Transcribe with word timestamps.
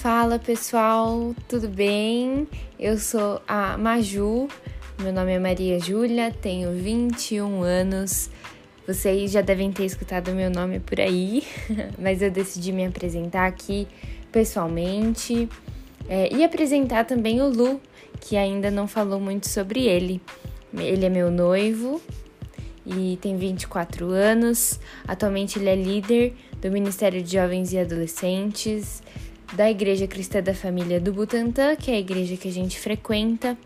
Fala 0.00 0.38
pessoal, 0.38 1.34
tudo 1.48 1.66
bem? 1.68 2.46
Eu 2.78 2.98
sou 2.98 3.42
a 3.48 3.76
Maju, 3.76 4.46
meu 5.02 5.12
nome 5.12 5.32
é 5.32 5.40
Maria 5.40 5.80
Júlia, 5.80 6.30
tenho 6.30 6.70
21 6.70 7.62
anos. 7.62 8.30
Vocês 8.86 9.32
já 9.32 9.40
devem 9.40 9.72
ter 9.72 9.84
escutado 9.84 10.30
meu 10.30 10.50
nome 10.50 10.78
por 10.78 11.00
aí, 11.00 11.42
mas 11.98 12.22
eu 12.22 12.30
decidi 12.30 12.70
me 12.70 12.86
apresentar 12.86 13.48
aqui 13.48 13.88
pessoalmente 14.30 15.48
é, 16.08 16.32
e 16.32 16.44
apresentar 16.44 17.04
também 17.04 17.42
o 17.42 17.48
Lu, 17.48 17.80
que 18.20 18.36
ainda 18.36 18.70
não 18.70 18.86
falou 18.86 19.18
muito 19.18 19.48
sobre 19.48 19.88
ele. 19.88 20.22
Ele 20.72 21.06
é 21.06 21.10
meu 21.10 21.28
noivo 21.28 22.00
e 22.86 23.18
tem 23.20 23.36
24 23.36 24.06
anos. 24.10 24.78
Atualmente 25.08 25.58
ele 25.58 25.68
é 25.68 25.74
líder 25.74 26.36
do 26.62 26.70
Ministério 26.70 27.20
de 27.20 27.32
Jovens 27.32 27.72
e 27.72 27.78
Adolescentes 27.78 29.02
da 29.54 29.70
Igreja 29.70 30.06
Cristã 30.06 30.42
da 30.42 30.54
Família 30.54 31.00
do 31.00 31.12
Butantã, 31.12 31.74
que 31.76 31.90
é 31.90 31.94
a 31.94 31.98
igreja 31.98 32.36
que 32.36 32.48
a 32.48 32.52
gente 32.52 32.78
frequenta. 32.78 33.56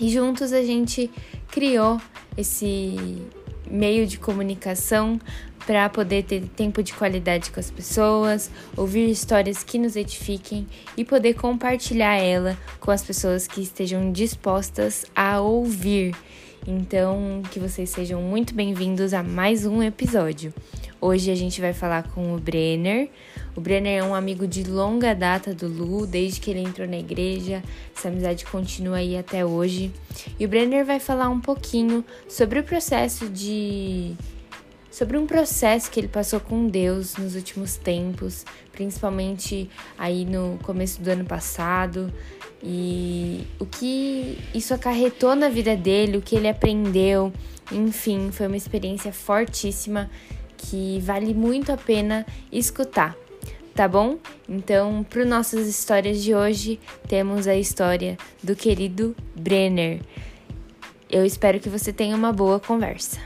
E 0.00 0.08
juntos 0.08 0.52
a 0.52 0.62
gente 0.62 1.10
criou 1.50 2.00
esse 2.36 3.20
meio 3.70 4.06
de 4.06 4.18
comunicação 4.18 5.20
para 5.66 5.88
poder 5.88 6.24
ter 6.24 6.42
tempo 6.56 6.82
de 6.82 6.94
qualidade 6.94 7.50
com 7.50 7.60
as 7.60 7.70
pessoas, 7.70 8.50
ouvir 8.76 9.10
histórias 9.10 9.62
que 9.62 9.78
nos 9.78 9.96
edifiquem 9.96 10.66
e 10.96 11.04
poder 11.04 11.34
compartilhar 11.34 12.16
ela 12.16 12.56
com 12.80 12.90
as 12.90 13.02
pessoas 13.02 13.46
que 13.46 13.60
estejam 13.60 14.10
dispostas 14.10 15.04
a 15.14 15.40
ouvir. 15.40 16.14
Então, 16.66 17.42
que 17.50 17.58
vocês 17.58 17.90
sejam 17.90 18.22
muito 18.22 18.54
bem-vindos 18.54 19.12
a 19.12 19.22
mais 19.22 19.66
um 19.66 19.82
episódio. 19.82 20.54
Hoje 21.00 21.30
a 21.30 21.34
gente 21.36 21.60
vai 21.60 21.72
falar 21.72 22.08
com 22.10 22.34
o 22.34 22.38
Brenner. 22.38 23.08
O 23.54 23.60
Brenner 23.60 24.00
é 24.00 24.02
um 24.02 24.14
amigo 24.14 24.48
de 24.48 24.64
longa 24.64 25.14
data 25.14 25.54
do 25.54 25.68
Lu, 25.68 26.06
desde 26.06 26.40
que 26.40 26.50
ele 26.50 26.60
entrou 26.60 26.88
na 26.88 26.98
igreja. 26.98 27.62
Essa 27.96 28.08
amizade 28.08 28.44
continua 28.44 28.96
aí 28.96 29.16
até 29.16 29.46
hoje. 29.46 29.92
E 30.40 30.44
o 30.44 30.48
Brenner 30.48 30.84
vai 30.84 30.98
falar 30.98 31.28
um 31.28 31.40
pouquinho 31.40 32.04
sobre 32.28 32.58
o 32.58 32.64
processo 32.64 33.28
de 33.28 34.16
sobre 34.90 35.16
um 35.16 35.26
processo 35.26 35.88
que 35.88 36.00
ele 36.00 36.08
passou 36.08 36.40
com 36.40 36.66
Deus 36.66 37.16
nos 37.16 37.36
últimos 37.36 37.76
tempos, 37.76 38.44
principalmente 38.72 39.70
aí 39.96 40.24
no 40.24 40.58
começo 40.64 41.00
do 41.00 41.08
ano 41.08 41.24
passado, 41.24 42.12
e 42.60 43.46
o 43.60 43.66
que 43.66 44.36
isso 44.52 44.74
acarretou 44.74 45.36
na 45.36 45.48
vida 45.48 45.76
dele, 45.76 46.16
o 46.16 46.22
que 46.22 46.34
ele 46.34 46.48
aprendeu, 46.48 47.32
enfim, 47.70 48.30
foi 48.32 48.48
uma 48.48 48.56
experiência 48.56 49.12
fortíssima 49.12 50.10
que 50.58 51.00
vale 51.00 51.32
muito 51.32 51.72
a 51.72 51.76
pena 51.76 52.26
escutar, 52.52 53.16
tá 53.74 53.86
bom? 53.88 54.18
Então, 54.48 55.06
para 55.08 55.24
nossas 55.24 55.66
histórias 55.66 56.22
de 56.22 56.34
hoje, 56.34 56.78
temos 57.08 57.46
a 57.46 57.54
história 57.54 58.18
do 58.42 58.54
querido 58.54 59.16
Brenner. 59.34 60.02
Eu 61.08 61.24
espero 61.24 61.58
que 61.60 61.68
você 61.68 61.92
tenha 61.92 62.14
uma 62.14 62.32
boa 62.32 62.60
conversa. 62.60 63.18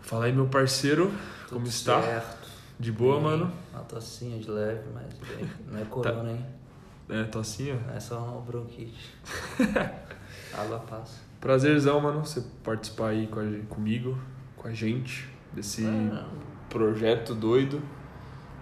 Fala 0.00 0.24
aí, 0.24 0.32
meu 0.32 0.46
parceiro, 0.46 1.12
Tudo 1.44 1.54
como 1.54 1.66
está? 1.66 2.02
Certo. 2.02 2.48
De 2.78 2.92
boa, 2.92 3.20
mano? 3.20 3.52
Uma 3.72 3.82
tossinha 3.84 4.38
de 4.38 4.50
leve, 4.50 4.82
mas 4.92 5.14
bem, 5.28 5.50
não 5.70 5.80
é 5.80 5.84
corona, 5.84 6.30
hein? 6.30 6.44
É, 7.08 7.24
tocinha? 7.24 7.78
É 7.94 8.00
só 8.00 8.18
uma 8.18 8.40
bronquite. 8.40 9.14
Água 10.52 10.80
passa. 10.80 11.25
Prazerzão, 11.40 12.00
mano, 12.00 12.24
você 12.24 12.42
participar 12.64 13.08
aí 13.08 13.26
com 13.26 13.40
a, 13.40 13.44
comigo, 13.68 14.18
com 14.56 14.68
a 14.68 14.72
gente, 14.72 15.28
desse 15.52 15.84
Ah, 15.86 16.26
projeto 16.68 17.34
doido. 17.34 17.80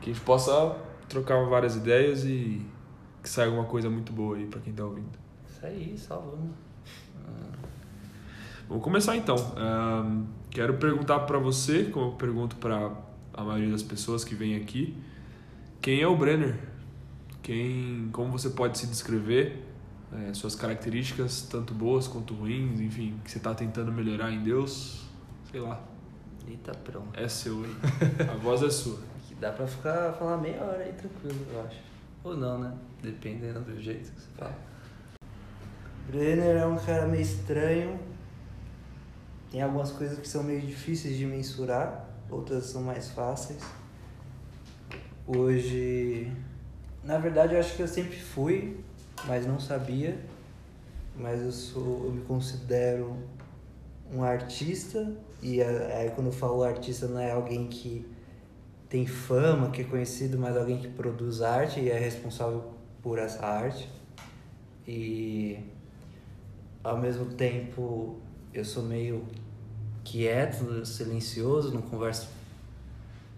Que 0.00 0.10
a 0.10 0.12
gente 0.12 0.24
possa 0.24 0.76
trocar 1.08 1.42
várias 1.46 1.76
ideias 1.76 2.24
e 2.24 2.60
que 3.22 3.28
saia 3.28 3.48
alguma 3.48 3.64
coisa 3.66 3.88
muito 3.88 4.12
boa 4.12 4.36
aí 4.36 4.46
pra 4.46 4.60
quem 4.60 4.72
tá 4.72 4.84
ouvindo. 4.84 5.18
isso 5.48 5.64
aí, 5.66 5.94
só 5.96 6.16
vamos. 6.16 6.50
Vamos 8.68 8.82
começar 8.82 9.16
então. 9.16 9.36
Quero 10.50 10.74
perguntar 10.74 11.20
pra 11.20 11.38
você, 11.38 11.84
como 11.84 12.06
eu 12.06 12.12
pergunto 12.12 12.56
pra 12.56 12.92
a 13.32 13.42
maioria 13.42 13.70
das 13.70 13.82
pessoas 13.82 14.24
que 14.24 14.34
vêm 14.34 14.56
aqui, 14.56 14.96
quem 15.80 16.00
é 16.00 16.06
o 16.06 16.16
Brenner? 16.16 16.58
Quem, 17.42 18.08
como 18.12 18.30
você 18.30 18.50
pode 18.50 18.78
se 18.78 18.86
descrever? 18.86 19.62
É, 20.14 20.32
suas 20.32 20.54
características, 20.54 21.42
tanto 21.42 21.74
boas 21.74 22.06
quanto 22.06 22.34
ruins, 22.34 22.80
enfim, 22.80 23.18
que 23.24 23.30
você 23.30 23.40
tá 23.40 23.52
tentando 23.52 23.90
melhorar 23.90 24.30
em 24.30 24.42
Deus, 24.44 25.04
sei 25.50 25.60
lá, 25.60 25.82
Eita, 26.46 26.72
pronto. 26.72 27.18
é 27.18 27.28
seu, 27.28 27.64
hein? 27.64 27.74
A 28.30 28.36
voz 28.36 28.62
é 28.62 28.70
sua. 28.70 28.98
Que 29.26 29.34
dá 29.34 29.50
pra 29.50 29.66
ficar, 29.66 30.12
falar 30.12 30.36
meia 30.36 30.62
hora 30.62 30.84
aí 30.84 30.92
tranquilo, 30.92 31.44
eu 31.52 31.64
acho. 31.64 31.78
Ou 32.22 32.36
não, 32.36 32.58
né? 32.58 32.72
Dependendo 33.02 33.60
do 33.60 33.80
jeito 33.80 34.12
que 34.12 34.20
você 34.20 34.28
fala. 34.36 34.56
Brenner 36.08 36.58
é 36.58 36.66
um 36.66 36.76
cara 36.76 37.06
meio 37.08 37.22
estranho. 37.22 37.98
Tem 39.50 39.62
algumas 39.62 39.90
coisas 39.90 40.18
que 40.18 40.28
são 40.28 40.42
meio 40.42 40.60
difíceis 40.60 41.16
de 41.16 41.26
mensurar, 41.26 42.08
outras 42.30 42.66
são 42.66 42.82
mais 42.82 43.10
fáceis. 43.10 43.62
Hoje, 45.26 46.30
na 47.02 47.18
verdade, 47.18 47.54
eu 47.54 47.60
acho 47.60 47.74
que 47.74 47.82
eu 47.82 47.88
sempre 47.88 48.18
fui, 48.18 48.76
mas 49.26 49.46
não 49.46 49.58
sabia. 49.58 50.18
Mas 51.16 51.40
eu 51.40 51.52
sou, 51.52 52.06
eu 52.06 52.12
me 52.12 52.22
considero 52.22 53.16
um 54.12 54.22
artista 54.22 55.12
e 55.42 55.62
aí 55.62 56.10
quando 56.14 56.28
eu 56.28 56.32
falo 56.32 56.62
artista 56.62 57.06
não 57.06 57.20
é 57.20 57.30
alguém 57.30 57.66
que 57.68 58.06
tem 58.88 59.06
fama, 59.06 59.70
que 59.70 59.82
é 59.82 59.84
conhecido, 59.84 60.38
mas 60.38 60.56
alguém 60.56 60.78
que 60.78 60.88
produz 60.88 61.42
arte 61.42 61.80
e 61.80 61.90
é 61.90 61.98
responsável 61.98 62.72
por 63.02 63.18
essa 63.18 63.44
arte. 63.44 63.88
E 64.86 65.58
ao 66.82 66.98
mesmo 66.98 67.26
tempo 67.26 68.18
eu 68.52 68.64
sou 68.64 68.82
meio 68.82 69.24
quieto, 70.04 70.84
silencioso, 70.84 71.72
não 71.72 71.82
converso 71.82 72.28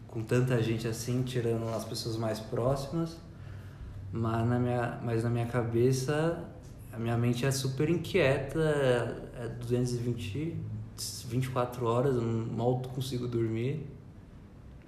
com 0.08 0.22
tanta 0.22 0.62
gente 0.62 0.88
assim, 0.88 1.22
tirando 1.22 1.68
as 1.68 1.84
pessoas 1.84 2.16
mais 2.16 2.40
próximas. 2.40 3.16
Mas 4.16 4.48
na 4.48 4.58
minha, 4.58 4.98
mas 5.02 5.22
na 5.24 5.30
minha 5.30 5.46
cabeça, 5.46 6.42
a 6.90 6.98
minha 6.98 7.16
mente 7.18 7.44
é 7.44 7.50
super 7.50 7.90
inquieta, 7.90 8.58
é 8.60 9.44
é 9.44 9.48
220, 9.48 10.56
24 11.28 11.84
horas, 11.84 12.16
eu 12.16 12.22
mal 12.22 12.80
consigo 12.80 13.28
dormir. 13.28 13.86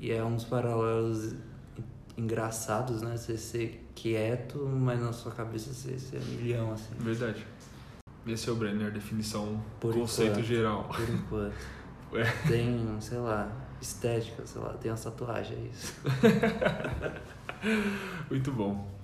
E 0.00 0.10
é 0.10 0.24
uns 0.24 0.44
paralelos 0.44 1.34
engraçados, 2.16 3.02
né? 3.02 3.16
Você 3.16 3.36
ser 3.36 3.86
quieto, 3.94 4.58
mas 4.64 5.00
na 5.00 5.12
sua 5.12 5.32
cabeça 5.32 5.74
você 5.74 5.98
ser 5.98 6.20
milhão, 6.20 6.72
assim. 6.72 6.94
Verdade. 6.98 7.46
Esse 8.26 8.48
é 8.48 8.52
o 8.52 8.56
Brenner, 8.56 8.90
definição, 8.92 9.60
Por 9.80 9.94
conceito 9.94 10.32
enquanto. 10.32 10.46
geral. 10.46 10.84
Por 10.84 11.08
enquanto. 11.08 11.54
Ué. 12.12 12.24
Tem, 12.48 12.96
sei 13.00 13.18
lá, 13.18 13.50
estética, 13.80 14.46
sei 14.46 14.62
lá, 14.62 14.72
tem 14.74 14.90
uma 14.90 14.96
tatuagem, 14.96 15.56
é 15.56 15.60
isso. 15.70 15.94
Muito 18.30 18.52
bom. 18.52 18.97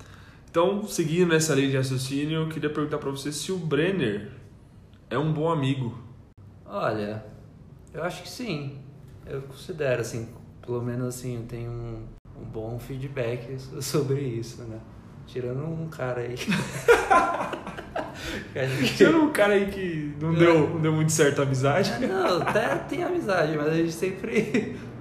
Então, 0.54 0.86
seguindo 0.86 1.30
nessa 1.30 1.52
linha 1.52 1.68
de 1.68 1.76
raciocínio, 1.76 2.42
eu 2.42 2.48
queria 2.48 2.70
perguntar 2.70 2.98
pra 2.98 3.10
você 3.10 3.32
se 3.32 3.50
o 3.50 3.56
Brenner 3.58 4.30
é 5.10 5.18
um 5.18 5.32
bom 5.32 5.50
amigo. 5.50 5.98
Olha, 6.64 7.24
eu 7.92 8.04
acho 8.04 8.22
que 8.22 8.28
sim. 8.28 8.78
Eu 9.26 9.42
considero, 9.42 10.00
assim, 10.00 10.28
pelo 10.64 10.80
menos 10.80 11.08
assim, 11.08 11.38
eu 11.38 11.42
tenho 11.42 11.72
um, 11.72 12.04
um 12.40 12.44
bom 12.44 12.78
feedback 12.78 13.58
so- 13.58 13.82
sobre 13.82 14.20
isso, 14.20 14.62
né? 14.62 14.78
Tirando 15.26 15.64
um 15.64 15.88
cara 15.88 16.20
aí. 16.20 16.36
era 18.54 19.18
um 19.18 19.32
cara 19.32 19.54
aí 19.54 19.66
que 19.72 20.14
não 20.20 20.32
deu, 20.32 20.70
não 20.70 20.80
deu 20.80 20.92
muito 20.92 21.10
certo 21.10 21.40
a 21.40 21.42
amizade. 21.42 21.90
Ah, 21.94 21.98
Não, 21.98 22.42
até 22.42 22.76
tem 22.76 23.02
amizade, 23.02 23.56
mas 23.56 23.66
a 23.66 23.74
gente 23.74 23.90
sempre. 23.90 24.76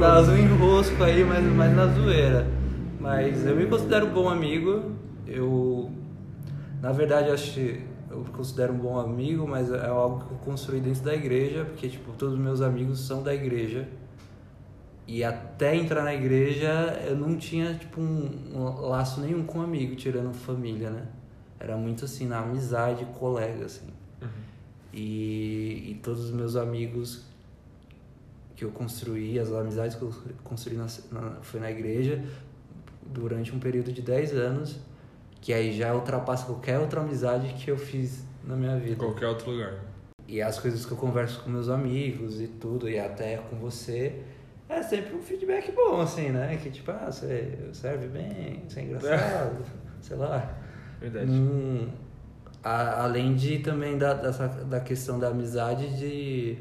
Dá, 0.00 0.20
dá 0.20 0.32
um 0.32 0.36
enrosco 0.38 1.04
aí, 1.04 1.22
mas 1.22 1.44
mais 1.44 1.76
na 1.76 1.86
zoeira. 1.88 2.57
Mas 3.08 3.46
eu 3.46 3.56
me 3.56 3.64
considero 3.64 4.06
um 4.06 4.10
bom 4.10 4.28
amigo. 4.28 4.92
Eu. 5.26 5.90
Na 6.82 6.92
verdade, 6.92 7.30
acho 7.30 7.54
que 7.54 7.82
eu 8.10 8.18
me 8.18 8.28
considero 8.28 8.74
um 8.74 8.78
bom 8.78 8.98
amigo, 8.98 9.48
mas 9.48 9.72
é 9.72 9.86
algo 9.86 10.26
que 10.26 10.32
eu 10.32 10.38
construí 10.38 10.78
dentro 10.78 11.02
da 11.02 11.14
igreja, 11.14 11.64
porque, 11.64 11.88
tipo, 11.88 12.12
todos 12.12 12.34
os 12.34 12.40
meus 12.40 12.60
amigos 12.60 13.00
são 13.00 13.22
da 13.22 13.34
igreja. 13.34 13.88
E 15.06 15.24
até 15.24 15.74
entrar 15.74 16.04
na 16.04 16.14
igreja, 16.14 16.68
eu 17.08 17.16
não 17.16 17.38
tinha, 17.38 17.72
tipo, 17.72 17.98
um, 17.98 18.54
um 18.54 18.88
laço 18.88 19.22
nenhum 19.22 19.42
com 19.42 19.62
amigo, 19.62 19.96
tirando 19.96 20.34
família, 20.34 20.90
né? 20.90 21.06
Era 21.58 21.78
muito 21.78 22.04
assim, 22.04 22.26
na 22.26 22.40
amizade, 22.40 23.06
colega, 23.18 23.64
assim. 23.64 23.88
E, 24.92 25.92
e 25.92 26.00
todos 26.02 26.26
os 26.26 26.30
meus 26.30 26.56
amigos 26.56 27.24
que 28.54 28.66
eu 28.66 28.70
construí, 28.70 29.38
as 29.38 29.50
amizades 29.50 29.96
que 29.96 30.02
eu 30.02 30.12
construí 30.44 30.76
na, 30.76 30.86
na, 31.10 31.36
foi 31.40 31.58
na 31.58 31.70
igreja 31.70 32.22
durante 33.12 33.54
um 33.54 33.58
período 33.58 33.92
de 33.92 34.02
10 34.02 34.32
anos, 34.34 34.78
que 35.40 35.52
aí 35.52 35.72
já 35.76 35.94
ultrapassa 35.94 36.46
qualquer 36.46 36.78
outra 36.78 37.00
amizade 37.00 37.52
que 37.54 37.70
eu 37.70 37.76
fiz 37.76 38.24
na 38.44 38.56
minha 38.56 38.76
vida. 38.78 38.96
qualquer 38.96 39.26
outro 39.28 39.50
lugar. 39.50 39.74
E 40.26 40.42
as 40.42 40.58
coisas 40.58 40.84
que 40.84 40.92
eu 40.92 40.96
converso 40.96 41.40
com 41.42 41.48
meus 41.50 41.68
amigos 41.68 42.40
e 42.40 42.46
tudo, 42.48 42.88
e 42.88 42.98
até 42.98 43.36
com 43.38 43.56
você, 43.56 44.22
É 44.70 44.82
sempre 44.82 45.16
um 45.16 45.22
feedback 45.22 45.72
bom, 45.72 45.98
assim, 45.98 46.28
né? 46.28 46.58
Que 46.62 46.68
tipo, 46.70 46.90
ah, 46.90 47.10
você 47.10 47.56
serve 47.72 48.06
bem, 48.08 48.62
você 48.68 48.80
é 48.80 48.82
engraçado, 48.82 49.64
sei 50.02 50.16
lá. 50.18 50.58
Verdade. 51.00 51.30
Hum, 51.30 51.88
a- 52.62 53.04
além 53.04 53.34
de 53.34 53.60
também 53.60 53.96
da, 53.96 54.12
dessa, 54.12 54.46
da 54.46 54.78
questão 54.80 55.18
da 55.18 55.28
amizade, 55.28 55.96
de, 55.96 56.58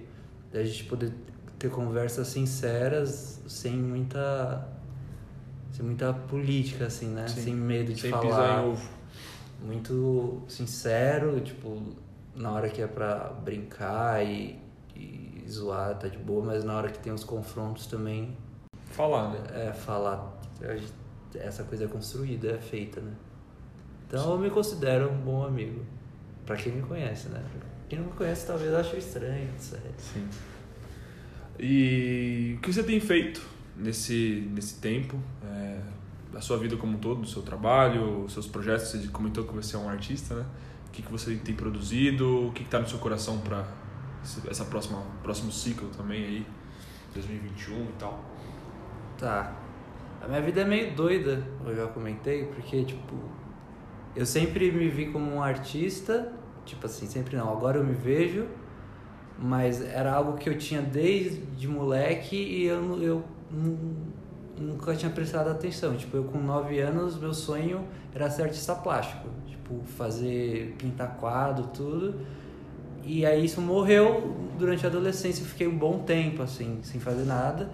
de 0.52 0.58
a 0.58 0.64
gente 0.64 0.86
poder 0.86 1.12
ter 1.60 1.70
conversas 1.70 2.28
sinceras, 2.28 3.42
sem 3.48 3.74
muita. 3.74 4.66
Sem 5.78 5.86
muita 5.86 6.12
política, 6.12 6.88
assim, 6.88 7.10
né? 7.10 7.28
Sim. 7.28 7.42
Sem 7.42 7.54
medo 7.54 7.94
de 7.94 8.02
Sem 8.02 8.10
falar. 8.10 8.24
pisar 8.26 8.64
em 8.64 8.70
ovo. 8.72 8.90
Muito 9.64 10.42
sincero, 10.48 11.40
tipo, 11.40 11.80
na 12.36 12.52
hora 12.52 12.68
que 12.68 12.82
é 12.82 12.88
pra 12.88 13.30
brincar 13.30 14.26
e, 14.26 14.60
e 14.96 15.44
zoar, 15.48 15.96
tá 16.00 16.08
de 16.08 16.18
boa, 16.18 16.44
mas 16.44 16.64
na 16.64 16.76
hora 16.76 16.90
que 16.90 16.98
tem 16.98 17.14
os 17.14 17.24
confrontos 17.24 17.86
também 17.86 18.36
Falar, 18.92 19.30
né? 19.32 19.68
é 19.70 19.74
falar 19.74 20.36
essa 21.36 21.64
coisa 21.64 21.86
é 21.86 21.88
construída, 21.88 22.54
é 22.54 22.58
feita, 22.58 23.00
né? 23.00 23.14
Então 24.08 24.32
eu 24.32 24.40
me 24.40 24.50
considero 24.50 25.12
um 25.12 25.18
bom 25.18 25.44
amigo. 25.46 25.86
Pra 26.46 26.56
quem 26.56 26.74
me 26.74 26.82
conhece, 26.82 27.28
né? 27.30 27.44
Quem 27.88 28.00
não 28.00 28.08
me 28.08 28.14
conhece 28.14 28.48
talvez 28.48 28.74
ache 28.74 28.98
estranho, 28.98 29.50
sei. 29.60 29.80
Sim. 29.98 30.28
E 31.60 32.56
o 32.58 32.62
que 32.62 32.74
você 32.74 32.82
tem 32.82 33.00
feito 33.00 33.57
nesse, 33.78 34.50
nesse 34.54 34.76
tempo? 34.80 35.18
É, 35.44 35.80
da 36.32 36.42
sua 36.42 36.58
vida 36.58 36.76
como 36.76 36.98
um 36.98 37.00
todo, 37.00 37.22
do 37.22 37.28
seu 37.28 37.42
trabalho, 37.42 38.28
seus 38.30 38.48
projetos? 38.48 38.88
Você 38.88 39.08
comentou 39.08 39.44
que 39.46 39.54
você 39.54 39.76
é 39.76 39.80
um 39.80 39.90
artista, 39.90 40.36
né? 40.36 40.46
O 40.88 40.92
que, 40.92 41.02
que 41.02 41.12
você 41.12 41.36
tem 41.36 41.56
produzido? 41.56 42.48
O 42.48 42.52
que 42.52 42.64
está 42.64 42.80
no 42.80 42.88
seu 42.88 43.00
coração 43.00 43.40
para 43.40 43.66
essa 44.50 44.66
próxima 44.66 45.02
próximo 45.24 45.52
ciclo 45.52 45.90
também 45.96 46.24
aí, 46.24 46.46
2021 47.14 47.76
e 47.76 47.94
tal? 48.00 48.24
Tá. 49.18 49.56
A 50.22 50.28
minha 50.28 50.42
vida 50.42 50.62
é 50.62 50.66
meio 50.66 50.96
doida, 50.96 51.44
eu 51.66 51.76
já 51.76 51.88
comentei, 51.88 52.46
porque, 52.46 52.84
tipo, 52.84 53.16
eu 54.16 54.26
sempre 54.26 54.72
me 54.72 54.90
vi 54.90 55.12
como 55.12 55.32
um 55.32 55.42
artista, 55.42 56.34
tipo 56.66 56.86
assim, 56.86 57.06
sempre 57.06 57.38
não, 57.38 57.52
agora 57.52 57.78
eu 57.78 57.84
me 57.84 57.94
vejo, 57.94 58.48
mas 59.38 59.82
era 59.82 60.12
algo 60.12 60.38
que 60.38 60.50
eu 60.50 60.58
tinha 60.58 60.82
desde 60.82 61.68
moleque 61.68 62.36
e 62.36 62.66
eu, 62.66 63.02
eu 63.02 63.24
nunca 64.60 64.96
tinha 64.96 65.12
prestado 65.12 65.50
atenção. 65.50 65.96
Tipo, 65.96 66.18
eu 66.18 66.24
com 66.26 66.40
9 66.40 66.80
anos, 66.80 67.18
meu 67.20 67.34
sonho 67.34 67.86
era 68.14 68.30
ser 68.30 68.44
artista 68.44 68.76
plástico, 68.76 69.28
tipo, 69.48 69.82
fazer, 69.98 70.76
pintar 70.78 71.18
quadro, 71.18 71.68
tudo. 71.68 72.16
E 73.04 73.26
aí 73.26 73.46
isso 73.46 73.62
morreu 73.62 74.36
durante 74.58 74.86
a 74.86 74.90
adolescência, 74.90 75.42
eu 75.42 75.48
fiquei 75.48 75.68
um 75.68 75.78
bom 75.78 76.00
tempo, 76.00 76.42
assim, 76.42 76.80
sem 76.84 77.00
fazer 77.00 77.26
nada. 77.26 77.72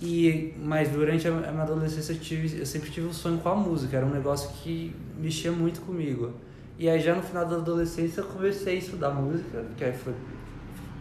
E, 0.00 0.54
mas 0.62 0.90
durante 0.90 1.26
a 1.26 1.30
minha 1.30 1.62
adolescência 1.62 2.12
eu, 2.12 2.18
tive, 2.18 2.58
eu 2.58 2.66
sempre 2.66 2.90
tive 2.90 3.06
um 3.06 3.12
sonho 3.12 3.38
com 3.38 3.48
a 3.48 3.54
música, 3.54 3.96
era 3.96 4.04
um 4.04 4.10
negócio 4.10 4.50
que 4.62 4.94
mexia 5.18 5.50
muito 5.50 5.80
comigo. 5.80 6.32
E 6.78 6.88
aí 6.88 7.00
já 7.00 7.14
no 7.14 7.22
final 7.22 7.46
da 7.46 7.56
adolescência 7.56 8.20
eu 8.20 8.26
comecei 8.26 8.74
a 8.74 8.78
estudar 8.78 9.10
música, 9.10 9.64
que 9.76 9.84
aí 9.84 9.92
foi 9.92 10.12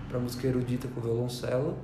pra 0.08 0.20
música 0.20 0.48
erudita 0.48 0.88
com 0.88 1.02
violoncelo. 1.02 1.78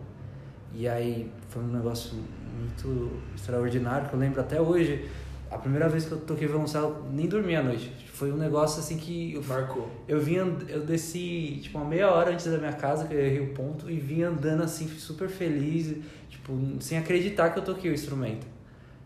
E 0.73 0.87
aí 0.87 1.31
foi 1.49 1.63
um 1.63 1.67
negócio 1.67 2.13
muito 2.59 3.11
extraordinário, 3.35 4.07
que 4.09 4.15
eu 4.15 4.19
lembro 4.19 4.39
até 4.41 4.61
hoje, 4.61 5.09
a 5.49 5.57
primeira 5.57 5.89
vez 5.89 6.05
que 6.05 6.11
eu 6.11 6.19
toquei 6.19 6.47
violoncelo, 6.47 7.05
nem 7.11 7.27
dormi 7.27 7.55
à 7.55 7.63
noite. 7.63 7.91
Foi 8.13 8.31
um 8.31 8.37
negócio 8.37 8.79
assim 8.79 8.97
que 8.97 9.33
eu 9.33 9.43
Marcou. 9.43 9.89
eu 10.07 10.19
vim, 10.19 10.37
and- 10.37 10.67
eu 10.67 10.81
desci, 10.85 11.59
tipo, 11.61 11.77
uma 11.77 11.87
meia 11.87 12.11
hora 12.11 12.31
antes 12.31 12.45
da 12.45 12.57
minha 12.57 12.73
casa, 12.73 13.07
que 13.07 13.13
eu 13.13 13.19
errei 13.19 13.39
o 13.39 13.53
ponto, 13.53 13.89
e 13.89 13.99
vim 13.99 14.21
andando 14.23 14.61
assim, 14.63 14.87
super 14.87 15.27
feliz, 15.29 15.95
tipo, 16.29 16.53
sem 16.79 16.97
acreditar 16.97 17.49
que 17.51 17.59
eu 17.59 17.63
toquei 17.63 17.89
o 17.89 17.93
instrumento. 17.93 18.45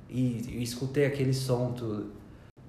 E, 0.09 0.57
e 0.59 0.63
escutei 0.63 1.05
aquele 1.05 1.33
som, 1.33 1.71
tudo. 1.73 2.11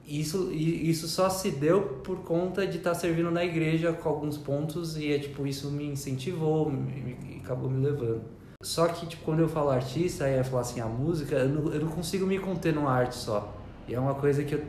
Isso, 0.06 0.50
e 0.52 0.90
isso 0.90 1.08
só 1.08 1.30
se 1.30 1.50
deu 1.50 1.82
por 2.04 2.18
conta 2.24 2.66
de 2.66 2.76
estar 2.78 2.94
servindo 2.94 3.30
na 3.30 3.44
igreja 3.44 3.92
com 3.92 4.08
alguns 4.08 4.36
pontos, 4.36 4.96
e 4.98 5.12
é 5.12 5.18
tipo, 5.18 5.46
isso 5.46 5.70
me 5.70 5.86
incentivou, 5.86 6.70
me, 6.70 6.78
me- 7.00 7.40
acabou 7.42 7.70
me 7.70 7.84
levando. 7.84 8.22
Só 8.64 8.88
que, 8.88 9.06
tipo, 9.06 9.24
quando 9.24 9.40
eu 9.40 9.48
falo 9.48 9.70
artista, 9.70 10.24
aí 10.24 10.38
eu 10.38 10.44
falo 10.44 10.58
assim, 10.60 10.80
a 10.80 10.86
música, 10.86 11.36
eu 11.36 11.48
não, 11.48 11.72
eu 11.72 11.80
não 11.82 11.88
consigo 11.88 12.26
me 12.26 12.38
conter 12.38 12.74
numa 12.74 12.90
arte 12.90 13.14
só. 13.14 13.52
E 13.86 13.94
é 13.94 14.00
uma 14.00 14.14
coisa 14.14 14.42
que 14.42 14.54
eu 14.54 14.64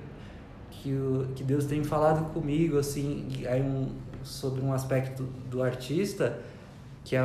que, 0.69 0.91
o, 0.91 1.27
que 1.35 1.43
Deus 1.43 1.65
tem 1.65 1.83
falado 1.83 2.31
comigo, 2.33 2.77
assim, 2.77 3.27
aí 3.47 3.61
um, 3.61 3.87
sobre 4.23 4.61
um 4.61 4.73
aspecto 4.73 5.23
do 5.49 5.63
artista, 5.63 6.37
que 7.03 7.15
é 7.15 7.23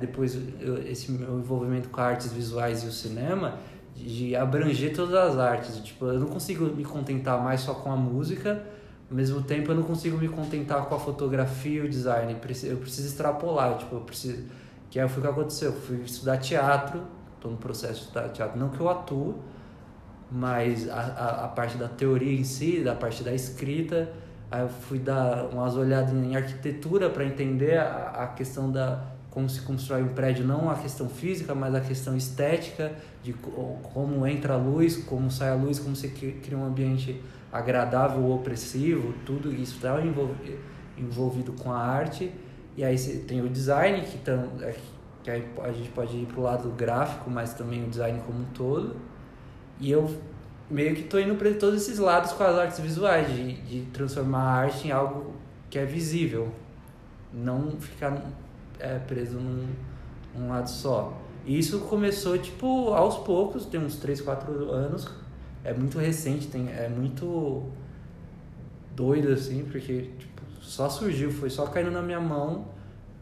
depois 0.00 0.38
eu- 0.60 0.78
esse 0.86 1.10
meu 1.10 1.38
envolvimento 1.38 1.88
com 1.88 2.00
artes 2.00 2.32
visuais 2.32 2.84
e 2.84 2.86
o 2.86 2.92
cinema, 2.92 3.58
de 3.96 4.34
abranger 4.36 4.94
todas 4.94 5.14
as 5.14 5.38
artes. 5.38 5.76
Tipo, 5.78 6.06
eu 6.06 6.20
não 6.20 6.28
consigo 6.28 6.64
me 6.66 6.84
contentar 6.84 7.42
mais 7.42 7.60
só 7.60 7.74
com 7.74 7.92
a 7.92 7.96
música, 7.96 8.62
ao 9.10 9.16
mesmo 9.16 9.42
tempo 9.42 9.70
eu 9.72 9.74
não 9.74 9.82
consigo 9.82 10.16
me 10.16 10.28
contentar 10.28 10.86
com 10.86 10.94
a 10.94 10.98
fotografia 10.98 11.82
e 11.82 11.86
o 11.86 11.88
design. 11.88 12.32
Eu 12.64 12.76
preciso 12.78 13.08
extrapolar, 13.08 13.76
tipo, 13.78 13.96
eu 13.96 14.00
preciso... 14.00 14.44
Que 14.92 15.00
aí 15.00 15.08
foi 15.08 15.20
o 15.20 15.22
que 15.22 15.32
aconteceu, 15.32 15.70
eu 15.70 15.80
fui 15.80 16.02
estudar 16.02 16.36
teatro, 16.36 17.00
estou 17.36 17.50
no 17.50 17.56
processo 17.56 17.94
de 17.94 18.00
estudar 18.00 18.28
teatro, 18.28 18.60
não 18.60 18.68
que 18.68 18.78
eu 18.78 18.90
atuo, 18.90 19.36
mas 20.30 20.86
a, 20.90 20.94
a, 21.00 21.44
a 21.46 21.48
parte 21.48 21.78
da 21.78 21.88
teoria 21.88 22.38
em 22.38 22.44
si, 22.44 22.82
da 22.84 22.94
parte 22.94 23.22
da 23.22 23.32
escrita, 23.32 24.12
aí 24.50 24.60
eu 24.60 24.68
fui 24.68 24.98
dar 24.98 25.46
umas 25.46 25.76
olhadas 25.76 26.12
em 26.12 26.36
arquitetura 26.36 27.08
para 27.08 27.24
entender 27.24 27.78
a, 27.78 28.24
a 28.24 28.26
questão 28.26 28.70
da 28.70 29.02
como 29.30 29.48
se 29.48 29.62
constrói 29.62 30.02
um 30.02 30.08
prédio, 30.08 30.46
não 30.46 30.70
a 30.70 30.74
questão 30.74 31.08
física, 31.08 31.54
mas 31.54 31.74
a 31.74 31.80
questão 31.80 32.14
estética, 32.14 32.92
de 33.22 33.32
co- 33.32 33.78
como 33.94 34.26
entra 34.26 34.52
a 34.52 34.56
luz, 34.58 34.98
como 34.98 35.30
sai 35.30 35.48
a 35.48 35.54
luz, 35.54 35.78
como 35.78 35.96
você 35.96 36.08
cri- 36.08 36.32
cria 36.44 36.58
um 36.58 36.66
ambiente 36.66 37.18
agradável 37.50 38.20
ou 38.24 38.34
opressivo, 38.36 39.14
tudo 39.24 39.50
isso 39.50 39.76
está 39.76 39.98
envolvi- 40.02 40.58
envolvido 40.98 41.54
com 41.54 41.72
a 41.72 41.78
arte. 41.78 42.30
E 42.76 42.84
aí 42.84 42.96
você 42.96 43.18
tem 43.18 43.40
o 43.40 43.48
design, 43.48 44.00
que, 44.02 44.18
tam, 44.18 44.48
é, 44.60 44.74
que 45.22 45.30
a 45.30 45.72
gente 45.72 45.90
pode 45.90 46.16
ir 46.16 46.26
para 46.26 46.40
o 46.40 46.42
lado 46.42 46.70
gráfico, 46.70 47.30
mas 47.30 47.54
também 47.54 47.84
o 47.84 47.88
design 47.88 48.20
como 48.26 48.40
um 48.40 48.46
todo. 48.54 48.96
E 49.78 49.90
eu 49.90 50.08
meio 50.70 50.94
que 50.94 51.02
tô 51.02 51.18
indo 51.18 51.34
para 51.34 51.52
todos 51.54 51.82
esses 51.82 51.98
lados 51.98 52.32
com 52.32 52.42
as 52.42 52.56
artes 52.56 52.80
visuais, 52.80 53.28
de, 53.28 53.54
de 53.62 53.90
transformar 53.90 54.42
a 54.42 54.52
arte 54.52 54.88
em 54.88 54.90
algo 54.90 55.34
que 55.68 55.78
é 55.78 55.84
visível, 55.84 56.50
não 57.32 57.72
ficar 57.72 58.22
é, 58.78 58.98
preso 58.98 59.38
num, 59.38 59.68
num 60.34 60.48
lado 60.48 60.68
só. 60.68 61.18
E 61.44 61.58
isso 61.58 61.80
começou, 61.80 62.38
tipo, 62.38 62.88
aos 62.92 63.18
poucos, 63.18 63.66
tem 63.66 63.80
uns 63.80 63.96
3, 63.96 64.20
4 64.20 64.70
anos, 64.70 65.08
é 65.64 65.74
muito 65.74 65.98
recente, 65.98 66.46
tem, 66.46 66.68
é 66.70 66.88
muito 66.88 67.64
doido, 68.94 69.32
assim, 69.32 69.64
porque 69.64 70.10
tipo, 70.18 70.31
só 70.72 70.88
surgiu, 70.88 71.30
foi 71.30 71.50
só 71.50 71.66
caindo 71.66 71.90
na 71.90 72.00
minha 72.00 72.20
mão 72.20 72.68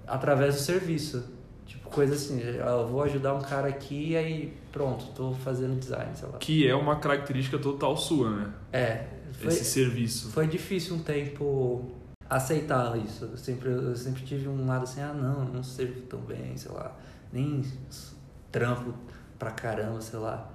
através 0.07 0.54
do 0.54 0.61
serviço. 0.61 1.25
Tipo, 1.66 1.88
coisa 1.90 2.14
assim, 2.14 2.40
eu 2.40 2.87
vou 2.87 3.02
ajudar 3.02 3.35
um 3.35 3.40
cara 3.40 3.69
aqui 3.69 4.11
e 4.11 4.16
aí 4.16 4.57
pronto, 4.71 5.07
tô 5.16 5.33
fazendo 5.33 5.76
design, 5.78 6.11
sei 6.14 6.28
lá. 6.28 6.38
Que 6.38 6.69
é 6.69 6.75
uma 6.75 6.97
característica 7.00 7.59
total 7.59 7.97
sua, 7.97 8.30
né? 8.30 8.52
É, 8.73 9.07
foi, 9.33 9.49
Esse 9.49 9.64
serviço. 9.64 10.30
foi 10.30 10.47
difícil 10.47 10.95
um 10.95 11.00
tempo 11.00 11.90
aceitar 12.28 12.97
isso. 12.99 13.25
Eu 13.25 13.37
sempre, 13.37 13.69
eu 13.71 13.97
sempre 13.97 14.23
tive 14.23 14.49
um 14.49 14.64
lado 14.66 14.85
assim, 14.85 15.00
ah 15.00 15.12
não, 15.12 15.45
não 15.45 15.62
sirvo 15.64 16.02
tão 16.02 16.21
bem, 16.21 16.57
sei 16.57 16.71
lá, 16.71 16.97
nem 17.33 17.64
trampo 18.52 18.95
pra 19.38 19.50
caramba, 19.50 20.00
sei 20.00 20.19
lá. 20.21 20.49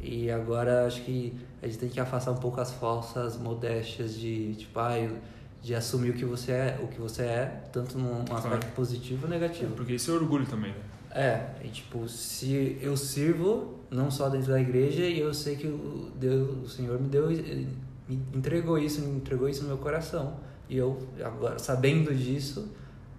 E 0.00 0.30
agora 0.30 0.86
acho 0.86 1.02
que 1.02 1.34
a 1.60 1.66
gente 1.66 1.78
tem 1.78 1.88
que 1.88 1.98
afastar 1.98 2.30
um 2.30 2.36
pouco 2.36 2.60
as 2.60 2.72
falsas 2.72 3.36
modéstias 3.36 4.14
de 4.14 4.54
tipo, 4.54 4.78
ah, 4.78 4.96
eu- 4.98 5.16
de 5.66 5.74
assumir 5.74 6.10
o 6.10 6.12
que 6.12 6.24
você 6.24 6.52
é, 6.52 6.78
o 6.80 6.86
que 6.86 7.00
você 7.00 7.22
é, 7.22 7.64
tanto 7.72 7.98
num 7.98 8.20
aspecto 8.20 8.42
Claro. 8.42 8.66
positivo 8.76 9.24
ou 9.24 9.28
negativo. 9.28 9.74
Porque 9.74 9.94
isso 9.94 10.12
é 10.12 10.14
orgulho 10.14 10.46
também, 10.46 10.70
né? 10.70 10.78
É, 11.10 11.44
e 11.64 11.68
tipo, 11.68 12.08
se 12.08 12.78
eu 12.80 12.96
sirvo, 12.96 13.80
não 13.90 14.08
só 14.08 14.28
dentro 14.28 14.52
da 14.52 14.60
igreja, 14.60 15.02
e 15.02 15.18
eu 15.18 15.34
sei 15.34 15.56
que 15.56 15.66
o, 15.66 16.08
Deus, 16.14 16.66
o 16.66 16.68
Senhor 16.68 17.00
me 17.00 17.08
deu, 17.08 17.26
me 17.26 18.22
entregou 18.32 18.78
isso, 18.78 19.00
me 19.00 19.16
entregou 19.16 19.48
isso 19.48 19.62
no 19.62 19.68
meu 19.70 19.78
coração. 19.78 20.34
E 20.68 20.76
eu, 20.76 20.96
agora, 21.20 21.58
sabendo 21.58 22.14
disso, 22.14 22.72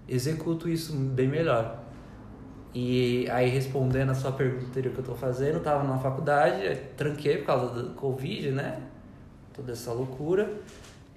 executo 0.07 0.69
isso 0.69 0.93
bem 0.93 1.27
melhor. 1.27 1.83
E 2.73 3.29
aí, 3.29 3.49
respondendo 3.49 4.11
a 4.11 4.15
sua 4.15 4.31
pergunta 4.31 4.67
anterior 4.67 4.93
que 4.93 4.99
eu 5.01 5.05
tô 5.05 5.15
fazendo, 5.15 5.55
eu 5.55 5.63
tava 5.63 5.83
na 5.83 5.97
faculdade, 5.99 6.79
tranquei 6.95 7.39
por 7.39 7.47
causa 7.47 7.73
do 7.83 7.89
Covid, 7.95 8.51
né? 8.51 8.83
Toda 9.53 9.73
essa 9.73 9.91
loucura. 9.91 10.49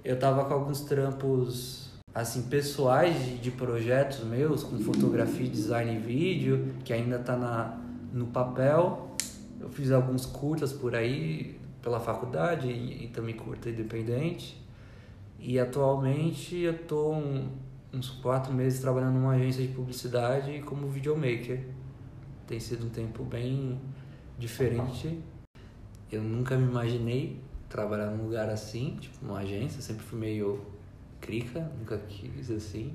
Eu 0.03 0.17
tava 0.17 0.45
com 0.45 0.53
alguns 0.53 0.81
trampos, 0.81 1.89
assim, 2.13 2.43
pessoais 2.43 3.15
de, 3.23 3.37
de 3.37 3.51
projetos 3.51 4.23
meus, 4.23 4.63
com 4.63 4.77
fotografia, 4.79 5.47
design 5.47 5.95
e 5.95 5.99
vídeo, 5.99 6.73
que 6.83 6.91
ainda 6.91 7.19
tá 7.19 7.35
na, 7.37 7.79
no 8.11 8.27
papel. 8.27 9.15
Eu 9.59 9.69
fiz 9.69 9.91
alguns 9.91 10.25
curtas 10.25 10.73
por 10.73 10.95
aí, 10.95 11.59
pela 11.83 11.99
faculdade, 11.99 12.67
e, 12.67 13.05
e 13.05 13.07
também 13.09 13.35
curta 13.35 13.69
independente. 13.69 14.59
E 15.39 15.59
atualmente 15.59 16.55
eu 16.57 16.77
tô 16.79 17.13
um- 17.13 17.49
uns 17.93 18.09
quatro 18.09 18.53
meses 18.53 18.79
trabalhando 18.79 19.13
numa 19.15 19.33
agência 19.33 19.65
de 19.65 19.73
publicidade 19.73 20.61
como 20.61 20.87
videomaker. 20.87 21.63
Tem 22.47 22.59
sido 22.59 22.87
um 22.87 22.89
tempo 22.89 23.23
bem 23.23 23.79
diferente. 24.37 25.19
Eu 26.11 26.21
nunca 26.23 26.57
me 26.57 26.63
imaginei 26.69 27.39
trabalhar 27.71 28.11
num 28.11 28.25
lugar 28.25 28.49
assim, 28.49 28.97
tipo 28.99 29.25
numa 29.25 29.39
agência, 29.39 29.79
eu 29.79 29.81
sempre 29.81 30.03
fui 30.03 30.19
meio 30.19 30.61
crica, 31.19 31.71
nunca 31.79 31.97
quis 31.97 32.51
assim. 32.51 32.93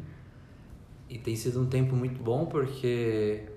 E 1.08 1.18
tem 1.18 1.34
sido 1.34 1.60
um 1.60 1.66
tempo 1.66 1.96
muito 1.96 2.22
bom 2.22 2.46
porque 2.46 3.48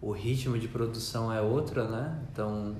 o 0.00 0.12
ritmo 0.12 0.58
de 0.58 0.68
produção 0.68 1.32
é 1.32 1.40
outro, 1.40 1.88
né? 1.88 2.20
Então 2.30 2.74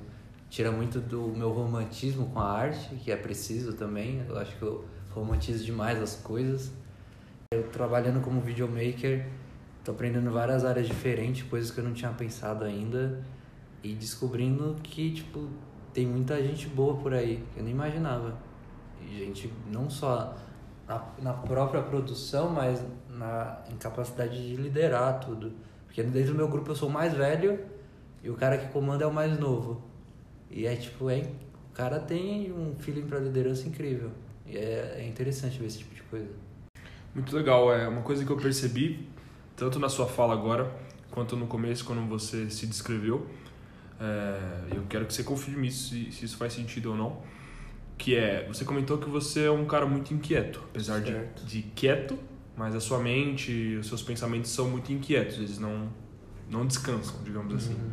tira 0.48 0.70
muito 0.70 1.00
do 1.00 1.28
meu 1.28 1.50
romantismo 1.50 2.30
com 2.30 2.40
a 2.40 2.50
arte, 2.50 2.94
que 2.96 3.10
é 3.10 3.16
preciso 3.16 3.74
também. 3.74 4.24
Eu 4.28 4.38
acho 4.38 4.56
que 4.56 4.62
eu 4.62 4.84
romantizo 5.10 5.64
demais 5.64 6.00
as 6.00 6.14
coisas. 6.16 6.72
Eu 7.52 7.64
trabalhando 7.70 8.22
como 8.22 8.40
videomaker, 8.40 9.26
tô 9.84 9.92
aprendendo 9.92 10.30
várias 10.30 10.64
áreas 10.64 10.86
diferentes, 10.86 11.42
coisas 11.48 11.70
que 11.70 11.78
eu 11.78 11.84
não 11.84 11.92
tinha 11.92 12.10
pensado 12.12 12.64
ainda 12.64 13.22
e 13.82 13.94
descobrindo 13.94 14.76
que 14.82 15.12
tipo 15.12 15.48
tem 15.92 16.06
muita 16.06 16.42
gente 16.42 16.68
boa 16.68 16.96
por 16.96 17.12
aí 17.12 17.42
que 17.52 17.60
eu 17.60 17.64
nem 17.64 17.72
imaginava. 17.72 18.36
E 19.02 19.18
gente 19.18 19.52
não 19.70 19.90
só 19.90 20.36
na, 20.86 21.04
na 21.20 21.32
própria 21.32 21.82
produção, 21.82 22.48
mas 22.50 22.82
na 23.08 23.58
incapacidade 23.70 24.36
de 24.48 24.56
liderar 24.56 25.20
tudo. 25.20 25.52
Porque 25.86 26.02
dentro 26.02 26.32
do 26.32 26.36
meu 26.36 26.48
grupo 26.48 26.70
eu 26.70 26.76
sou 26.76 26.88
o 26.88 26.92
mais 26.92 27.12
velho 27.12 27.58
e 28.22 28.30
o 28.30 28.34
cara 28.34 28.56
que 28.56 28.72
comanda 28.72 29.04
é 29.04 29.06
o 29.06 29.12
mais 29.12 29.38
novo. 29.38 29.82
E 30.50 30.66
é 30.66 30.74
tipo, 30.76 31.10
é, 31.10 31.20
o 31.70 31.74
cara 31.74 31.98
tem 31.98 32.52
um 32.52 32.74
feeling 32.78 33.06
para 33.06 33.18
liderança 33.18 33.68
incrível. 33.68 34.10
E 34.46 34.56
é, 34.56 34.96
é 34.98 35.06
interessante 35.06 35.58
ver 35.58 35.66
esse 35.66 35.78
tipo 35.78 35.94
de 35.94 36.02
coisa. 36.02 36.30
Muito 37.14 37.34
legal, 37.36 37.72
é 37.72 37.86
uma 37.86 38.02
coisa 38.02 38.24
que 38.24 38.30
eu 38.30 38.36
percebi, 38.38 39.06
tanto 39.54 39.78
na 39.78 39.88
sua 39.88 40.06
fala 40.06 40.32
agora, 40.32 40.74
quanto 41.10 41.36
no 41.36 41.46
começo, 41.46 41.84
quando 41.84 42.06
você 42.08 42.48
se 42.48 42.66
descreveu. 42.66 43.26
É, 44.02 44.76
eu 44.76 44.82
quero 44.88 45.06
que 45.06 45.14
você 45.14 45.22
confirme 45.22 45.68
isso, 45.68 45.90
se, 45.90 46.10
se 46.10 46.24
isso 46.24 46.36
faz 46.36 46.52
sentido 46.52 46.90
ou 46.90 46.96
não 46.96 47.22
que 48.02 48.16
é, 48.16 48.44
você 48.48 48.64
comentou 48.64 48.98
que 48.98 49.08
você 49.08 49.44
é 49.44 49.50
um 49.50 49.64
cara 49.64 49.86
muito 49.86 50.12
inquieto, 50.12 50.60
apesar 50.70 51.00
de, 51.00 51.14
de 51.46 51.62
quieto, 51.62 52.18
mas 52.56 52.74
a 52.74 52.80
sua 52.80 52.98
mente, 52.98 53.76
os 53.80 53.86
seus 53.86 54.02
pensamentos 54.02 54.50
são 54.50 54.68
muito 54.68 54.92
inquietos, 54.92 55.36
eles 55.36 55.60
não, 55.60 55.88
não 56.50 56.66
descansam, 56.66 57.22
digamos 57.22 57.54
assim. 57.54 57.74
Uhum. 57.74 57.90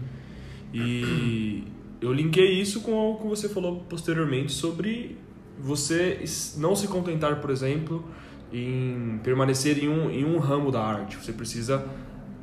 E 0.73 1.63
eu 2.01 2.11
linkei 2.11 2.59
isso 2.59 2.81
com 2.81 3.11
o 3.11 3.17
que 3.19 3.27
você 3.27 3.47
falou 3.47 3.81
posteriormente 3.87 4.51
sobre 4.51 5.15
você 5.59 6.23
não 6.57 6.75
se 6.75 6.87
contentar, 6.87 7.39
por 7.39 7.51
exemplo, 7.51 8.03
em 8.51 9.19
permanecer 9.23 9.77
em 9.77 9.89
um, 9.89 10.09
em 10.09 10.25
um 10.25 10.39
ramo 10.39 10.71
da 10.71 10.81
arte. 10.81 11.17
Você 11.17 11.33
precisa 11.33 11.87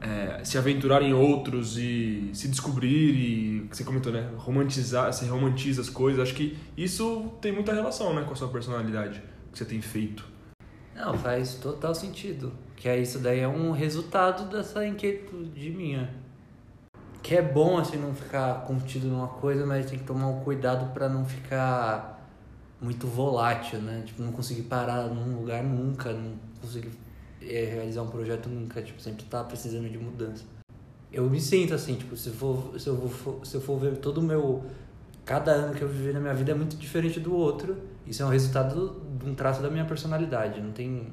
é, 0.01 0.45
se 0.45 0.59
aventurar 0.59 1.03
em 1.03 1.13
outros 1.13 1.79
e 1.79 2.31
se 2.33 2.49
descobrir 2.49 3.15
e 3.15 3.69
você 3.71 3.83
comentou 3.83 4.13
né 4.13 4.31
romantizar 4.37 5.13
você 5.13 5.27
romantiza 5.27 5.81
as 5.81 5.89
coisas 5.89 6.21
acho 6.21 6.35
que 6.35 6.57
isso 6.77 7.33
tem 7.41 7.53
muita 7.53 7.73
relação 7.73 8.15
né 8.15 8.23
com 8.23 8.33
a 8.33 8.37
sua 8.37 8.49
personalidade 8.49 9.23
que 9.51 9.59
você 9.59 9.65
tem 9.65 9.81
feito. 9.81 10.25
Não 10.95 11.17
faz 11.17 11.55
total 11.55 11.95
sentido 11.95 12.53
que 12.77 12.89
é 12.89 12.99
isso 12.99 13.19
daí 13.19 13.41
é 13.41 13.49
um 13.49 13.71
resultado 13.71 14.51
dessa 14.51 14.87
inquietude 14.87 15.71
minha. 15.71 16.11
Que 17.23 17.37
é 17.37 17.43
bom 17.43 17.79
assim 17.79 17.97
não 17.97 18.15
ficar 18.15 18.67
contido 18.67 19.09
numa 19.09 19.29
coisa 19.29 19.65
mas 19.67 19.87
tem 19.87 19.99
que 19.99 20.05
tomar 20.05 20.29
um 20.29 20.41
cuidado 20.41 20.93
para 20.93 21.09
não 21.09 21.25
ficar 21.25 22.31
muito 22.81 23.07
volátil 23.07 23.81
né 23.81 24.03
tipo 24.05 24.23
não 24.23 24.31
conseguir 24.31 24.63
parar 24.65 25.05
num 25.05 25.39
lugar 25.39 25.65
nunca 25.65 26.13
não 26.13 26.35
conseguir 26.61 26.91
realizar 27.47 28.03
um 28.03 28.09
projeto 28.09 28.49
nunca, 28.49 28.83
tipo, 28.83 29.01
sempre 29.01 29.25
tá 29.25 29.43
precisando 29.45 29.89
de 29.89 29.99
mudança. 29.99 30.45
Eu 31.13 31.29
me 31.31 31.41
sinto 31.41 31.75
assim, 31.75 31.95
tipo, 31.95 32.17
se, 32.17 32.31
for, 32.31 32.79
se, 32.79 32.89
eu, 32.89 33.09
for, 33.09 33.47
se 33.47 33.55
eu 33.55 33.61
for 33.61 33.79
ver 33.79 33.97
todo 33.97 34.19
o 34.19 34.23
meu. 34.23 34.65
Cada 35.25 35.51
ano 35.51 35.75
que 35.75 35.83
eu 35.83 35.89
vivi 35.89 36.13
na 36.13 36.21
minha 36.21 36.35
vida 36.35 36.53
é 36.53 36.55
muito 36.55 36.77
diferente 36.77 37.19
do 37.19 37.35
outro. 37.35 37.77
Isso 38.07 38.23
é 38.23 38.27
um 38.27 38.29
resultado 38.29 39.01
de 39.19 39.29
um 39.29 39.35
traço 39.35 39.61
da 39.61 39.69
minha 39.69 39.85
personalidade. 39.85 40.61
Não 40.61 40.73
tem. 40.73 41.09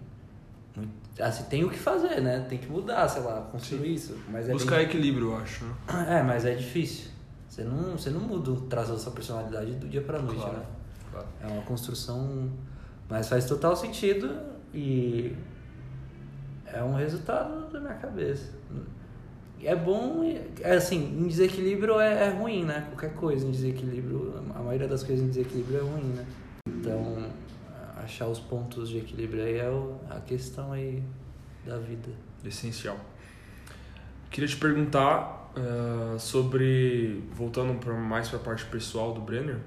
Assim, 1.19 1.43
tem 1.43 1.63
o 1.63 1.69
que 1.69 1.77
fazer, 1.77 2.21
né? 2.21 2.45
Tem 2.49 2.57
que 2.57 2.67
mudar, 2.67 3.07
sei 3.07 3.21
lá, 3.21 3.41
construir 3.51 3.89
Sim. 3.89 3.93
isso. 3.93 4.17
Mas 4.29 4.49
é 4.49 4.53
Buscar 4.53 4.77
bem... 4.77 4.85
equilíbrio, 4.85 5.31
eu 5.31 5.37
acho. 5.37 5.63
Né? 5.65 5.73
É, 6.19 6.23
mas 6.23 6.45
é 6.45 6.53
difícil. 6.53 7.11
Você 7.47 7.63
não, 7.63 7.91
você 7.97 8.09
não 8.09 8.19
muda 8.19 8.51
o 8.51 8.61
traço 8.61 8.93
da 8.93 8.97
sua 8.97 9.11
personalidade 9.11 9.73
do 9.73 9.87
dia 9.87 10.01
pra 10.01 10.19
noite, 10.19 10.41
claro, 10.41 10.57
né? 10.57 10.65
Claro. 11.11 11.27
É 11.41 11.47
uma 11.47 11.61
construção. 11.63 12.49
Mas 13.09 13.29
faz 13.29 13.45
total 13.45 13.75
sentido 13.75 14.35
e 14.73 15.35
é 16.73 16.83
um 16.83 16.95
resultado 16.95 17.71
da 17.71 17.79
minha 17.79 17.93
cabeça. 17.93 18.51
É 19.63 19.75
bom, 19.75 20.23
é 20.59 20.73
assim, 20.73 21.17
em 21.17 21.27
desequilíbrio 21.27 21.99
é, 21.99 22.27
é 22.27 22.29
ruim, 22.29 22.65
né? 22.65 22.85
Qualquer 22.89 23.13
coisa 23.13 23.47
em 23.47 23.51
desequilíbrio, 23.51 24.33
a 24.53 24.59
maioria 24.59 24.87
das 24.87 25.03
coisas 25.03 25.23
em 25.23 25.29
desequilíbrio 25.29 25.77
é 25.77 25.81
ruim, 25.81 26.13
né? 26.15 26.25
Então, 26.67 27.29
achar 28.03 28.27
os 28.27 28.39
pontos 28.39 28.89
de 28.89 28.97
equilíbrio 28.97 29.43
aí 29.43 29.57
é 29.57 29.69
a 30.09 30.19
questão 30.19 30.73
aí 30.73 31.01
da 31.65 31.77
vida. 31.77 32.09
Essencial. 32.43 32.97
Queria 34.29 34.49
te 34.49 34.57
perguntar 34.57 35.53
uh, 35.55 36.19
sobre, 36.19 37.23
voltando 37.33 37.79
pra, 37.79 37.93
mais 37.93 38.27
para 38.27 38.39
a 38.39 38.41
parte 38.41 38.65
pessoal 38.65 39.13
do 39.13 39.21
Brenner, 39.21 39.59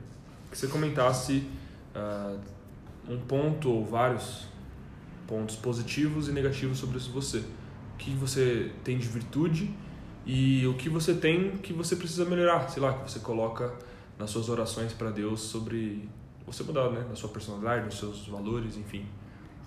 que 0.50 0.58
você 0.58 0.66
comentasse 0.66 1.48
uh, 1.94 2.38
um 3.08 3.18
ponto 3.20 3.70
ou 3.70 3.84
vários 3.84 4.46
pontos 5.26 5.56
positivos 5.56 6.28
e 6.28 6.32
negativos 6.32 6.78
sobre 6.78 6.98
você. 6.98 7.38
O 7.38 7.96
que 7.98 8.10
você 8.10 8.70
tem 8.84 8.98
de 8.98 9.06
virtude 9.06 9.74
e 10.24 10.66
o 10.66 10.74
que 10.74 10.88
você 10.88 11.14
tem 11.14 11.56
que 11.58 11.72
você 11.72 11.96
precisa 11.96 12.24
melhorar, 12.24 12.68
sei 12.68 12.82
lá, 12.82 12.92
que 12.92 13.10
você 13.10 13.20
coloca 13.20 13.74
nas 14.18 14.30
suas 14.30 14.48
orações 14.48 14.92
para 14.92 15.10
Deus 15.10 15.40
sobre 15.40 16.08
você 16.46 16.62
mudar, 16.62 16.90
né, 16.90 17.04
na 17.08 17.16
sua 17.16 17.28
personalidade, 17.28 17.84
nos 17.84 17.98
seus 17.98 18.26
valores, 18.28 18.76
enfim. 18.76 19.04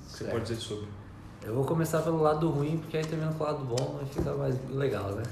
O 0.03 0.11
que 0.11 0.17
você 0.17 0.23
pode 0.25 0.43
dizer 0.43 0.55
sobre? 0.55 0.87
Eu 1.43 1.55
vou 1.55 1.63
começar 1.63 2.01
pelo 2.01 2.21
lado 2.21 2.49
ruim, 2.49 2.77
porque 2.77 2.97
aí 2.97 3.05
termina 3.05 3.31
com 3.31 3.43
o 3.43 3.47
lado 3.47 3.63
bom 3.63 3.97
vai 3.97 4.05
ficar 4.05 4.33
mais 4.33 4.55
legal, 4.69 5.11
né? 5.15 5.23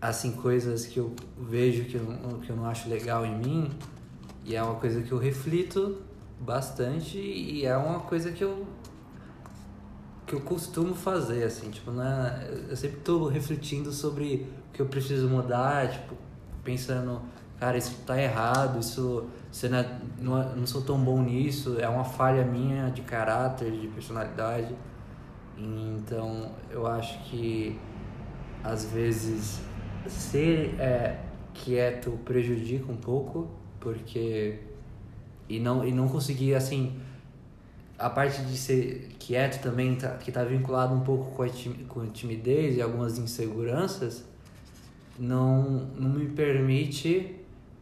Assim, 0.00 0.32
coisas 0.32 0.86
que 0.86 0.98
eu 0.98 1.14
vejo 1.38 1.84
que 1.84 1.96
eu, 1.96 2.40
que 2.42 2.50
eu 2.50 2.56
não 2.56 2.66
acho 2.66 2.88
legal 2.88 3.24
em 3.24 3.36
mim, 3.38 3.70
e 4.44 4.54
é 4.54 4.62
uma 4.62 4.76
coisa 4.76 5.02
que 5.02 5.10
eu 5.10 5.18
reflito 5.18 6.02
bastante, 6.40 7.18
e 7.18 7.64
é 7.64 7.76
uma 7.76 8.00
coisa 8.00 8.30
que 8.30 8.44
eu 8.44 8.66
que 10.28 10.34
eu 10.34 10.40
costumo 10.42 10.94
fazer, 10.94 11.44
assim, 11.44 11.70
tipo, 11.70 11.90
né? 11.90 12.46
Eu 12.68 12.76
sempre 12.76 12.98
tô 12.98 13.28
refletindo 13.28 13.90
sobre 13.90 14.46
o 14.68 14.72
que 14.74 14.82
eu 14.82 14.86
preciso 14.86 15.26
mudar, 15.26 15.90
tipo, 15.90 16.14
pensando, 16.62 17.22
cara, 17.58 17.78
isso 17.78 17.98
tá 18.06 18.20
errado, 18.20 18.78
isso, 18.78 19.26
você 19.50 19.70
não, 19.70 19.78
é, 19.78 19.98
não, 20.20 20.42
é, 20.42 20.54
não 20.54 20.66
sou 20.66 20.82
tão 20.82 20.98
bom 20.98 21.22
nisso, 21.22 21.78
é 21.80 21.88
uma 21.88 22.04
falha 22.04 22.44
minha 22.44 22.90
de 22.90 23.00
caráter, 23.00 23.72
de 23.72 23.88
personalidade. 23.88 24.76
Então, 25.56 26.52
eu 26.70 26.86
acho 26.86 27.18
que 27.24 27.80
às 28.62 28.84
vezes 28.84 29.62
ser 30.06 30.78
é, 30.78 31.18
quieto 31.54 32.10
prejudica 32.24 32.92
um 32.92 32.96
pouco, 32.96 33.48
porque 33.80 34.60
e 35.48 35.58
não 35.58 35.84
e 35.86 35.90
não 35.90 36.06
conseguir 36.06 36.54
assim 36.54 37.00
a 37.98 38.08
parte 38.08 38.42
de 38.42 38.56
ser 38.56 39.08
quieto 39.18 39.60
também, 39.60 39.96
tá, 39.96 40.10
que 40.10 40.30
está 40.30 40.44
vinculado 40.44 40.94
um 40.94 41.00
pouco 41.00 41.32
com 41.32 41.42
a, 41.42 41.48
com 41.88 42.00
a 42.02 42.06
timidez 42.06 42.76
e 42.76 42.82
algumas 42.82 43.18
inseguranças, 43.18 44.24
não, 45.18 45.62
não 45.96 46.10
me 46.10 46.26
permite 46.26 47.36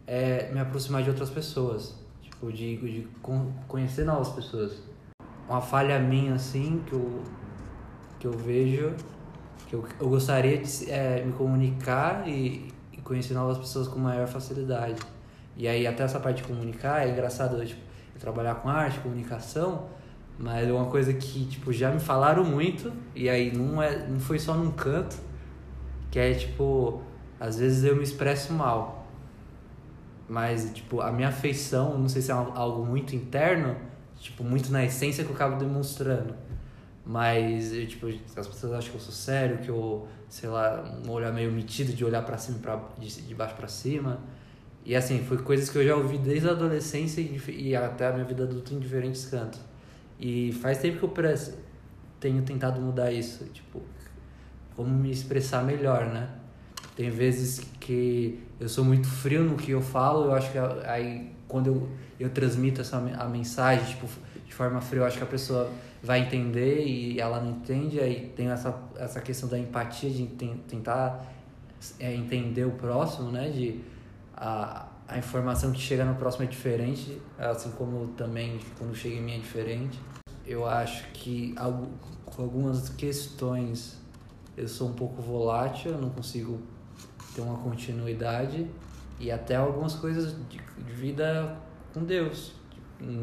é, 0.06 0.50
me 0.52 0.58
aproximar 0.58 1.02
de 1.02 1.10
outras 1.10 1.28
pessoas. 1.28 1.94
Tipo, 2.22 2.50
de, 2.50 2.76
de 2.76 3.08
conhecer 3.68 4.04
novas 4.04 4.30
pessoas. 4.30 4.82
Uma 5.48 5.60
falha 5.60 5.98
minha, 5.98 6.34
assim, 6.34 6.82
que 6.86 6.92
eu, 6.92 7.22
que 8.18 8.26
eu 8.26 8.32
vejo, 8.32 8.94
que 9.68 9.74
eu, 9.74 9.86
eu 10.00 10.08
gostaria 10.08 10.58
de 10.58 10.90
é, 10.90 11.22
me 11.24 11.32
comunicar 11.32 12.26
e, 12.26 12.72
e 12.92 12.96
conhecer 12.98 13.34
novas 13.34 13.58
pessoas 13.58 13.86
com 13.86 13.98
maior 13.98 14.26
facilidade. 14.26 15.00
E 15.56 15.68
aí, 15.68 15.86
até 15.86 16.02
essa 16.02 16.18
parte 16.18 16.42
de 16.42 16.48
comunicar, 16.48 17.06
é 17.06 17.10
engraçado, 17.10 17.64
tipo, 17.64 17.80
trabalhar 18.18 18.56
com 18.56 18.68
arte, 18.68 18.98
comunicação, 19.00 19.88
mas 20.38 20.68
é 20.68 20.72
uma 20.72 20.86
coisa 20.86 21.12
que, 21.14 21.46
tipo, 21.46 21.72
já 21.72 21.90
me 21.90 22.00
falaram 22.00 22.44
muito, 22.44 22.92
e 23.14 23.28
aí 23.28 23.56
não, 23.56 23.82
é, 23.82 24.06
não 24.06 24.20
foi 24.20 24.38
só 24.38 24.54
num 24.54 24.70
canto, 24.70 25.16
que 26.10 26.18
é, 26.18 26.34
tipo, 26.34 27.02
às 27.40 27.58
vezes 27.58 27.84
eu 27.84 27.96
me 27.96 28.02
expresso 28.02 28.52
mal. 28.52 29.06
Mas, 30.28 30.70
tipo, 30.74 31.00
a 31.00 31.10
minha 31.12 31.28
afeição, 31.28 31.98
não 31.98 32.08
sei 32.08 32.20
se 32.20 32.30
é 32.30 32.34
algo 32.34 32.84
muito 32.84 33.14
interno, 33.14 33.76
tipo, 34.18 34.44
muito 34.44 34.70
na 34.70 34.84
essência 34.84 35.24
que 35.24 35.30
eu 35.30 35.36
acabo 35.36 35.56
demonstrando. 35.56 36.34
Mas, 37.04 37.72
eu, 37.72 37.86
tipo, 37.86 38.06
as 38.36 38.46
pessoas 38.46 38.72
acham 38.72 38.90
que 38.90 38.96
eu 38.96 39.00
sou 39.00 39.12
sério, 39.12 39.58
que 39.58 39.68
eu, 39.68 40.06
sei 40.28 40.48
lá, 40.48 41.00
um 41.06 41.10
olhar 41.10 41.32
meio 41.32 41.50
metido 41.52 41.92
de 41.92 42.04
olhar 42.04 42.22
para 42.22 42.36
cima, 42.36 42.58
pra, 42.58 42.82
de, 42.98 43.22
de 43.22 43.34
baixo 43.34 43.54
para 43.54 43.68
cima. 43.68 44.20
E, 44.84 44.94
assim, 44.94 45.24
foi 45.24 45.38
coisas 45.38 45.70
que 45.70 45.78
eu 45.78 45.86
já 45.86 45.96
ouvi 45.96 46.18
desde 46.18 46.48
a 46.48 46.52
adolescência 46.52 47.20
e, 47.20 47.40
e 47.48 47.76
até 47.76 48.08
a 48.08 48.12
minha 48.12 48.24
vida 48.24 48.42
adulta 48.44 48.74
em 48.74 48.78
diferentes 48.78 49.24
cantos. 49.26 49.60
E 50.18 50.52
faz 50.52 50.78
tempo 50.78 50.98
que 50.98 51.04
eu 51.04 51.34
tenho 52.18 52.42
tentado 52.42 52.80
mudar 52.80 53.12
isso, 53.12 53.44
tipo, 53.46 53.82
como 54.74 54.88
me 54.90 55.10
expressar 55.10 55.64
melhor, 55.64 56.06
né? 56.06 56.28
Tem 56.94 57.10
vezes 57.10 57.60
que 57.78 58.40
eu 58.58 58.68
sou 58.68 58.84
muito 58.84 59.06
frio 59.06 59.44
no 59.44 59.56
que 59.56 59.70
eu 59.70 59.82
falo, 59.82 60.26
eu 60.26 60.34
acho 60.34 60.50
que 60.50 60.58
aí 60.58 61.30
quando 61.46 61.66
eu, 61.66 61.88
eu 62.18 62.30
transmito 62.30 62.80
essa 62.80 62.96
a 62.96 63.28
mensagem, 63.28 63.84
tipo, 63.86 64.08
de 64.44 64.54
forma 64.54 64.80
fria, 64.80 65.02
eu 65.02 65.06
acho 65.06 65.18
que 65.18 65.22
a 65.22 65.26
pessoa 65.26 65.70
vai 66.02 66.20
entender 66.20 66.86
e 66.86 67.20
ela 67.20 67.40
não 67.40 67.50
entende, 67.50 68.00
aí 68.00 68.32
tem 68.34 68.48
essa, 68.48 68.74
essa 68.96 69.20
questão 69.20 69.48
da 69.48 69.58
empatia, 69.58 70.10
de 70.10 70.26
tentar 70.68 71.26
é, 71.98 72.14
entender 72.14 72.64
o 72.64 72.70
próximo, 72.72 73.30
né? 73.30 73.50
De 73.50 73.80
a, 74.34 74.86
a 75.08 75.18
informação 75.18 75.70
que 75.70 75.80
chega 75.80 76.04
no 76.04 76.16
próximo 76.16 76.44
é 76.44 76.48
diferente, 76.48 77.20
assim 77.38 77.70
como 77.72 78.08
também 78.08 78.58
quando 78.78 78.94
chega 78.94 79.16
em 79.16 79.22
mim 79.22 79.36
é 79.36 79.38
diferente. 79.38 79.98
Eu 80.44 80.66
acho 80.66 81.08
que 81.12 81.54
com 82.24 82.42
algumas 82.42 82.88
questões 82.88 84.00
eu 84.56 84.66
sou 84.66 84.88
um 84.88 84.94
pouco 84.94 85.22
volátil, 85.22 85.92
eu 85.92 85.98
não 85.98 86.10
consigo 86.10 86.60
ter 87.34 87.40
uma 87.40 87.58
continuidade 87.58 88.66
e 89.20 89.30
até 89.30 89.56
algumas 89.56 89.94
coisas 89.94 90.34
de, 90.48 90.58
de 90.58 90.92
vida 90.92 91.56
com 91.92 92.02
Deus, 92.04 92.54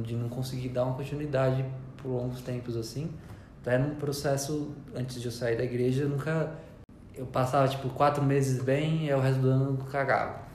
de, 0.04 0.16
não 0.16 0.30
conseguir 0.30 0.70
dar 0.70 0.86
uma 0.86 0.96
continuidade 0.96 1.66
por 1.98 2.10
longos 2.10 2.42
tempos 2.42 2.78
assim. 2.78 3.12
Até 3.62 3.78
no 3.78 3.96
processo, 3.96 4.74
antes 4.96 5.20
de 5.20 5.26
eu 5.26 5.32
sair 5.32 5.58
da 5.58 5.64
igreja, 5.64 6.04
eu 6.04 6.10
nunca. 6.10 6.52
Eu 7.16 7.26
passava 7.28 7.68
tipo 7.68 7.90
quatro 7.90 8.24
meses 8.24 8.62
bem 8.62 9.06
e 9.06 9.14
o 9.14 9.20
resto 9.20 9.42
do 9.42 9.50
ano 9.50 9.78
cagava. 9.92 10.53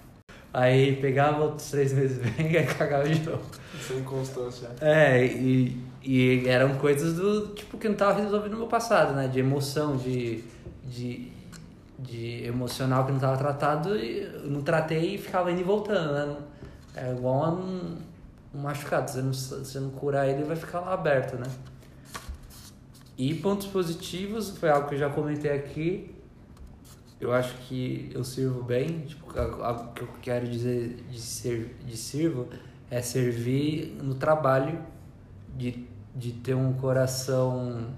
Aí 0.52 0.96
pegava 0.96 1.44
outros 1.44 1.70
três 1.70 1.92
meses 1.92 2.18
bem 2.18 2.56
e 2.56 2.62
cagava 2.74 3.08
de 3.08 3.28
novo. 3.28 3.44
Sem 3.86 4.02
constância. 4.02 4.70
É, 4.80 5.24
e, 5.24 5.76
e 6.02 6.48
eram 6.48 6.76
coisas 6.76 7.14
do 7.14 7.48
tipo 7.48 7.76
que 7.76 7.88
não 7.88 7.96
tava 7.96 8.20
resolvendo 8.20 8.52
no 8.52 8.58
meu 8.58 8.66
passado, 8.66 9.14
né? 9.14 9.28
De 9.28 9.38
emoção, 9.38 9.96
de, 9.96 10.42
de, 10.84 11.30
de 11.98 12.44
emocional 12.44 13.04
que 13.04 13.12
não 13.12 13.20
tava 13.20 13.36
tratado, 13.36 13.94
eu 13.94 14.48
não 14.50 14.62
tratei 14.62 15.14
e 15.14 15.18
ficava 15.18 15.52
indo 15.52 15.60
e 15.60 15.64
voltando, 15.64 16.12
né? 16.12 16.36
É 16.96 17.12
igual 17.12 17.44
a 17.44 17.50
um, 17.50 17.96
um 18.54 18.58
machucado, 18.58 19.10
você 19.10 19.22
não, 19.22 19.32
você 19.32 19.78
não 19.78 19.90
curar 19.90 20.28
ele, 20.28 20.44
vai 20.44 20.56
ficar 20.56 20.80
lá 20.80 20.94
aberto, 20.94 21.36
né? 21.36 21.46
E 23.16 23.34
pontos 23.34 23.66
positivos, 23.66 24.56
foi 24.56 24.70
algo 24.70 24.88
que 24.88 24.94
eu 24.94 24.98
já 24.98 25.10
comentei 25.10 25.50
aqui. 25.50 26.14
Eu 27.20 27.32
acho 27.32 27.54
que 27.66 28.10
eu 28.14 28.22
sirvo 28.22 28.62
bem, 28.62 29.00
tipo, 29.00 29.26
o 29.28 29.92
que 29.92 30.02
eu 30.02 30.08
quero 30.22 30.46
dizer 30.48 31.04
de, 31.10 31.20
ser, 31.20 31.76
de 31.84 31.96
sirvo 31.96 32.46
é 32.90 33.02
servir 33.02 33.96
no 34.00 34.14
trabalho, 34.14 34.78
de, 35.56 35.84
de 36.14 36.32
ter 36.32 36.54
um 36.54 36.72
coração, 36.74 37.88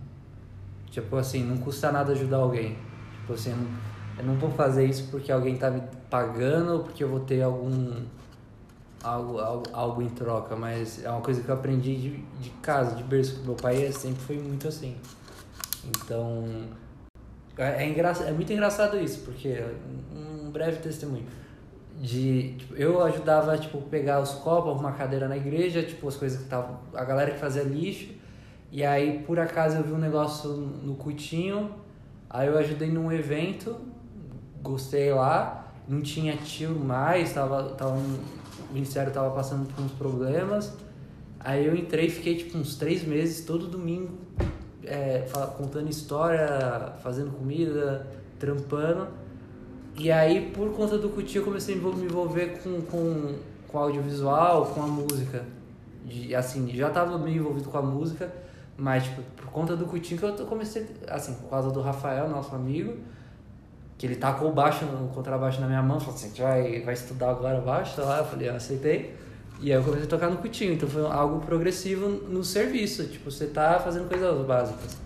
tipo 0.90 1.16
assim, 1.16 1.44
não 1.44 1.58
custa 1.58 1.92
nada 1.92 2.12
ajudar 2.12 2.38
alguém. 2.38 2.78
Tipo 3.20 3.34
assim, 3.34 3.52
eu 4.18 4.24
não 4.24 4.36
vou 4.36 4.50
fazer 4.50 4.86
isso 4.86 5.08
porque 5.10 5.30
alguém 5.30 5.56
tá 5.56 5.70
me 5.70 5.82
pagando 6.08 6.72
ou 6.72 6.78
porque 6.84 7.04
eu 7.04 7.08
vou 7.08 7.20
ter 7.20 7.42
algum 7.42 8.02
algo, 9.02 9.38
algo, 9.38 9.64
algo 9.72 10.02
em 10.02 10.08
troca, 10.08 10.56
mas 10.56 11.04
é 11.04 11.10
uma 11.10 11.20
coisa 11.20 11.42
que 11.42 11.48
eu 11.48 11.54
aprendi 11.54 11.96
de, 11.96 12.16
de 12.40 12.50
casa, 12.62 12.96
de 12.96 13.02
berço. 13.02 13.42
Meu 13.44 13.54
pai 13.54 13.90
sempre 13.92 14.22
foi 14.22 14.38
muito 14.38 14.68
assim. 14.68 14.96
Então, 15.84 16.44
é, 17.58 17.84
é, 17.84 17.88
engra, 17.88 18.10
é 18.10 18.32
muito 18.32 18.52
engraçado 18.52 18.98
isso, 18.98 19.20
porque 19.20 19.62
um 20.14 20.50
breve 20.50 20.78
testemunho. 20.78 21.26
De, 22.00 22.54
tipo, 22.54 22.74
eu 22.76 23.02
ajudava, 23.02 23.58
tipo, 23.58 23.80
pegar 23.82 24.20
os 24.20 24.30
copos, 24.30 24.72
arrumar 24.72 24.92
cadeira 24.92 25.28
na 25.28 25.36
igreja, 25.36 25.82
tipo, 25.82 26.08
as 26.08 26.16
coisas 26.16 26.38
que 26.38 26.44
estavam... 26.44 26.78
A 26.94 27.04
galera 27.04 27.32
que 27.32 27.38
fazia 27.38 27.62
lixo. 27.62 28.08
E 28.72 28.82
aí, 28.82 29.22
por 29.26 29.38
acaso, 29.38 29.76
eu 29.76 29.82
vi 29.82 29.92
um 29.92 29.98
negócio 29.98 30.50
no 30.50 30.94
Cutinho. 30.94 31.70
Aí 32.30 32.48
eu 32.48 32.56
ajudei 32.56 32.88
num 32.88 33.12
evento, 33.12 33.76
gostei 34.62 35.12
lá. 35.12 35.74
Não 35.86 36.00
tinha 36.00 36.36
tio 36.36 36.70
mais, 36.70 37.34
tava, 37.34 37.64
tava 37.70 37.98
o 38.70 38.72
ministério 38.72 39.12
tava 39.12 39.30
passando 39.34 39.66
por 39.74 39.84
uns 39.84 39.92
problemas. 39.92 40.72
Aí 41.38 41.66
eu 41.66 41.74
entrei 41.74 42.08
fiquei 42.08 42.36
tipo 42.36 42.56
uns 42.58 42.76
três 42.76 43.02
meses, 43.02 43.44
todo 43.44 43.66
domingo, 43.66 44.18
é, 44.84 45.26
contando 45.56 45.88
história, 45.88 46.92
fazendo 47.02 47.30
comida, 47.30 48.06
trampando. 48.38 49.08
E 49.96 50.10
aí, 50.10 50.50
por 50.50 50.72
conta 50.72 50.96
do 50.96 51.10
Cuti, 51.10 51.36
eu 51.36 51.44
comecei 51.44 51.74
a 51.74 51.78
me 51.78 52.04
envolver 52.04 52.60
com, 52.62 52.80
com, 52.82 53.34
com 53.68 53.78
audiovisual, 53.78 54.66
com 54.66 54.82
a 54.82 54.86
música. 54.86 55.44
De, 56.04 56.34
assim, 56.34 56.68
já 56.74 56.88
estava 56.88 57.18
meio 57.18 57.38
envolvido 57.38 57.68
com 57.68 57.78
a 57.78 57.82
música, 57.82 58.32
mas 58.76 59.04
tipo, 59.04 59.22
por 59.36 59.46
conta 59.46 59.76
do 59.76 59.84
Cutinho 59.84 60.18
que 60.18 60.26
eu 60.26 60.46
comecei, 60.46 60.86
assim, 61.06 61.34
por 61.34 61.50
causa 61.50 61.70
do 61.70 61.80
Rafael, 61.82 62.28
nosso 62.28 62.54
amigo, 62.54 62.96
que 63.98 64.06
ele 64.06 64.16
tacou 64.16 64.48
o 64.48 64.52
baixo, 64.52 64.86
o 64.86 65.08
contrabaixo 65.14 65.60
na 65.60 65.66
minha 65.66 65.82
mão, 65.82 66.00
falou 66.00 66.14
assim, 66.14 66.32
vai, 66.40 66.80
vai 66.80 66.94
estudar 66.94 67.30
agora 67.30 67.60
baixo, 67.60 67.94
tá 67.96 68.02
lá, 68.02 68.18
eu 68.18 68.24
falei, 68.24 68.48
eu 68.48 68.54
aceitei. 68.54 69.14
E 69.62 69.70
aí 69.70 69.78
eu 69.78 69.84
comecei 69.84 70.06
a 70.06 70.08
tocar 70.08 70.30
no 70.30 70.38
cutinho, 70.38 70.72
então 70.72 70.88
foi 70.88 71.04
algo 71.04 71.44
progressivo 71.44 72.08
no 72.08 72.42
serviço, 72.42 73.06
tipo, 73.06 73.30
você 73.30 73.46
tá 73.46 73.78
fazendo 73.78 74.08
coisas 74.08 74.46
básicas. 74.46 74.96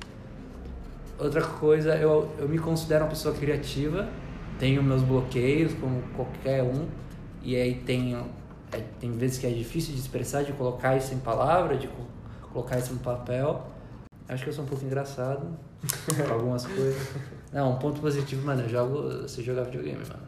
Outra 1.19 1.43
coisa, 1.43 1.97
eu, 1.97 2.31
eu 2.39 2.49
me 2.49 2.59
considero 2.59 3.05
uma 3.05 3.11
pessoa 3.11 3.35
criativa, 3.35 4.09
tenho 4.57 4.81
meus 4.81 5.03
bloqueios, 5.03 5.75
como 5.75 6.01
qualquer 6.15 6.63
um, 6.63 6.87
e 7.43 7.57
aí 7.57 7.75
tem, 7.75 8.15
é, 8.71 8.81
tem 9.01 9.11
vezes 9.11 9.39
que 9.39 9.47
é 9.47 9.51
difícil 9.51 9.93
de 9.93 9.99
expressar, 9.99 10.45
de 10.45 10.53
colocar 10.53 10.97
isso 10.97 11.13
em 11.13 11.19
palavra, 11.19 11.77
de 11.77 11.91
colocar 12.53 12.79
isso 12.79 12.93
no 12.93 13.01
papel. 13.01 13.67
Acho 14.29 14.45
que 14.45 14.51
eu 14.51 14.55
sou 14.55 14.65
um 14.65 14.69
pouco 14.69 14.85
engraçado, 14.85 15.49
algumas 16.31 16.65
coisas. 16.65 17.09
Não, 17.53 17.73
um 17.73 17.77
ponto 17.77 18.01
positivo, 18.01 18.47
mano, 18.47 18.63
eu 18.63 18.69
jogo, 18.69 19.23
você 19.23 19.43
jogar 19.43 19.65
videogame, 19.65 19.99
mano. 20.09 20.23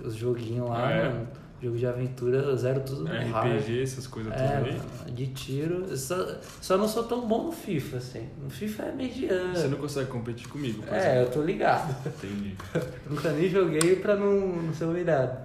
Os 0.00 0.14
joguinhos 0.14 0.68
lá, 0.68 0.86
ah, 0.86 0.92
é? 0.92 1.08
mano 1.08 1.41
Jogo 1.62 1.76
de 1.78 1.86
aventura, 1.86 2.56
zero 2.56 2.80
tudo 2.80 3.04
no 3.04 3.10
RPG, 3.14 3.30
hard. 3.30 3.70
essas 3.82 4.06
coisas 4.08 4.32
é, 4.32 4.36
todas 4.36 4.80
aí. 5.06 5.12
De 5.12 5.26
tiro. 5.28 5.96
Só, 5.96 6.38
só 6.60 6.76
não 6.76 6.88
sou 6.88 7.04
tão 7.04 7.28
bom 7.28 7.44
no 7.44 7.52
FIFA, 7.52 7.98
assim. 7.98 8.28
No 8.42 8.50
FIFA 8.50 8.82
é 8.82 8.92
mediano. 8.92 9.54
Você 9.54 9.68
não 9.68 9.78
consegue 9.78 10.10
competir 10.10 10.48
comigo, 10.48 10.82
por 10.82 10.92
É, 10.92 10.98
exemplo. 10.98 11.18
eu 11.20 11.30
tô 11.30 11.42
ligado. 11.42 11.94
Entendi. 12.04 12.56
Nunca 13.08 13.30
nem 13.30 13.48
joguei 13.48 13.94
pra 13.94 14.16
não, 14.16 14.56
não 14.56 14.74
ser 14.74 14.86
humilhado. 14.86 15.38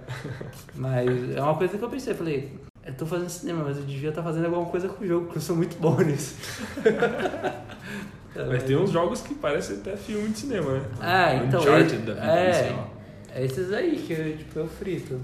Mas 0.74 1.36
é 1.36 1.40
uma 1.40 1.54
coisa 1.56 1.78
que 1.78 1.84
eu 1.84 1.88
pensei, 1.88 2.14
falei, 2.14 2.52
eu 2.84 2.94
tô 2.94 3.06
fazendo 3.06 3.28
cinema, 3.28 3.62
mas 3.62 3.76
eu 3.76 3.84
devia 3.84 4.08
estar 4.08 4.20
tá 4.22 4.26
fazendo 4.28 4.46
alguma 4.46 4.66
coisa 4.66 4.88
com 4.88 5.04
o 5.04 5.06
jogo, 5.06 5.26
porque 5.26 5.38
eu 5.38 5.42
sou 5.42 5.54
muito 5.54 5.76
bom 5.78 5.96
nisso. 6.02 6.34
mas 8.48 8.62
tem 8.64 8.76
uns 8.76 8.90
jogos 8.90 9.20
que 9.20 9.34
parecem 9.34 9.76
até 9.76 9.96
filme 9.96 10.30
de 10.30 10.38
cinema, 10.38 10.72
né? 10.78 10.84
Ah, 11.00 11.34
então. 11.36 11.60
Uncharted 11.60 11.98
da 11.98 12.14
vida, 12.14 12.26
é, 12.28 12.88
é 13.34 13.44
esses 13.44 13.72
aí 13.72 13.96
que 14.04 14.12
eu, 14.12 14.36
tipo, 14.36 14.58
eu 14.58 14.66
frito. 14.66 15.20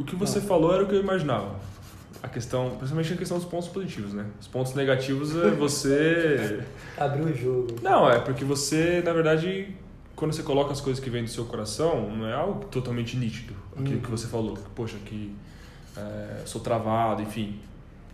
O 0.00 0.04
que 0.04 0.16
você 0.16 0.40
falou 0.40 0.72
era 0.72 0.82
o 0.82 0.86
que 0.86 0.94
eu 0.94 1.00
imaginava. 1.00 1.56
A 2.22 2.28
questão, 2.28 2.70
principalmente 2.70 3.12
a 3.12 3.16
questão 3.18 3.36
dos 3.36 3.46
pontos 3.46 3.68
positivos, 3.68 4.14
né? 4.14 4.24
Os 4.40 4.48
pontos 4.48 4.72
negativos 4.72 5.36
é 5.36 5.50
você. 5.50 6.60
Abrir 6.96 7.22
o 7.22 7.36
jogo. 7.36 7.76
Não, 7.82 8.08
é 8.08 8.18
porque 8.18 8.42
você, 8.42 9.02
na 9.04 9.12
verdade, 9.12 9.74
quando 10.16 10.32
você 10.32 10.42
coloca 10.42 10.72
as 10.72 10.80
coisas 10.80 11.04
que 11.04 11.10
vêm 11.10 11.22
do 11.22 11.28
seu 11.28 11.44
coração, 11.44 12.10
não 12.16 12.26
é 12.26 12.32
algo 12.32 12.64
totalmente 12.64 13.14
nítido. 13.14 13.52
Aquilo 13.78 13.98
hum. 13.98 14.00
que 14.00 14.10
você 14.10 14.26
falou. 14.26 14.56
Poxa, 14.74 14.96
que 15.04 15.34
é, 15.94 16.42
sou 16.46 16.62
travado, 16.62 17.20
enfim. 17.20 17.58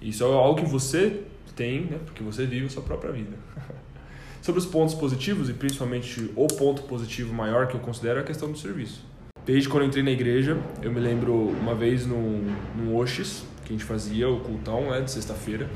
Isso 0.02 0.24
é 0.24 0.26
algo 0.26 0.60
que 0.60 0.68
você 0.68 1.22
tem, 1.54 1.82
né? 1.82 2.00
Porque 2.04 2.20
você 2.24 2.46
vive 2.46 2.66
a 2.66 2.68
sua 2.68 2.82
própria 2.82 3.12
vida. 3.12 3.36
Sobre 4.42 4.60
os 4.60 4.66
pontos 4.66 4.94
positivos, 4.96 5.48
e 5.48 5.52
principalmente 5.52 6.32
o 6.34 6.48
ponto 6.48 6.82
positivo 6.82 7.32
maior 7.32 7.68
que 7.68 7.74
eu 7.74 7.80
considero 7.80 8.18
é 8.18 8.22
a 8.22 8.24
questão 8.24 8.50
do 8.50 8.58
serviço. 8.58 9.04
Desde 9.46 9.68
quando 9.68 9.84
eu 9.84 9.86
entrei 9.86 10.02
na 10.02 10.10
igreja, 10.10 10.60
eu 10.82 10.90
me 10.90 10.98
lembro 10.98 11.32
uma 11.32 11.72
vez 11.72 12.04
num, 12.04 12.52
num 12.74 12.96
Oxis, 12.96 13.44
que 13.64 13.72
a 13.72 13.76
gente 13.76 13.84
fazia, 13.84 14.28
o 14.28 14.40
cultão, 14.40 14.90
né, 14.90 15.00
de 15.02 15.10
sexta-feira, 15.12 15.70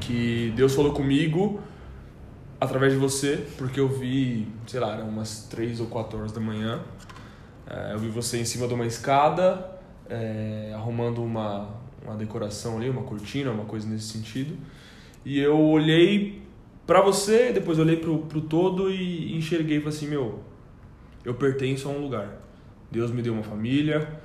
que 0.00 0.52
Deus 0.54 0.72
falou 0.72 0.92
comigo 0.92 1.60
através 2.60 2.92
de 2.92 2.98
você, 3.00 3.44
porque 3.58 3.80
eu 3.80 3.88
vi, 3.88 4.46
sei 4.68 4.78
lá, 4.78 4.94
eram 4.94 5.08
umas 5.08 5.48
três 5.50 5.80
ou 5.80 5.88
quatro 5.88 6.16
horas 6.16 6.30
da 6.30 6.40
manhã, 6.40 6.80
é, 7.68 7.92
eu 7.92 7.98
vi 7.98 8.06
você 8.06 8.38
em 8.38 8.44
cima 8.44 8.68
de 8.68 8.74
uma 8.74 8.86
escada, 8.86 9.76
é, 10.08 10.70
arrumando 10.76 11.24
uma, 11.24 11.70
uma 12.04 12.14
decoração 12.14 12.76
ali, 12.76 12.88
uma 12.88 13.02
cortina, 13.02 13.50
uma 13.50 13.64
coisa 13.64 13.88
nesse 13.88 14.12
sentido, 14.12 14.56
e 15.24 15.40
eu 15.40 15.60
olhei 15.60 16.40
para 16.86 17.00
você, 17.00 17.50
depois 17.52 17.80
olhei 17.80 17.96
pro, 17.96 18.18
pro 18.18 18.42
todo 18.42 18.92
e 18.92 19.36
enxerguei 19.36 19.78
e 19.78 19.80
falei 19.80 19.96
assim, 19.96 20.06
meu, 20.06 20.53
eu 21.24 21.34
pertenço 21.34 21.88
a 21.88 21.90
um 21.90 21.98
lugar. 21.98 22.40
Deus 22.90 23.10
me 23.10 23.22
deu 23.22 23.32
uma 23.32 23.42
família 23.42 24.20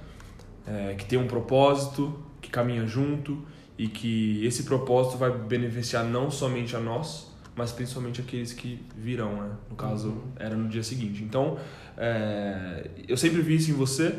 é, 0.68 0.94
que 0.96 1.06
tem 1.06 1.18
um 1.18 1.28
propósito, 1.28 2.18
que 2.42 2.50
caminha 2.50 2.86
junto 2.86 3.44
e 3.78 3.88
que 3.88 4.46
esse 4.46 4.64
propósito 4.64 5.18
vai 5.18 5.32
beneficiar 5.32 6.04
não 6.04 6.30
somente 6.30 6.76
a 6.76 6.80
nós, 6.80 7.34
mas 7.56 7.72
principalmente 7.72 8.22
aqueles 8.22 8.54
que 8.54 8.86
virão, 8.96 9.42
né? 9.42 9.52
No 9.70 9.76
caso, 9.76 10.10
uhum. 10.10 10.32
era 10.38 10.56
no 10.56 10.68
dia 10.70 10.84
seguinte. 10.84 11.24
Então, 11.24 11.58
é, 11.98 12.90
eu 13.08 13.18
sempre 13.18 13.42
vi 13.42 13.56
isso 13.56 13.72
em 13.72 13.74
você, 13.74 14.16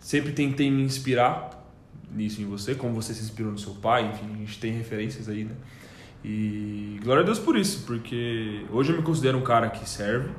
sempre 0.00 0.32
tentei 0.32 0.70
me 0.70 0.82
inspirar 0.82 1.58
nisso 2.10 2.40
em 2.40 2.46
você, 2.46 2.74
como 2.74 2.94
você 2.94 3.14
se 3.14 3.22
inspirou 3.22 3.52
no 3.52 3.58
seu 3.58 3.74
pai, 3.74 4.08
enfim, 4.08 4.32
a 4.32 4.36
gente 4.36 4.58
tem 4.58 4.72
referências 4.72 5.28
aí, 5.28 5.44
né? 5.44 5.54
E 6.24 6.98
glória 7.02 7.22
a 7.22 7.24
Deus 7.24 7.38
por 7.38 7.56
isso, 7.56 7.84
porque 7.86 8.64
hoje 8.70 8.92
eu 8.92 8.96
me 8.96 9.02
considero 9.02 9.38
um 9.38 9.42
cara 9.42 9.70
que 9.70 9.88
serve, 9.88 10.30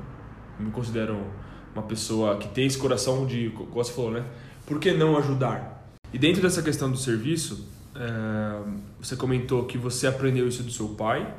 eu 0.58 0.66
me 0.66 0.70
considero 0.70 1.26
uma 1.74 1.82
pessoa 1.82 2.36
que 2.36 2.48
tem 2.48 2.66
esse 2.66 2.78
coração 2.78 3.26
de, 3.26 3.50
como 3.50 3.72
você 3.72 3.92
falou, 3.92 4.10
né? 4.10 4.24
Por 4.66 4.78
que 4.78 4.92
não 4.92 5.16
ajudar? 5.16 5.86
E 6.12 6.18
dentro 6.18 6.42
dessa 6.42 6.62
questão 6.62 6.90
do 6.90 6.96
serviço, 6.96 7.66
é, 7.94 8.62
você 9.00 9.16
comentou 9.16 9.64
que 9.64 9.78
você 9.78 10.06
aprendeu 10.06 10.48
isso 10.48 10.62
do 10.62 10.70
seu 10.70 10.88
pai, 10.88 11.34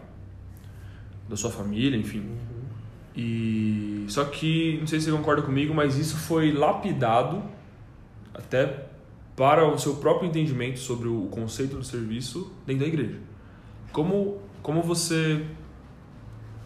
da 1.27 1.35
sua 1.35 1.49
família, 1.49 1.97
enfim. 1.97 2.19
Uhum. 2.19 2.61
E 3.15 4.05
só 4.07 4.25
que 4.25 4.77
não 4.79 4.87
sei 4.87 4.99
se 4.99 5.05
você 5.05 5.11
concorda 5.11 5.41
comigo, 5.41 5.73
mas 5.73 5.97
isso 5.97 6.15
foi 6.15 6.51
lapidado 6.51 7.43
até 8.33 8.85
para 9.35 9.67
o 9.67 9.77
seu 9.77 9.95
próprio 9.95 10.29
entendimento 10.29 10.79
sobre 10.79 11.07
o 11.07 11.27
conceito 11.31 11.75
do 11.75 11.83
serviço 11.83 12.51
dentro 12.65 12.83
da 12.83 12.87
igreja. 12.87 13.19
Como 13.91 14.39
como 14.61 14.83
você 14.83 15.43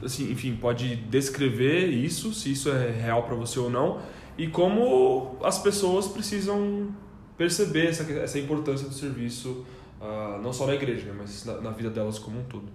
assim, 0.03 0.31
enfim, 0.31 0.55
pode 0.55 0.95
descrever 0.95 1.88
isso, 1.88 2.34
se 2.34 2.51
isso 2.51 2.69
é 2.69 2.91
real 2.91 3.23
para 3.23 3.36
você 3.36 3.60
ou 3.60 3.69
não, 3.69 3.99
e 4.38 4.47
como 4.47 5.38
as 5.43 5.60
pessoas 5.60 6.08
precisam 6.08 6.89
perceber 7.38 7.88
essa, 7.88 8.03
essa 8.13 8.39
importância 8.39 8.88
do 8.88 8.93
serviço, 8.93 9.65
uh, 10.01 10.41
não 10.41 10.53
só 10.53 10.67
na 10.67 10.75
igreja, 10.75 11.05
né, 11.05 11.15
mas 11.17 11.45
na, 11.45 11.62
na, 11.62 11.71
vida 11.71 11.89
delas 11.89 12.19
como 12.19 12.39
um 12.39 12.43
todo. 12.43 12.65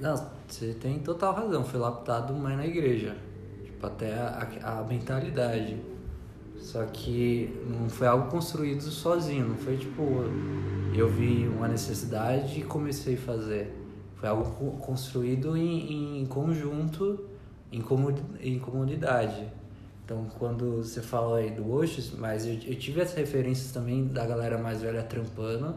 Não, 0.00 0.30
você 0.48 0.74
tem 0.74 0.98
total 1.00 1.34
razão, 1.34 1.64
foi 1.64 1.78
lapidado 1.78 2.32
mais 2.34 2.56
na 2.56 2.66
igreja, 2.66 3.16
tipo, 3.64 3.84
até 3.86 4.14
a, 4.14 4.48
a, 4.62 4.84
mentalidade. 4.84 5.76
Só 6.58 6.84
que 6.84 7.58
não 7.66 7.88
foi 7.88 8.06
algo 8.06 8.30
construído 8.30 8.82
sozinho, 8.82 9.48
não 9.48 9.56
foi 9.56 9.76
tipo, 9.78 10.02
eu 10.94 11.08
vi 11.08 11.48
uma 11.48 11.66
necessidade 11.66 12.60
e 12.60 12.62
comecei 12.62 13.14
a 13.14 13.18
fazer. 13.18 13.74
Foi 14.20 14.28
algo 14.28 14.76
construído 14.78 15.56
em, 15.56 16.20
em 16.20 16.26
conjunto, 16.26 17.26
em, 17.72 17.82
em 18.42 18.58
comunidade. 18.58 19.48
Então, 20.04 20.26
quando 20.38 20.82
você 20.82 21.00
fala 21.00 21.38
aí 21.38 21.50
do 21.50 21.72
Oxus, 21.72 22.12
mas 22.18 22.46
eu, 22.46 22.52
eu 22.66 22.76
tive 22.76 23.00
as 23.00 23.14
referências 23.14 23.72
também 23.72 24.06
da 24.06 24.26
galera 24.26 24.58
mais 24.58 24.82
velha 24.82 25.02
trampando 25.02 25.74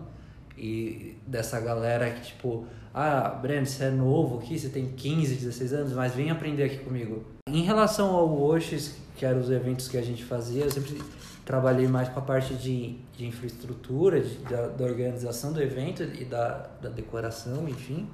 e 0.57 1.15
dessa 1.25 1.57
galera 1.59 2.11
que, 2.11 2.21
tipo, 2.21 2.65
ah, 2.93 3.29
Breno, 3.29 3.65
você 3.65 3.85
é 3.85 3.89
novo 3.91 4.39
aqui, 4.39 4.59
você 4.59 4.67
tem 4.67 4.87
15, 4.91 5.35
16 5.35 5.73
anos, 5.73 5.93
mas 5.93 6.13
vem 6.13 6.29
aprender 6.29 6.63
aqui 6.63 6.79
comigo. 6.79 7.23
Em 7.47 7.63
relação 7.63 8.13
ao 8.13 8.41
Oxus, 8.41 8.95
que 9.15 9.25
eram 9.25 9.39
os 9.39 9.49
eventos 9.49 9.87
que 9.87 9.97
a 9.97 10.01
gente 10.01 10.23
fazia, 10.23 10.65
eu 10.65 10.71
sempre 10.71 11.01
trabalhei 11.45 11.87
mais 11.87 12.09
com 12.09 12.19
a 12.19 12.21
parte 12.21 12.55
de, 12.55 12.97
de 13.15 13.25
infraestrutura, 13.25 14.19
de, 14.19 14.37
da, 14.39 14.67
da 14.67 14.83
organização 14.83 15.53
do 15.53 15.61
evento 15.61 16.03
e 16.03 16.25
da, 16.25 16.69
da 16.81 16.89
decoração, 16.89 17.69
enfim. 17.69 18.07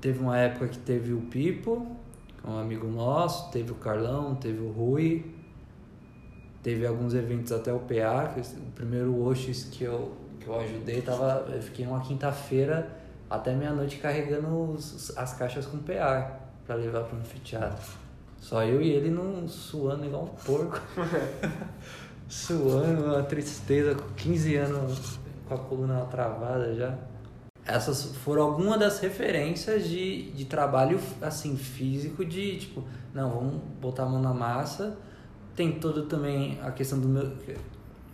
Teve 0.00 0.18
uma 0.18 0.38
época 0.38 0.68
que 0.68 0.78
teve 0.78 1.12
o 1.12 1.20
Pipo, 1.20 1.86
um 2.44 2.58
amigo 2.58 2.86
nosso, 2.86 3.50
teve 3.50 3.70
o 3.70 3.74
Carlão, 3.74 4.34
teve 4.34 4.60
o 4.60 4.70
Rui, 4.70 5.24
Teve 6.62 6.86
alguns 6.86 7.14
eventos 7.14 7.52
até 7.52 7.72
o 7.72 7.78
PA, 7.78 8.34
que 8.34 8.40
o 8.40 8.70
primeiro 8.74 9.26
Oxis 9.26 9.64
que 9.64 9.84
eu, 9.84 10.12
que 10.38 10.46
eu 10.46 10.60
ajudei, 10.60 11.00
tava, 11.00 11.46
eu 11.50 11.62
fiquei 11.62 11.86
uma 11.86 12.00
quinta-feira 12.00 12.90
até 13.30 13.54
meia-noite 13.54 13.96
carregando 13.96 14.72
os, 14.72 15.16
as 15.16 15.32
caixas 15.32 15.64
com 15.64 15.78
PA 15.78 16.38
para 16.66 16.74
levar 16.74 17.04
para 17.04 17.16
o 17.16 17.20
anfiteatro. 17.20 17.92
Só 18.38 18.62
eu 18.62 18.82
e 18.82 18.90
ele 18.90 19.10
não 19.10 19.48
suando 19.48 20.04
igual 20.04 20.24
um 20.24 20.44
porco. 20.44 20.80
suando, 22.28 23.06
uma 23.06 23.22
tristeza, 23.22 23.94
com 23.94 24.12
15 24.14 24.56
anos 24.56 25.18
com 25.48 25.54
a 25.54 25.58
coluna 25.58 26.04
travada 26.10 26.74
já. 26.74 26.94
Essas 27.70 28.16
foram 28.16 28.42
algumas 28.42 28.78
das 28.78 29.00
referências 29.00 29.88
de, 29.88 30.30
de 30.32 30.44
trabalho 30.44 31.00
assim 31.22 31.56
físico 31.56 32.24
de 32.24 32.58
tipo, 32.58 32.84
não, 33.14 33.30
vamos 33.30 33.54
botar 33.80 34.04
a 34.04 34.06
mão 34.06 34.20
na 34.20 34.34
massa 34.34 34.96
tem 35.60 35.72
todo 35.72 36.06
também 36.06 36.58
a 36.62 36.70
questão 36.70 36.98
do 36.98 37.06
meu. 37.06 37.36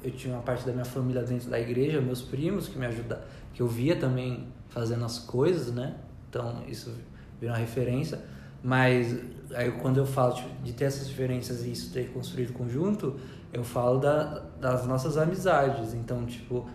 Eu 0.02 0.10
tinha 0.10 0.34
uma 0.34 0.42
parte 0.42 0.66
da 0.66 0.72
minha 0.72 0.84
família 0.84 1.22
dentro 1.22 1.48
da 1.48 1.60
igreja, 1.60 2.00
meus 2.00 2.20
primos 2.20 2.68
que 2.68 2.76
me 2.76 2.86
ajudaram, 2.86 3.22
que 3.54 3.62
eu 3.62 3.68
via 3.68 3.94
também 3.94 4.48
fazendo 4.68 5.04
as 5.04 5.20
coisas, 5.20 5.72
né? 5.72 5.94
Então 6.28 6.64
isso 6.66 6.92
virou 7.40 7.54
uma 7.54 7.60
referência. 7.60 8.18
Mas 8.64 9.16
aí 9.54 9.70
quando 9.70 9.98
eu 9.98 10.06
falo 10.06 10.34
tipo, 10.34 10.48
de 10.62 10.72
ter 10.72 10.86
essas 10.86 11.06
diferenças 11.06 11.64
e 11.64 11.70
isso 11.70 11.92
ter 11.92 12.12
construído 12.12 12.52
conjunto, 12.52 13.14
eu 13.52 13.62
falo 13.62 14.00
da, 14.00 14.42
das 14.60 14.84
nossas 14.84 15.16
amizades. 15.16 15.94
Então, 15.94 16.26
tipo, 16.26 16.68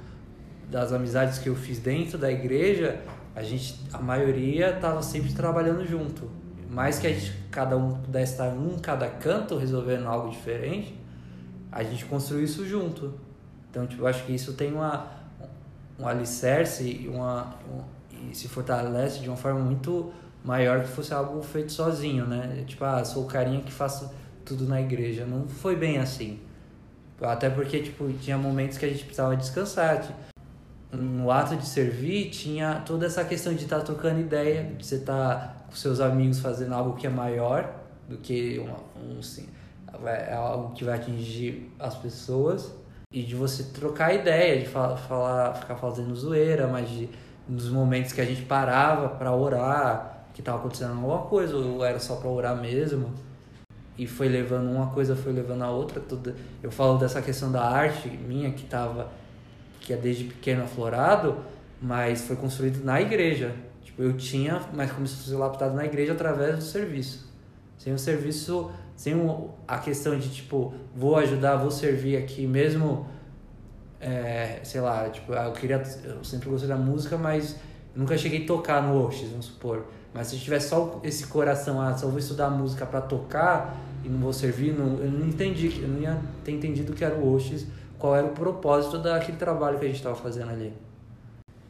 das 0.71 0.91
amizades 0.91 1.37
que 1.37 1.49
eu 1.49 1.55
fiz 1.55 1.77
dentro 1.77 2.17
da 2.17 2.31
igreja, 2.31 2.99
a 3.35 3.43
gente, 3.43 3.79
a 3.93 3.99
maioria 3.99 4.71
estava 4.71 5.03
sempre 5.03 5.31
trabalhando 5.33 5.85
junto 5.85 6.41
mais 6.71 6.97
que 6.97 7.05
a 7.05 7.13
gente, 7.13 7.33
cada 7.51 7.75
um 7.75 7.95
pudesse 7.97 8.31
estar 8.31 8.47
um 8.47 8.79
cada 8.79 9.07
canto 9.07 9.57
resolvendo 9.57 10.07
algo 10.07 10.29
diferente, 10.29 10.97
a 11.69 11.83
gente 11.83 12.05
construiu 12.05 12.45
isso 12.45 12.65
junto. 12.65 13.13
Então, 13.69 13.85
tipo, 13.85 14.03
eu 14.03 14.07
acho 14.07 14.25
que 14.25 14.33
isso 14.33 14.53
tem 14.53 14.71
uma, 14.71 15.07
um 15.99 16.07
alicerce 16.07 17.09
uma, 17.13 17.55
um, 17.69 18.29
e 18.29 18.35
se 18.35 18.47
fortalece 18.47 19.19
de 19.19 19.27
uma 19.27 19.35
forma 19.35 19.59
muito 19.59 20.13
maior 20.45 20.81
que 20.81 20.87
fosse 20.87 21.13
algo 21.13 21.41
feito 21.43 21.73
sozinho, 21.73 22.25
né? 22.25 22.63
Tipo, 22.65 22.85
ah, 22.85 23.03
sou 23.03 23.25
o 23.25 23.27
carinha 23.27 23.61
que 23.61 23.71
faço 23.71 24.09
tudo 24.45 24.65
na 24.65 24.79
igreja. 24.79 25.25
Não 25.25 25.47
foi 25.47 25.75
bem 25.75 25.97
assim. 25.97 26.39
Até 27.21 27.49
porque, 27.49 27.81
tipo, 27.81 28.11
tinha 28.13 28.37
momentos 28.37 28.77
que 28.77 28.85
a 28.85 28.89
gente 28.89 29.03
precisava 29.03 29.35
descansar. 29.35 30.07
No 30.91 31.31
ato 31.31 31.55
de 31.55 31.65
servir, 31.65 32.29
tinha 32.29 32.81
toda 32.85 33.05
essa 33.05 33.23
questão 33.23 33.53
de 33.53 33.63
estar 33.63 33.79
tá 33.79 33.85
trocando 33.85 34.19
ideia, 34.19 34.63
de 34.63 34.85
você 34.85 34.95
estar 34.95 35.35
tá 35.35 35.55
com 35.69 35.75
seus 35.75 35.99
amigos 35.99 36.39
fazendo 36.39 36.73
algo 36.73 36.95
que 36.95 37.07
é 37.07 37.09
maior 37.09 37.73
do 38.09 38.17
que 38.17 38.59
uma, 38.59 38.77
um, 39.01 39.21
sim, 39.21 39.47
é 40.05 40.33
algo 40.33 40.73
que 40.73 40.83
vai 40.83 40.95
atingir 40.95 41.71
as 41.79 41.95
pessoas 41.95 42.73
e 43.11 43.23
de 43.23 43.35
você 43.35 43.63
trocar 43.63 44.13
ideia, 44.13 44.59
de 44.59 44.67
falar, 44.67 44.97
falar 44.97 45.53
ficar 45.55 45.75
fazendo 45.75 46.15
zoeira, 46.15 46.67
mas 46.67 46.89
de 46.89 47.09
nos 47.47 47.69
momentos 47.69 48.13
que 48.13 48.21
a 48.21 48.25
gente 48.25 48.43
parava 48.43 49.09
para 49.09 49.33
orar, 49.33 50.25
que 50.33 50.41
estava 50.41 50.59
acontecendo 50.59 50.91
alguma 50.91 51.23
coisa 51.23 51.55
ou 51.55 51.83
era 51.83 51.99
só 51.99 52.15
para 52.15 52.29
orar 52.29 52.55
mesmo. 52.55 53.11
E 53.97 54.07
foi 54.07 54.29
levando 54.29 54.69
uma 54.71 54.87
coisa, 54.87 55.15
foi 55.15 55.33
levando 55.33 55.61
a 55.63 55.69
outra, 55.69 55.99
tudo. 55.99 56.33
Eu 56.63 56.71
falo 56.71 56.97
dessa 56.97 57.21
questão 57.21 57.51
da 57.51 57.61
arte 57.61 58.07
minha 58.07 58.51
que 58.51 58.65
tava 58.65 59.09
que 59.91 59.93
é 59.93 59.97
desde 59.97 60.23
pequeno 60.23 60.63
aflorado, 60.63 61.37
mas 61.81 62.21
foi 62.21 62.37
construído 62.37 62.83
na 62.83 63.01
igreja. 63.01 63.53
Tipo, 63.83 64.01
eu 64.03 64.13
tinha, 64.13 64.61
mas 64.73 64.91
começou 64.91 65.19
a 65.19 65.23
ser 65.23 65.35
lapidado 65.35 65.75
na 65.75 65.85
igreja 65.85 66.13
através 66.13 66.55
do 66.55 66.63
serviço. 66.63 67.29
Sem 67.77 67.93
o 67.93 67.99
serviço, 67.99 68.71
sem 68.95 69.13
a 69.67 69.77
questão 69.79 70.17
de, 70.17 70.29
tipo, 70.29 70.73
vou 70.95 71.17
ajudar, 71.17 71.57
vou 71.57 71.71
servir 71.71 72.15
aqui, 72.15 72.47
mesmo, 72.47 73.07
é, 73.99 74.59
sei 74.63 74.79
lá, 74.79 75.09
tipo, 75.09 75.33
eu 75.33 75.51
queria, 75.53 75.83
eu 76.05 76.23
sempre 76.23 76.49
gostei 76.49 76.69
da 76.69 76.77
música, 76.77 77.17
mas 77.17 77.57
nunca 77.95 78.17
cheguei 78.17 78.43
a 78.43 78.47
tocar 78.47 78.81
no 78.83 79.03
Oxis, 79.03 79.29
vamos 79.29 79.47
supor. 79.47 79.87
Mas 80.13 80.27
se 80.27 80.35
eu 80.35 80.39
tivesse 80.39 80.69
só 80.69 80.99
esse 81.03 81.27
coração, 81.27 81.81
ah, 81.81 81.97
só 81.97 82.07
vou 82.07 82.19
estudar 82.19 82.49
música 82.49 82.85
para 82.85 83.01
tocar 83.01 83.77
e 84.03 84.09
não 84.09 84.19
vou 84.19 84.33
servir, 84.33 84.73
não, 84.73 84.99
eu 84.99 85.11
não 85.11 85.27
entendi, 85.27 85.81
eu 85.81 85.87
não 85.87 85.99
ia 85.99 86.21
ter 86.43 86.51
entendido 86.51 86.93
o 86.93 86.95
que 86.95 87.03
era 87.03 87.15
o 87.15 87.33
Oxis, 87.33 87.65
qual 88.01 88.15
era 88.15 88.25
o 88.25 88.31
propósito 88.31 88.97
daquele 88.97 89.37
trabalho 89.37 89.77
que 89.77 89.85
a 89.85 89.87
gente 89.87 89.97
estava 89.97 90.15
fazendo 90.15 90.49
ali. 90.49 90.73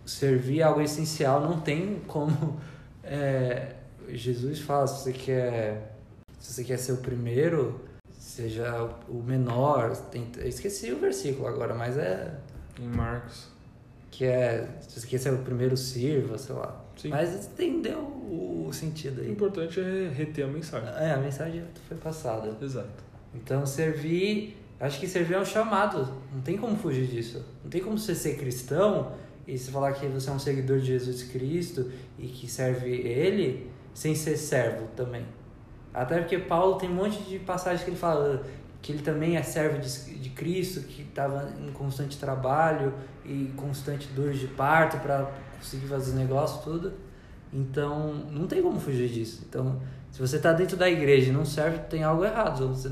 Servir 0.06 0.63
algo 0.63 0.82
essencial 0.82 1.41
não 1.41 1.60
tem 1.60 2.00
como 2.08 2.58
é, 3.04 3.76
Jesus 4.08 4.62
fala 4.62 4.88
se 4.88 5.04
você 5.04 5.12
quer 5.12 5.98
se 6.39 6.54
você 6.54 6.63
quer 6.63 6.78
ser 6.78 6.94
o 6.94 6.98
primeiro 6.98 7.82
seja 8.17 8.89
o 9.10 9.22
menor 9.22 9.96
tem, 10.10 10.32
esqueci 10.46 10.91
o 10.91 10.98
versículo 10.98 11.48
agora 11.48 11.76
mas 11.76 11.98
é 11.98 12.34
em 12.80 12.88
Marcos. 12.88 13.50
que 14.10 14.24
é 14.24 14.70
se 14.88 15.02
você 15.02 15.08
quer 15.08 15.17
ser 15.20 15.34
o 15.34 15.39
primeiro 15.39 15.76
sirva 15.76 16.38
sei 16.38 16.56
lá. 16.56 16.82
Sim. 16.96 17.10
mas 17.10 17.46
entendeu 17.46 18.00
o 18.00 18.70
sentido 18.72 19.22
aí. 19.22 19.28
O 19.28 19.32
importante 19.32 19.80
é 19.80 20.08
reter 20.08 20.46
a 20.46 20.48
mensagem. 20.48 20.89
É 20.98 21.12
a 21.12 21.17
mensagem 21.17 21.63
foi 21.88 21.98
passada. 21.98 22.56
Exato. 22.62 23.04
Então 23.34 23.65
servir 23.65 24.61
acho 24.82 25.00
que 25.00 25.08
servir 25.08 25.36
é 25.36 25.39
um 25.39 25.46
chamado 25.46 26.13
não 26.34 26.41
tem 26.41 26.58
como 26.58 26.76
fugir 26.76 27.08
disso 27.08 27.46
não 27.63 27.70
tem 27.70 27.82
como 27.82 27.98
você 27.98 28.13
ser 28.13 28.38
cristão 28.38 29.13
e 29.48 29.58
se 29.58 29.72
falar 29.72 29.94
que 29.94 30.06
você 30.08 30.30
é 30.30 30.34
um 30.34 30.39
seguidor 30.39 30.80
de 30.80 30.88
Jesus 30.88 31.24
Cristo 31.24 31.91
e 32.17 32.28
que 32.28 32.50
serve 32.50 32.89
Ele 32.89 33.70
sem 33.94 34.15
ser 34.15 34.38
servo 34.38 34.88
também. 34.96 35.26
Até 35.94 36.20
porque 36.20 36.38
Paulo 36.38 36.76
tem 36.78 36.89
um 36.89 36.94
monte 36.94 37.22
de 37.24 37.39
passagens 37.39 37.84
que 37.84 37.89
ele 37.89 37.98
fala 37.98 38.44
que 38.82 38.91
ele 38.91 39.04
também 39.04 39.38
é 39.38 39.44
servo 39.44 39.78
de, 39.80 40.15
de 40.15 40.30
Cristo, 40.32 40.82
que 40.82 41.04
estava 41.04 41.52
em 41.60 41.72
constante 41.72 42.17
trabalho 42.17 42.94
e 43.24 43.52
constante 43.56 44.08
dor 44.08 44.32
de 44.32 44.48
parto 44.48 44.98
para 44.98 45.30
conseguir 45.58 45.88
fazer 45.88 46.15
negócio 46.15 46.63
tudo. 46.63 46.94
Então, 47.54 48.13
não 48.32 48.48
tem 48.48 48.62
como 48.62 48.80
fugir 48.80 49.10
disso. 49.10 49.46
Então, 49.48 49.80
se 50.10 50.20
você 50.20 50.38
está 50.38 50.52
dentro 50.52 50.78
da 50.78 50.89
igreja 50.89 51.30
e 51.30 51.32
não 51.32 51.46
serve, 51.46 51.80
tem 51.89 52.04
algo 52.04 52.26
errado. 52.26 52.70
Você 52.70 52.91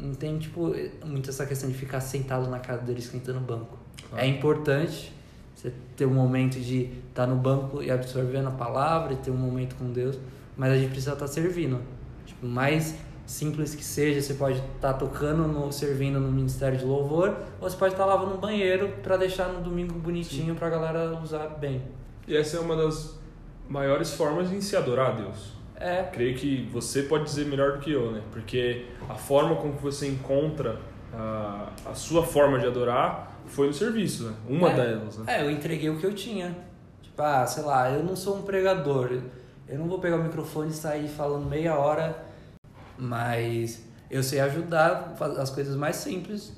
não 0.00 0.14
tem, 0.14 0.38
tipo, 0.38 0.74
muito 1.04 1.30
essa 1.30 1.46
questão 1.46 1.68
de 1.68 1.76
ficar 1.76 2.00
sentado 2.00 2.48
na 2.48 2.58
cadeira 2.58 3.00
esquentando 3.00 3.38
o 3.38 3.42
banco. 3.42 3.78
Ah. 4.12 4.24
É 4.24 4.26
importante, 4.26 5.12
você 5.54 5.72
ter 5.96 6.06
um 6.06 6.14
momento 6.14 6.58
de 6.60 6.84
estar 7.08 7.24
tá 7.24 7.26
no 7.26 7.36
banco 7.36 7.82
e 7.82 7.90
absorvendo 7.90 8.48
a 8.48 8.52
palavra 8.52 9.14
e 9.14 9.16
ter 9.16 9.30
um 9.30 9.36
momento 9.36 9.74
com 9.76 9.90
Deus, 9.90 10.18
mas 10.56 10.72
a 10.72 10.76
gente 10.76 10.90
precisa 10.90 11.12
estar 11.12 11.26
tá 11.26 11.32
servindo. 11.32 11.80
Tipo, 12.26 12.46
mais 12.46 12.94
simples 13.26 13.74
que 13.74 13.82
seja, 13.82 14.20
você 14.20 14.34
pode 14.34 14.58
estar 14.58 14.92
tá 14.92 14.94
tocando, 14.94 15.48
no, 15.48 15.72
servindo 15.72 16.20
no 16.20 16.30
Ministério 16.30 16.78
de 16.78 16.84
Louvor, 16.84 17.34
ou 17.60 17.68
você 17.68 17.76
pode 17.76 17.94
estar 17.94 18.04
lavando 18.04 18.34
um 18.34 18.38
banheiro 18.38 18.88
para 19.02 19.16
deixar 19.16 19.48
no 19.48 19.62
domingo 19.62 19.94
bonitinho 19.94 20.54
para 20.54 20.68
a 20.68 20.70
galera 20.70 21.20
usar 21.20 21.48
bem. 21.48 21.82
E 22.28 22.36
essa 22.36 22.58
é 22.58 22.60
uma 22.60 22.76
das 22.76 23.18
maiores 23.68 24.12
formas 24.12 24.50
de 24.50 24.62
se 24.62 24.76
adorar 24.76 25.12
a 25.12 25.14
Deus. 25.14 25.55
É. 25.78 26.04
Creio 26.12 26.36
que 26.36 26.68
você 26.72 27.02
pode 27.02 27.24
dizer 27.24 27.46
melhor 27.46 27.72
do 27.72 27.78
que 27.78 27.92
eu, 27.92 28.10
né? 28.10 28.22
Porque 28.32 28.86
a 29.08 29.14
forma 29.14 29.56
com 29.56 29.72
que 29.72 29.82
você 29.82 30.08
encontra 30.08 30.78
a, 31.12 31.68
a 31.86 31.94
sua 31.94 32.24
forma 32.24 32.58
de 32.58 32.66
adorar 32.66 33.32
foi 33.46 33.66
no 33.66 33.72
serviço, 33.72 34.24
né? 34.24 34.34
Uma 34.48 34.70
é. 34.70 34.74
delas, 34.74 35.18
né? 35.18 35.24
É, 35.36 35.42
eu 35.42 35.50
entreguei 35.50 35.90
o 35.90 35.98
que 35.98 36.06
eu 36.06 36.14
tinha. 36.14 36.56
Tipo, 37.02 37.22
ah, 37.22 37.46
sei 37.46 37.62
lá, 37.62 37.90
eu 37.90 38.02
não 38.02 38.16
sou 38.16 38.38
um 38.38 38.42
pregador. 38.42 39.20
Eu 39.68 39.78
não 39.78 39.86
vou 39.86 39.98
pegar 39.98 40.16
o 40.16 40.22
microfone 40.22 40.70
e 40.70 40.74
sair 40.74 41.08
falando 41.08 41.46
meia 41.46 41.76
hora, 41.76 42.24
mas 42.96 43.84
eu 44.10 44.22
sei 44.22 44.40
ajudar 44.40 45.14
as 45.38 45.50
coisas 45.50 45.76
mais 45.76 45.96
simples. 45.96 46.52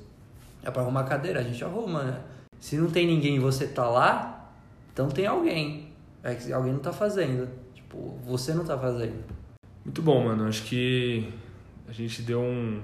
É 0.63 0.69
para 0.69 0.81
arrumar 0.81 1.03
cadeira, 1.05 1.39
a 1.39 1.43
gente 1.43 1.63
arruma, 1.63 2.03
né? 2.03 2.19
Se 2.59 2.77
não 2.77 2.89
tem 2.89 3.07
ninguém 3.07 3.37
e 3.37 3.39
você 3.39 3.67
tá 3.67 3.87
lá, 3.87 4.51
então 4.93 5.09
tem 5.09 5.25
alguém. 5.25 5.93
É 6.21 6.35
que 6.35 6.51
alguém 6.51 6.73
não 6.73 6.79
tá 6.79 6.91
fazendo. 6.91 7.47
Tipo, 7.89 8.19
você 8.23 8.53
não 8.53 8.63
tá 8.63 8.77
fazendo. 8.77 9.23
Muito 9.83 9.99
bom, 10.03 10.23
mano. 10.23 10.47
Acho 10.47 10.63
que 10.63 11.27
a 11.87 11.91
gente 11.91 12.21
deu 12.21 12.39
um, 12.39 12.79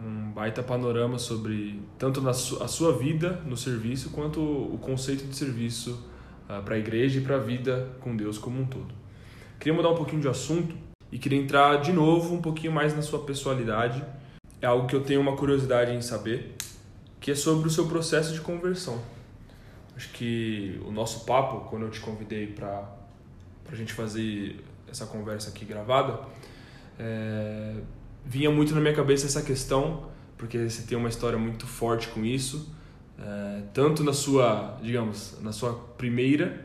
um 0.00 0.30
baita 0.30 0.62
panorama 0.62 1.18
sobre 1.18 1.82
tanto 1.98 2.20
na 2.20 2.32
su 2.32 2.62
a 2.62 2.68
sua 2.68 2.96
vida 2.96 3.42
no 3.44 3.56
serviço 3.56 4.10
quanto 4.10 4.40
o 4.40 4.78
conceito 4.78 5.26
de 5.26 5.36
serviço 5.36 5.90
uh, 6.48 6.52
ah, 6.52 6.62
para 6.64 6.76
a 6.76 6.78
igreja 6.78 7.18
e 7.18 7.22
para 7.22 7.34
a 7.34 7.38
vida 7.40 7.88
com 8.00 8.16
Deus 8.16 8.38
como 8.38 8.60
um 8.60 8.64
todo. 8.64 8.94
Queria 9.58 9.74
mudar 9.74 9.90
um 9.90 9.96
pouquinho 9.96 10.22
de 10.22 10.28
assunto 10.28 10.72
e 11.10 11.18
queria 11.18 11.40
entrar 11.40 11.78
de 11.80 11.92
novo 11.92 12.32
um 12.32 12.40
pouquinho 12.40 12.72
mais 12.72 12.94
na 12.94 13.02
sua 13.02 13.18
pessoalidade. 13.24 14.04
É 14.62 14.66
algo 14.66 14.86
que 14.86 14.94
eu 14.94 15.02
tenho 15.02 15.20
uma 15.20 15.36
curiosidade 15.36 15.92
em 15.92 16.00
saber, 16.00 16.54
que 17.18 17.32
é 17.32 17.34
sobre 17.34 17.66
o 17.66 17.70
seu 17.70 17.88
processo 17.88 18.32
de 18.32 18.40
conversão. 18.40 19.00
Acho 19.96 20.10
que 20.10 20.80
o 20.86 20.92
nosso 20.92 21.24
papo, 21.24 21.68
quando 21.68 21.86
eu 21.86 21.90
te 21.90 21.98
convidei 21.98 22.46
para 22.46 22.97
a 23.70 23.74
gente 23.74 23.92
fazer 23.92 24.64
essa 24.90 25.06
conversa 25.06 25.50
aqui 25.50 25.64
gravada, 25.64 26.20
é, 26.98 27.74
vinha 28.24 28.50
muito 28.50 28.74
na 28.74 28.80
minha 28.80 28.94
cabeça 28.94 29.26
essa 29.26 29.42
questão, 29.42 30.08
porque 30.36 30.68
você 30.68 30.82
tem 30.82 30.96
uma 30.96 31.08
história 31.08 31.38
muito 31.38 31.66
forte 31.66 32.08
com 32.08 32.24
isso, 32.24 32.74
é, 33.18 33.62
tanto 33.72 34.02
na 34.02 34.12
sua, 34.12 34.78
digamos, 34.82 35.38
na 35.40 35.52
sua 35.52 35.74
primeira 35.96 36.64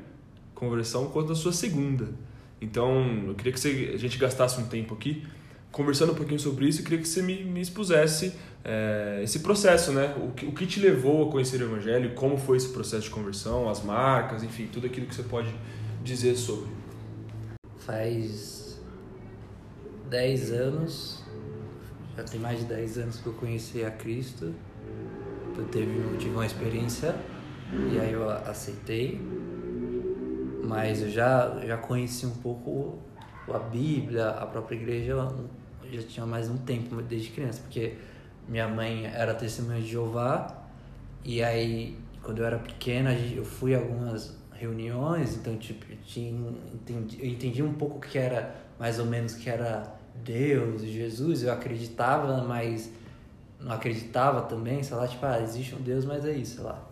conversão 0.54 1.08
quanto 1.08 1.30
na 1.30 1.36
sua 1.36 1.52
segunda. 1.52 2.10
Então, 2.62 3.26
eu 3.28 3.36
queria 3.36 3.52
que 3.52 3.60
você, 3.60 3.92
a 3.94 3.98
gente 3.98 4.18
gastasse 4.18 4.60
um 4.60 4.66
tempo 4.68 4.94
aqui 4.94 5.26
conversando 5.72 6.12
um 6.12 6.16
pouquinho 6.16 6.40
sobre 6.40 6.68
isso 6.68 6.82
e 6.82 6.84
queria 6.84 7.00
que 7.00 7.08
você 7.08 7.22
me, 7.22 7.44
me 7.44 7.60
expusesse 7.60 8.34
é, 8.64 9.22
esse 9.24 9.40
processo, 9.40 9.92
né? 9.92 10.16
O 10.18 10.32
que, 10.32 10.46
o 10.46 10.52
que 10.52 10.66
te 10.66 10.80
levou 10.80 11.28
a 11.28 11.32
conhecer 11.32 11.60
o 11.62 11.64
Evangelho, 11.64 12.14
como 12.14 12.38
foi 12.38 12.58
esse 12.58 12.70
processo 12.70 13.04
de 13.04 13.10
conversão, 13.10 13.68
as 13.68 13.84
marcas, 13.84 14.44
enfim, 14.44 14.70
tudo 14.72 14.86
aquilo 14.88 15.08
que 15.08 15.16
você 15.16 15.24
pode 15.24 15.50
dizer 16.04 16.38
sobre. 16.38 16.70
Faz 17.86 18.82
10 20.10 20.52
anos, 20.52 21.24
já 22.16 22.24
tem 22.24 22.40
mais 22.40 22.60
de 22.60 22.66
10 22.66 22.98
anos 22.98 23.20
que 23.20 23.28
eu 23.28 23.34
conheci 23.34 23.84
a 23.84 23.92
Cristo. 23.92 24.54
Eu 25.58 25.66
teve, 25.66 25.98
eu 25.98 26.18
tive 26.18 26.34
uma 26.34 26.46
experiência 26.46 27.16
e 27.92 28.00
aí 28.00 28.12
eu 28.12 28.30
aceitei 28.30 29.20
mas 30.64 31.02
eu 31.02 31.10
já, 31.10 31.62
já 31.66 31.78
conheci 31.78 32.26
um 32.26 32.36
pouco 32.36 32.98
a 33.48 33.60
Bíblia, 33.60 34.30
a 34.30 34.46
própria 34.46 34.76
igreja, 34.76 35.12
eu 35.12 35.50
já 35.92 36.02
tinha 36.08 36.26
mais 36.26 36.50
um 36.50 36.58
tempo 36.58 37.02
desde 37.02 37.30
criança, 37.30 37.62
porque 37.62 37.96
minha 38.48 38.68
mãe 38.68 39.06
era 39.06 39.34
testemunha 39.36 39.82
de 39.82 39.88
Jeová, 39.88 40.66
e 41.24 41.44
aí 41.44 42.00
quando 42.22 42.40
eu 42.40 42.46
era 42.46 42.58
pequena 42.58 43.14
eu 43.14 43.44
fui 43.44 43.76
algumas 43.76 44.36
reuniões, 44.60 45.36
então 45.36 45.58
tipo, 45.58 45.86
eu, 45.92 45.98
tinha, 46.06 46.32
entendi, 46.74 47.20
eu 47.20 47.30
entendi 47.30 47.64
um 47.64 47.74
pouco 47.74 48.00
que 48.00 48.18
era, 48.18 48.56
mais 48.80 49.00
ou 49.00 49.06
menos, 49.06 49.34
que 49.34 49.50
era 49.50 49.96
Deus, 50.24 50.82
Jesus, 50.82 51.44
eu 51.44 51.52
acreditava, 51.52 52.44
mas 52.44 52.92
não 53.60 53.72
acreditava 53.72 54.42
também, 54.42 54.84
sei 54.84 54.96
lá, 54.98 55.08
tipo, 55.08 55.26
ah, 55.26 55.40
existe 55.42 55.76
um 55.76 55.82
Deus, 55.82 56.06
mas 56.06 56.26
é 56.26 56.34
isso, 56.34 56.56
sei 56.56 56.64
lá. 56.64 56.84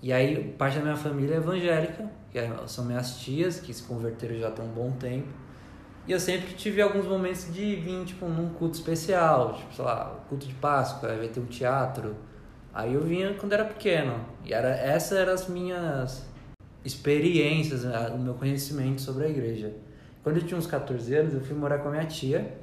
E 0.00 0.12
aí, 0.12 0.54
parte 0.56 0.76
da 0.76 0.82
minha 0.82 0.96
família 0.96 1.34
é 1.34 1.36
evangélica, 1.38 2.08
que 2.30 2.38
são 2.68 2.84
minhas 2.84 3.18
tias, 3.18 3.58
que 3.58 3.74
se 3.74 3.82
converteram 3.82 4.38
já 4.38 4.50
tem 4.50 4.64
um 4.64 4.68
bom 4.68 4.92
tempo. 4.92 5.26
E 6.06 6.12
eu 6.12 6.20
sempre 6.20 6.54
tive 6.54 6.80
alguns 6.80 7.04
momentos 7.04 7.52
de 7.52 7.74
vir, 7.76 8.04
tipo, 8.04 8.26
num 8.26 8.48
culto 8.50 8.76
especial, 8.76 9.54
tipo, 9.54 9.74
sei 9.74 9.84
lá, 9.84 10.16
culto 10.28 10.46
de 10.46 10.54
Páscoa, 10.54 11.16
vai 11.16 11.28
ter 11.28 11.40
um 11.40 11.46
teatro. 11.46 12.16
Aí 12.72 12.94
eu 12.94 13.02
vinha 13.02 13.34
quando 13.34 13.52
era 13.52 13.64
pequeno. 13.64 14.24
E 14.44 14.54
era, 14.54 14.70
essas 14.70 15.18
eram 15.18 15.34
as 15.34 15.48
minhas 15.48 16.27
experiências, 16.84 17.84
o 17.84 18.18
meu 18.18 18.34
conhecimento 18.34 19.00
sobre 19.00 19.26
a 19.26 19.28
igreja. 19.28 19.74
Quando 20.22 20.36
eu 20.36 20.42
tinha 20.42 20.58
uns 20.58 20.66
14 20.66 21.14
anos, 21.14 21.34
eu 21.34 21.40
fui 21.40 21.56
morar 21.56 21.78
com 21.78 21.88
a 21.88 21.90
minha 21.92 22.06
tia. 22.06 22.56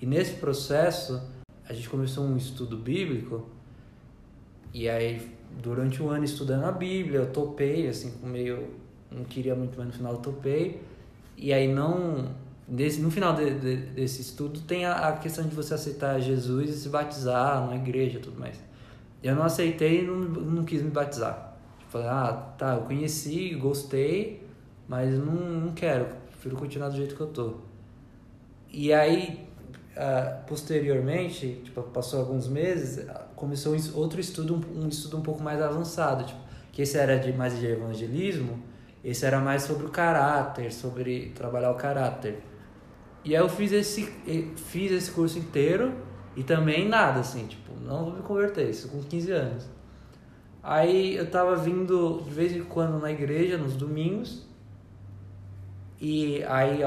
E 0.00 0.06
nesse 0.06 0.34
processo, 0.34 1.20
a 1.68 1.72
gente 1.72 1.88
começou 1.88 2.24
um 2.24 2.36
estudo 2.36 2.76
bíblico. 2.76 3.48
E 4.72 4.88
aí 4.88 5.38
durante 5.62 6.02
o 6.02 6.08
ano 6.08 6.24
estudando 6.24 6.64
a 6.64 6.72
Bíblia, 6.72 7.20
eu 7.20 7.26
topei, 7.30 7.88
assim, 7.88 8.12
meio. 8.22 8.68
Não 9.10 9.24
queria 9.24 9.54
muito, 9.54 9.76
mas 9.78 9.86
no 9.86 9.92
final 9.92 10.12
eu 10.12 10.18
topei. 10.18 10.82
E 11.36 11.52
aí 11.52 11.72
não. 11.72 12.28
Desse, 12.66 13.00
no 13.00 13.10
final 13.10 13.34
de, 13.34 13.54
de, 13.58 13.76
desse 13.76 14.20
estudo 14.20 14.60
tem 14.60 14.84
a, 14.84 15.08
a, 15.08 15.12
questão 15.16 15.46
de 15.46 15.54
você 15.54 15.72
aceitar 15.72 16.20
Jesus 16.20 16.68
e 16.68 16.72
se 16.74 16.90
batizar 16.90 17.66
na 17.66 17.76
igreja 17.76 18.18
e 18.18 18.20
tudo 18.20 18.38
mais. 18.38 18.62
Eu 19.22 19.34
não 19.34 19.42
aceitei 19.42 20.02
e 20.02 20.06
não, 20.06 20.16
não 20.16 20.64
quis 20.64 20.82
me 20.82 20.90
batizar. 20.90 21.47
Falei, 21.88 22.06
ah, 22.06 22.52
tá, 22.58 22.74
eu 22.74 22.82
conheci, 22.82 23.54
gostei, 23.54 24.46
mas 24.86 25.18
não, 25.18 25.34
não 25.34 25.72
quero, 25.72 26.06
prefiro 26.30 26.56
continuar 26.56 26.90
do 26.90 26.96
jeito 26.96 27.14
que 27.14 27.20
eu 27.20 27.28
tô. 27.28 27.54
E 28.70 28.92
aí, 28.92 29.48
uh, 29.96 30.44
posteriormente, 30.46 31.62
tipo, 31.64 31.82
passou 31.84 32.20
alguns 32.20 32.46
meses, 32.46 33.06
começou 33.34 33.74
outro 33.94 34.20
estudo, 34.20 34.60
um 34.76 34.86
estudo 34.88 35.16
um 35.16 35.22
pouco 35.22 35.42
mais 35.42 35.62
avançado, 35.62 36.24
tipo, 36.24 36.40
que 36.70 36.82
esse 36.82 36.98
era 36.98 37.18
de 37.18 37.32
mais 37.32 37.58
de 37.58 37.66
evangelismo, 37.66 38.62
esse 39.02 39.24
era 39.24 39.40
mais 39.40 39.62
sobre 39.62 39.86
o 39.86 39.88
caráter, 39.88 40.70
sobre 40.72 41.32
trabalhar 41.34 41.70
o 41.70 41.74
caráter. 41.74 42.42
E 43.24 43.34
aí 43.34 43.42
eu 43.42 43.48
fiz 43.48 43.72
esse, 43.72 44.04
fiz 44.56 44.92
esse 44.92 45.10
curso 45.10 45.38
inteiro 45.38 45.94
e 46.36 46.42
também 46.42 46.86
nada, 46.88 47.20
assim, 47.20 47.46
tipo, 47.46 47.72
não 47.80 48.04
vou 48.04 48.14
me 48.14 48.22
converter, 48.22 48.68
isso 48.68 48.88
com 48.88 49.02
15 49.02 49.32
anos. 49.32 49.77
Aí 50.62 51.16
eu 51.16 51.30
tava 51.30 51.56
vindo 51.56 52.22
de 52.24 52.30
vez 52.30 52.52
em 52.52 52.64
quando 52.64 53.00
na 53.00 53.10
igreja, 53.10 53.56
nos 53.56 53.74
domingos, 53.76 54.46
e 56.00 56.42
aí 56.44 56.80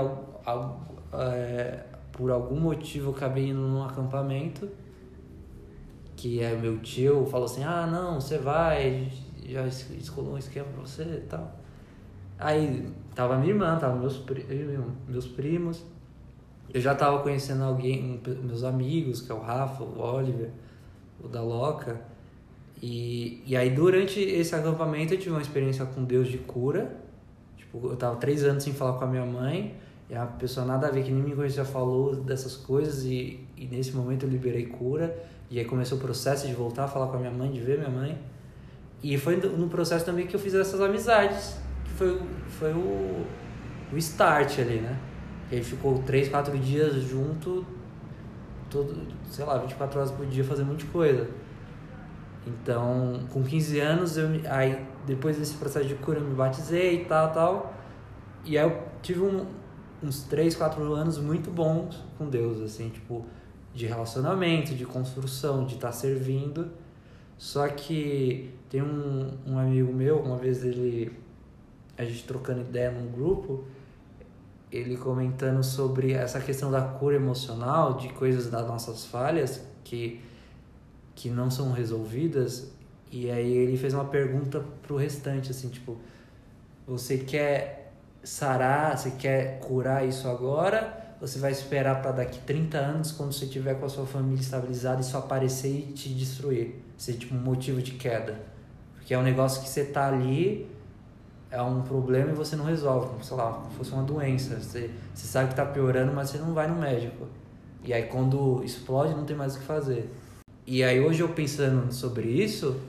é, 1.13 1.85
por 2.11 2.31
algum 2.31 2.59
motivo 2.59 3.11
eu 3.11 3.15
acabei 3.15 3.49
indo 3.49 3.61
num 3.61 3.83
acampamento 3.83 4.69
que 6.21 6.39
é 6.39 6.55
meu 6.55 6.77
tio 6.77 7.25
falou 7.25 7.45
assim, 7.45 7.63
ah 7.63 7.87
não, 7.87 8.21
você 8.21 8.37
vai, 8.37 9.11
já 9.43 9.65
escolheu 9.65 10.33
um 10.33 10.37
esquema 10.37 10.67
pra 10.67 10.81
você 10.81 11.01
e 11.01 11.27
tal. 11.27 11.51
Aí 12.37 12.87
tava 13.15 13.37
minha 13.37 13.51
irmã, 13.51 13.75
tava 13.79 13.95
meus, 13.95 14.23
meus 15.07 15.27
primos. 15.27 15.83
Eu 16.71 16.79
já 16.79 16.93
tava 16.93 17.23
conhecendo 17.23 17.63
alguém, 17.63 18.21
meus 18.43 18.63
amigos, 18.63 19.19
que 19.19 19.31
é 19.31 19.35
o 19.35 19.39
Rafa, 19.39 19.83
o 19.83 19.99
Oliver, 19.99 20.51
o 21.23 21.27
da 21.27 21.41
Loca. 21.41 21.99
E, 22.81 23.43
e 23.45 23.55
aí 23.55 23.69
durante 23.69 24.19
esse 24.19 24.55
acampamento 24.55 25.13
eu 25.13 25.19
tive 25.19 25.31
uma 25.31 25.41
experiência 25.41 25.85
com 25.85 26.03
Deus 26.03 26.27
de 26.27 26.39
cura. 26.39 26.97
Tipo, 27.55 27.89
eu 27.89 27.95
tava 27.95 28.15
três 28.15 28.43
anos 28.43 28.63
sem 28.63 28.73
falar 28.73 28.97
com 28.97 29.05
a 29.05 29.07
minha 29.07 29.25
mãe. 29.25 29.75
E 30.09 30.15
a 30.15 30.25
pessoa 30.25 30.65
nada 30.65 30.87
a 30.87 30.91
ver, 30.91 31.03
que 31.03 31.11
nem 31.11 31.23
me 31.23 31.35
conhecia, 31.35 31.63
falou 31.63 32.15
dessas 32.15 32.55
coisas. 32.55 33.05
E, 33.05 33.39
e 33.55 33.67
nesse 33.67 33.91
momento 33.91 34.25
eu 34.25 34.29
liberei 34.29 34.65
cura. 34.65 35.15
E 35.49 35.59
aí 35.59 35.65
começou 35.65 35.97
o 35.97 36.01
processo 36.01 36.47
de 36.47 36.53
voltar 36.53 36.85
a 36.85 36.87
falar 36.87 37.07
com 37.07 37.17
a 37.17 37.19
minha 37.19 37.31
mãe, 37.31 37.51
de 37.51 37.59
ver 37.59 37.77
minha 37.77 37.89
mãe. 37.89 38.17
E 39.03 39.17
foi 39.17 39.35
no 39.35 39.67
processo 39.67 40.05
também 40.05 40.27
que 40.27 40.35
eu 40.35 40.39
fiz 40.39 40.53
essas 40.53 40.79
amizades, 40.79 41.57
que 41.83 41.91
foi, 41.91 42.21
foi 42.47 42.71
o, 42.71 43.25
o 43.91 43.97
start 43.97 44.59
ali, 44.59 44.79
né? 44.79 44.97
Aí 45.51 45.61
ficou 45.63 45.99
três, 45.99 46.29
quatro 46.29 46.57
dias 46.57 46.93
junto, 47.03 47.65
todo, 48.69 48.95
sei 49.29 49.43
lá, 49.43 49.57
24 49.57 49.99
horas 49.99 50.11
por 50.11 50.25
dia 50.25 50.43
fazendo 50.43 50.67
muita 50.67 50.85
coisa. 50.87 51.27
Então, 52.45 53.21
com 53.31 53.43
15 53.43 53.79
anos, 53.79 54.17
eu, 54.17 54.27
aí 54.49 54.85
depois 55.05 55.37
desse 55.37 55.55
processo 55.55 55.87
de 55.87 55.95
cura 55.95 56.19
eu 56.19 56.25
me 56.25 56.33
batizei 56.33 57.01
e 57.01 57.05
tal, 57.05 57.31
tal. 57.31 57.73
E 58.43 58.57
aí 58.57 58.65
eu 58.65 58.81
tive 59.01 59.21
um, 59.21 59.45
uns 60.01 60.23
3, 60.23 60.55
4 60.55 60.93
anos 60.93 61.17
muito 61.17 61.51
bons 61.51 62.03
com 62.17 62.27
Deus, 62.27 62.59
assim, 62.61 62.89
tipo, 62.89 63.25
de 63.73 63.85
relacionamento, 63.85 64.73
de 64.73 64.85
construção, 64.85 65.65
de 65.65 65.75
estar 65.75 65.87
tá 65.87 65.93
servindo. 65.93 66.71
Só 67.37 67.67
que 67.67 68.53
tem 68.69 68.81
um, 68.81 69.37
um 69.45 69.57
amigo 69.57 69.91
meu, 69.93 70.19
uma 70.19 70.37
vez 70.37 70.63
ele 70.63 71.11
a 71.97 72.05
gente 72.05 72.23
trocando 72.23 72.61
ideia 72.61 72.89
num 72.89 73.11
grupo, 73.11 73.63
ele 74.71 74.97
comentando 74.97 75.61
sobre 75.61 76.13
essa 76.13 76.39
questão 76.39 76.71
da 76.71 76.81
cura 76.81 77.15
emocional, 77.15 77.95
de 77.95 78.09
coisas 78.09 78.49
das 78.49 78.65
nossas 78.67 79.05
falhas 79.05 79.63
que, 79.83 80.19
que 81.21 81.29
não 81.29 81.51
são 81.51 81.71
resolvidas. 81.71 82.71
E 83.11 83.29
aí 83.29 83.53
ele 83.53 83.77
fez 83.77 83.93
uma 83.93 84.05
pergunta 84.05 84.63
pro 84.81 84.95
restante, 84.95 85.51
assim, 85.51 85.69
tipo, 85.69 85.95
você 86.87 87.19
quer 87.19 87.93
sarar, 88.23 88.97
você 88.97 89.11
quer 89.11 89.59
curar 89.59 90.07
isso 90.07 90.27
agora? 90.27 91.15
Você 91.21 91.37
vai 91.37 91.51
esperar 91.51 92.01
para 92.01 92.11
daqui 92.11 92.39
30 92.39 92.77
anos, 92.79 93.11
quando 93.11 93.33
você 93.33 93.45
tiver 93.45 93.75
com 93.75 93.85
a 93.85 93.89
sua 93.89 94.07
família 94.07 94.41
estabilizada, 94.41 95.01
isso 95.01 95.15
aparecer 95.15 95.89
e 95.89 95.93
te 95.93 96.09
destruir? 96.09 96.81
Ser 96.97 97.13
tipo 97.13 97.35
um 97.35 97.39
motivo 97.39 97.83
de 97.83 97.91
queda. 97.91 98.39
Porque 98.95 99.13
é 99.13 99.17
um 99.17 99.23
negócio 99.23 99.61
que 99.61 99.69
você 99.69 99.85
tá 99.85 100.07
ali, 100.07 100.67
é 101.51 101.61
um 101.61 101.83
problema 101.83 102.31
e 102.31 102.33
você 102.33 102.55
não 102.55 102.65
resolve. 102.65 103.09
Como, 103.09 103.23
sei 103.23 103.37
lá, 103.37 103.61
fosse 103.77 103.91
uma 103.91 104.01
doença. 104.01 104.55
Você, 104.55 104.89
você 105.13 105.27
sabe 105.27 105.49
que 105.49 105.55
tá 105.55 105.65
piorando, 105.67 106.11
mas 106.13 106.31
você 106.31 106.39
não 106.39 106.55
vai 106.55 106.67
no 106.67 106.75
médico. 106.81 107.27
E 107.83 107.93
aí 107.93 108.03
quando 108.03 108.63
explode, 108.63 109.13
não 109.13 109.25
tem 109.25 109.35
mais 109.35 109.55
o 109.55 109.59
que 109.59 109.65
fazer. 109.65 110.09
E 110.65 110.83
aí 110.83 110.99
hoje 110.99 111.21
eu 111.21 111.29
pensando 111.29 111.91
sobre 111.91 112.27
isso, 112.27 112.79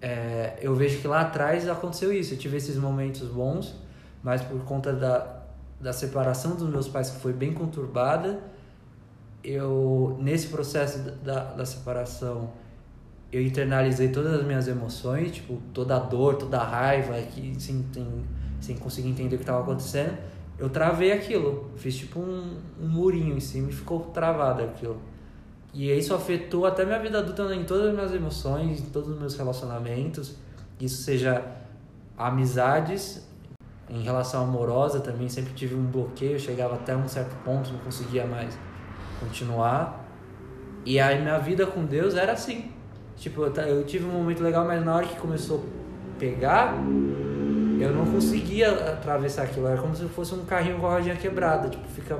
é, 0.00 0.58
eu 0.60 0.74
vejo 0.74 1.00
que 1.00 1.08
lá 1.08 1.22
atrás 1.22 1.68
aconteceu 1.68 2.12
isso. 2.12 2.34
Eu 2.34 2.38
tive 2.38 2.56
esses 2.56 2.76
momentos 2.76 3.28
bons, 3.28 3.74
mas 4.22 4.42
por 4.42 4.60
conta 4.64 4.92
da, 4.92 5.42
da 5.80 5.92
separação 5.92 6.54
dos 6.56 6.68
meus 6.68 6.88
pais, 6.88 7.10
que 7.10 7.20
foi 7.20 7.32
bem 7.32 7.52
conturbada, 7.52 8.40
eu, 9.42 10.16
nesse 10.20 10.48
processo 10.48 10.98
da, 11.22 11.44
da 11.44 11.64
separação, 11.64 12.50
eu 13.32 13.42
internalizei 13.42 14.08
todas 14.08 14.34
as 14.34 14.44
minhas 14.44 14.68
emoções, 14.68 15.32
tipo, 15.32 15.60
toda 15.72 15.96
a 15.96 15.98
dor, 15.98 16.36
toda 16.36 16.58
a 16.58 16.64
raiva, 16.64 17.14
que 17.22 17.54
sem, 17.60 17.84
sem, 18.60 18.76
conseguir 18.76 19.08
entender 19.08 19.36
o 19.36 19.38
que 19.38 19.44
estava 19.44 19.62
acontecendo. 19.62 20.16
Eu 20.58 20.68
travei 20.68 21.12
aquilo, 21.12 21.70
fiz 21.76 21.96
tipo 21.96 22.20
um, 22.20 22.58
um 22.78 22.88
murinho 22.88 23.36
em 23.36 23.40
cima 23.40 23.70
e 23.70 23.72
ficou 23.72 24.00
travado 24.06 24.62
aquilo. 24.62 25.00
E 25.72 25.90
isso 25.90 26.14
afetou 26.14 26.66
até 26.66 26.84
minha 26.84 26.98
vida 26.98 27.18
adulta 27.18 27.54
em 27.54 27.64
todas 27.64 27.88
as 27.88 27.94
minhas 27.94 28.12
emoções, 28.12 28.80
em 28.80 28.86
todos 28.86 29.10
os 29.10 29.18
meus 29.18 29.36
relacionamentos. 29.36 30.34
Isso 30.80 31.02
seja 31.02 31.44
amizades, 32.18 33.26
em 33.88 34.02
relação 34.02 34.44
amorosa 34.44 35.00
também 35.00 35.28
sempre 35.28 35.52
tive 35.52 35.74
um 35.74 35.84
bloqueio, 35.84 36.38
chegava 36.38 36.74
até 36.74 36.96
um 36.96 37.08
certo 37.08 37.34
ponto, 37.44 37.72
não 37.72 37.80
conseguia 37.80 38.26
mais 38.26 38.56
continuar. 39.18 40.08
E 40.84 40.98
aí 40.98 41.20
minha 41.20 41.38
vida 41.38 41.66
com 41.66 41.84
Deus 41.84 42.14
era 42.14 42.32
assim. 42.32 42.72
Tipo, 43.16 43.42
eu 43.42 43.84
tive 43.84 44.06
um 44.06 44.12
momento 44.12 44.42
legal, 44.42 44.64
mas 44.64 44.84
na 44.84 44.96
hora 44.96 45.06
que 45.06 45.16
começou 45.16 45.58
a 45.58 46.18
pegar, 46.18 46.74
eu 47.78 47.92
não 47.92 48.06
conseguia 48.06 48.70
atravessar 48.92 49.42
aquilo. 49.42 49.66
Era 49.66 49.80
como 49.80 49.94
se 49.94 50.06
fosse 50.08 50.34
um 50.34 50.44
carrinho 50.44 50.78
com 50.78 50.86
a 50.86 50.94
rodinha 50.94 51.16
quebrada. 51.16 51.68
Tipo, 51.68 51.86
fica. 51.88 52.18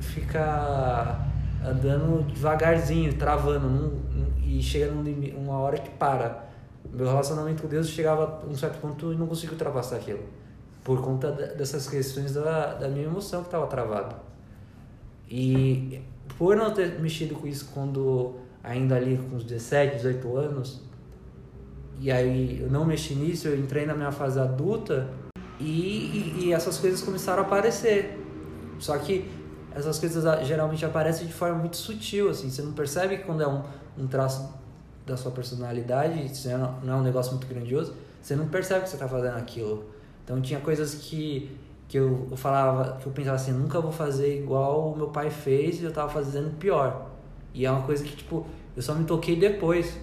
Fica 0.00 1.29
andando 1.64 2.26
devagarzinho, 2.32 3.14
travando, 3.16 3.68
num, 3.68 4.00
e 4.42 4.62
chega 4.62 4.90
num 4.90 5.04
uma 5.36 5.58
hora 5.58 5.78
que 5.78 5.90
para. 5.90 6.48
Meu 6.92 7.06
relacionamento 7.06 7.62
com 7.62 7.68
Deus 7.68 7.88
chegava 7.88 8.40
a 8.42 8.46
um 8.46 8.54
certo 8.54 8.80
ponto 8.80 9.12
e 9.12 9.16
não 9.16 9.26
conseguia 9.26 9.52
ultrapassar 9.52 9.96
aquilo. 9.96 10.20
Por 10.82 11.00
conta 11.02 11.30
dessas 11.30 11.88
questões 11.88 12.32
da, 12.32 12.74
da 12.74 12.88
minha 12.88 13.04
emoção 13.04 13.42
que 13.42 13.48
estava 13.48 13.66
travada. 13.66 14.16
E 15.28 16.00
por 16.36 16.56
não 16.56 16.72
ter 16.72 16.98
mexido 17.00 17.34
com 17.34 17.46
isso 17.46 17.70
quando 17.72 18.34
ainda 18.62 18.96
ali 18.96 19.16
com 19.16 19.36
uns 19.36 19.44
17, 19.44 19.96
18 19.96 20.36
anos, 20.36 20.82
e 22.00 22.10
aí 22.10 22.60
eu 22.62 22.70
não 22.70 22.84
mexi 22.84 23.14
nisso, 23.14 23.46
eu 23.46 23.58
entrei 23.58 23.84
na 23.84 23.94
minha 23.94 24.10
fase 24.10 24.40
adulta 24.40 25.08
e, 25.60 25.64
e, 25.64 26.44
e 26.44 26.52
essas 26.52 26.78
coisas 26.78 27.02
começaram 27.02 27.42
a 27.42 27.46
aparecer. 27.46 28.18
Só 28.78 28.96
que 28.96 29.30
essas 29.74 29.98
coisas 29.98 30.46
geralmente 30.46 30.84
aparecem 30.84 31.26
de 31.26 31.32
forma 31.32 31.58
muito 31.58 31.76
sutil, 31.76 32.30
assim, 32.30 32.50
você 32.50 32.62
não 32.62 32.72
percebe 32.72 33.18
que 33.18 33.24
quando 33.24 33.42
é 33.42 33.48
um, 33.48 33.62
um 33.98 34.06
traço 34.06 34.52
da 35.06 35.16
sua 35.16 35.30
personalidade, 35.30 36.36
se 36.36 36.48
não 36.48 36.92
é 36.92 36.94
um 36.94 37.02
negócio 37.02 37.32
muito 37.32 37.46
grandioso, 37.46 37.94
você 38.20 38.36
não 38.36 38.48
percebe 38.48 38.82
que 38.82 38.90
você 38.90 38.96
está 38.96 39.08
fazendo 39.08 39.36
aquilo. 39.36 39.84
Então 40.24 40.40
tinha 40.40 40.60
coisas 40.60 40.94
que, 40.94 41.56
que 41.88 41.98
eu, 41.98 42.28
eu 42.30 42.36
falava, 42.36 42.98
que 42.98 43.06
eu 43.06 43.12
pensava 43.12 43.36
assim, 43.36 43.52
nunca 43.52 43.80
vou 43.80 43.92
fazer 43.92 44.38
igual 44.38 44.92
o 44.92 44.96
meu 44.96 45.08
pai 45.08 45.30
fez 45.30 45.80
e 45.80 45.84
eu 45.84 45.88
estava 45.88 46.08
fazendo 46.10 46.56
pior. 46.58 47.10
E 47.52 47.66
é 47.66 47.70
uma 47.70 47.82
coisa 47.82 48.04
que, 48.04 48.14
tipo, 48.14 48.46
eu 48.76 48.82
só 48.82 48.94
me 48.94 49.04
toquei 49.04 49.36
depois. 49.36 49.98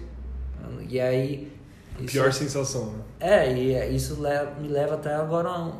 E 0.88 1.00
aí... 1.00 1.52
Isso, 1.98 2.12
pior 2.12 2.32
sensação, 2.32 2.92
né? 2.92 3.02
É, 3.18 3.52
e 3.52 3.96
isso 3.96 4.20
leva, 4.20 4.52
me 4.60 4.68
leva 4.68 4.94
até 4.94 5.14
agora 5.14 5.72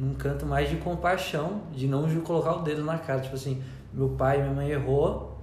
num 0.00 0.14
canto 0.14 0.46
mais 0.46 0.70
de 0.70 0.76
compaixão, 0.76 1.60
de 1.74 1.86
não 1.86 2.08
colocar 2.22 2.56
o 2.56 2.62
dedo 2.62 2.82
na 2.82 2.96
cara. 2.96 3.20
Tipo 3.20 3.34
assim, 3.34 3.62
meu 3.92 4.08
pai 4.08 4.38
e 4.38 4.42
minha 4.42 4.54
mãe 4.54 4.70
errou, 4.70 5.38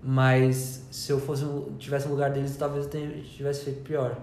mas 0.00 0.86
se 0.92 1.10
eu 1.10 1.18
fosse 1.18 1.44
tivesse 1.76 2.06
no 2.06 2.12
lugar 2.12 2.30
deles, 2.30 2.56
talvez 2.56 2.88
eu 2.94 3.22
tivesse 3.24 3.64
feito 3.64 3.82
pior. 3.82 4.16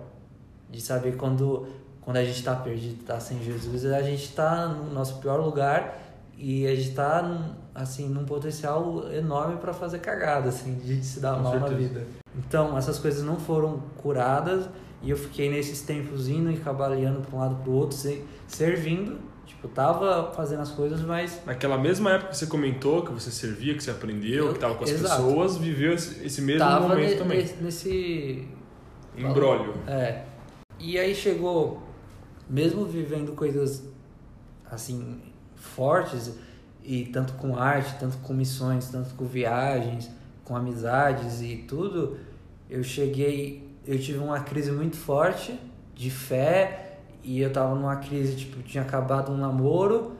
De 0.69 0.79
saber 0.79 1.17
quando, 1.17 1.67
quando 1.99 2.15
a 2.15 2.23
gente 2.23 2.37
está 2.37 2.55
perdido, 2.55 3.01
está 3.01 3.19
sem 3.19 3.43
Jesus, 3.43 3.85
a 3.85 4.01
gente 4.01 4.23
está 4.23 4.67
no 4.67 4.91
nosso 4.93 5.19
pior 5.19 5.41
lugar 5.41 5.99
e 6.37 6.65
a 6.65 6.73
gente 6.73 6.89
está 6.89 7.53
assim 7.75 8.07
num 8.07 8.23
potencial 8.23 9.11
enorme 9.11 9.57
para 9.57 9.73
fazer 9.73 9.99
cagada, 9.99 10.47
assim, 10.47 10.75
de 10.75 11.03
se 11.03 11.19
dar 11.19 11.35
Com 11.35 11.41
mal 11.41 11.51
certeza. 11.51 11.71
na 11.73 11.77
vida. 11.77 12.07
Então, 12.37 12.77
essas 12.77 12.97
coisas 12.97 13.21
não 13.21 13.35
foram 13.35 13.81
curadas 13.97 14.69
e 15.01 15.09
eu 15.09 15.17
fiquei 15.17 15.51
nesses 15.51 15.81
tempos 15.81 16.29
indo 16.29 16.49
e 16.49 16.57
cabaleando 16.57 17.19
para 17.19 17.35
um 17.35 17.39
lado 17.39 17.55
para 17.57 17.69
o 17.69 17.73
outro, 17.73 17.97
servindo 18.47 19.32
eu 19.63 19.69
tava 19.69 20.33
fazendo 20.33 20.61
as 20.61 20.71
coisas, 20.71 21.01
mas. 21.01 21.41
Naquela 21.45 21.77
mesma 21.77 22.11
época 22.11 22.31
que 22.31 22.37
você 22.37 22.47
comentou, 22.47 23.01
que 23.01 23.13
você 23.13 23.31
servia, 23.31 23.73
que 23.73 23.81
você 23.81 23.91
aprendeu, 23.91 24.47
eu, 24.47 24.53
que 24.53 24.59
tava 24.59 24.75
com 24.75 24.83
as 24.83 24.89
exato. 24.91 25.23
pessoas, 25.23 25.55
viveu 25.55 25.93
esse 25.93 26.41
mesmo 26.41 26.59
tava 26.59 26.89
momento 26.89 27.11
ne, 27.11 27.15
também. 27.15 27.49
Nesse. 27.61 28.47
Embrólio. 29.17 29.73
É. 29.87 30.25
E 30.77 30.99
aí 30.99 31.15
chegou, 31.15 31.81
mesmo 32.49 32.83
vivendo 32.85 33.33
coisas 33.33 33.87
assim, 34.69 35.21
fortes, 35.55 36.35
e 36.83 37.05
tanto 37.05 37.33
com 37.33 37.55
arte, 37.55 37.95
tanto 37.97 38.17
com 38.17 38.33
missões, 38.33 38.89
tanto 38.89 39.15
com 39.15 39.23
viagens, 39.23 40.09
com 40.43 40.57
amizades 40.57 41.41
e 41.41 41.63
tudo, 41.67 42.17
eu 42.69 42.83
cheguei. 42.83 43.63
Eu 43.85 43.97
tive 43.99 44.17
uma 44.17 44.41
crise 44.41 44.71
muito 44.71 44.97
forte 44.97 45.57
de 45.95 46.09
fé 46.09 46.92
e 47.23 47.39
eu 47.39 47.51
tava 47.53 47.73
numa 47.73 47.95
crise, 47.95 48.35
tipo, 48.35 48.61
tinha 48.63 48.83
acabado 48.83 49.31
um 49.31 49.37
namoro. 49.37 50.11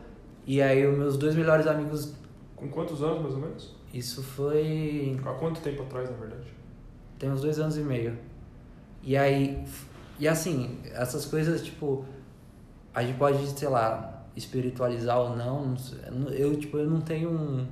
E 0.46 0.62
aí 0.62 0.86
os 0.88 0.98
meus 0.98 1.18
dois 1.18 1.36
melhores 1.36 1.68
amigos. 1.68 2.14
Com 2.56 2.70
quantos 2.70 3.04
anos 3.04 3.22
mais 3.22 3.34
ou 3.34 3.42
menos? 3.42 3.76
Isso 3.94 4.24
foi. 4.24 5.20
Há 5.26 5.34
quanto 5.34 5.62
tempo 5.62 5.84
atrás, 5.84 6.10
na 6.10 6.16
verdade? 6.16 6.48
Tem 7.20 7.30
uns 7.30 7.42
dois 7.42 7.60
anos 7.60 7.78
e 7.78 7.82
meio. 7.82 8.18
E 9.02 9.18
aí. 9.18 9.64
E 10.18 10.28
assim, 10.28 10.80
essas 10.94 11.26
coisas, 11.26 11.64
tipo. 11.64 12.06
A 12.94 13.04
gente 13.04 13.18
pode, 13.18 13.46
sei 13.48 13.68
lá, 13.68 14.24
espiritualizar 14.36 15.18
ou 15.20 15.36
não. 15.36 15.76
Eu, 16.32 16.56
tipo, 16.56 16.78
eu 16.78 16.90
não 16.90 17.02
tenho 17.02 17.30
um, 17.30 17.68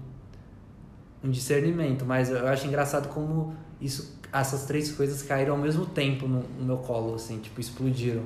um 1.24 1.30
discernimento, 1.30 2.06
mas 2.06 2.30
eu 2.30 2.48
acho 2.48 2.66
engraçado 2.68 3.08
como 3.10 3.56
isso, 3.80 4.18
essas 4.34 4.66
três 4.66 4.92
coisas 4.92 5.22
caíram 5.22 5.56
ao 5.56 5.62
mesmo 5.62 5.86
tempo 5.86 6.28
no, 6.28 6.42
no 6.42 6.66
meu 6.66 6.78
colo, 6.78 7.14
assim, 7.14 7.38
tipo, 7.38 7.62
explodiram 7.62 8.24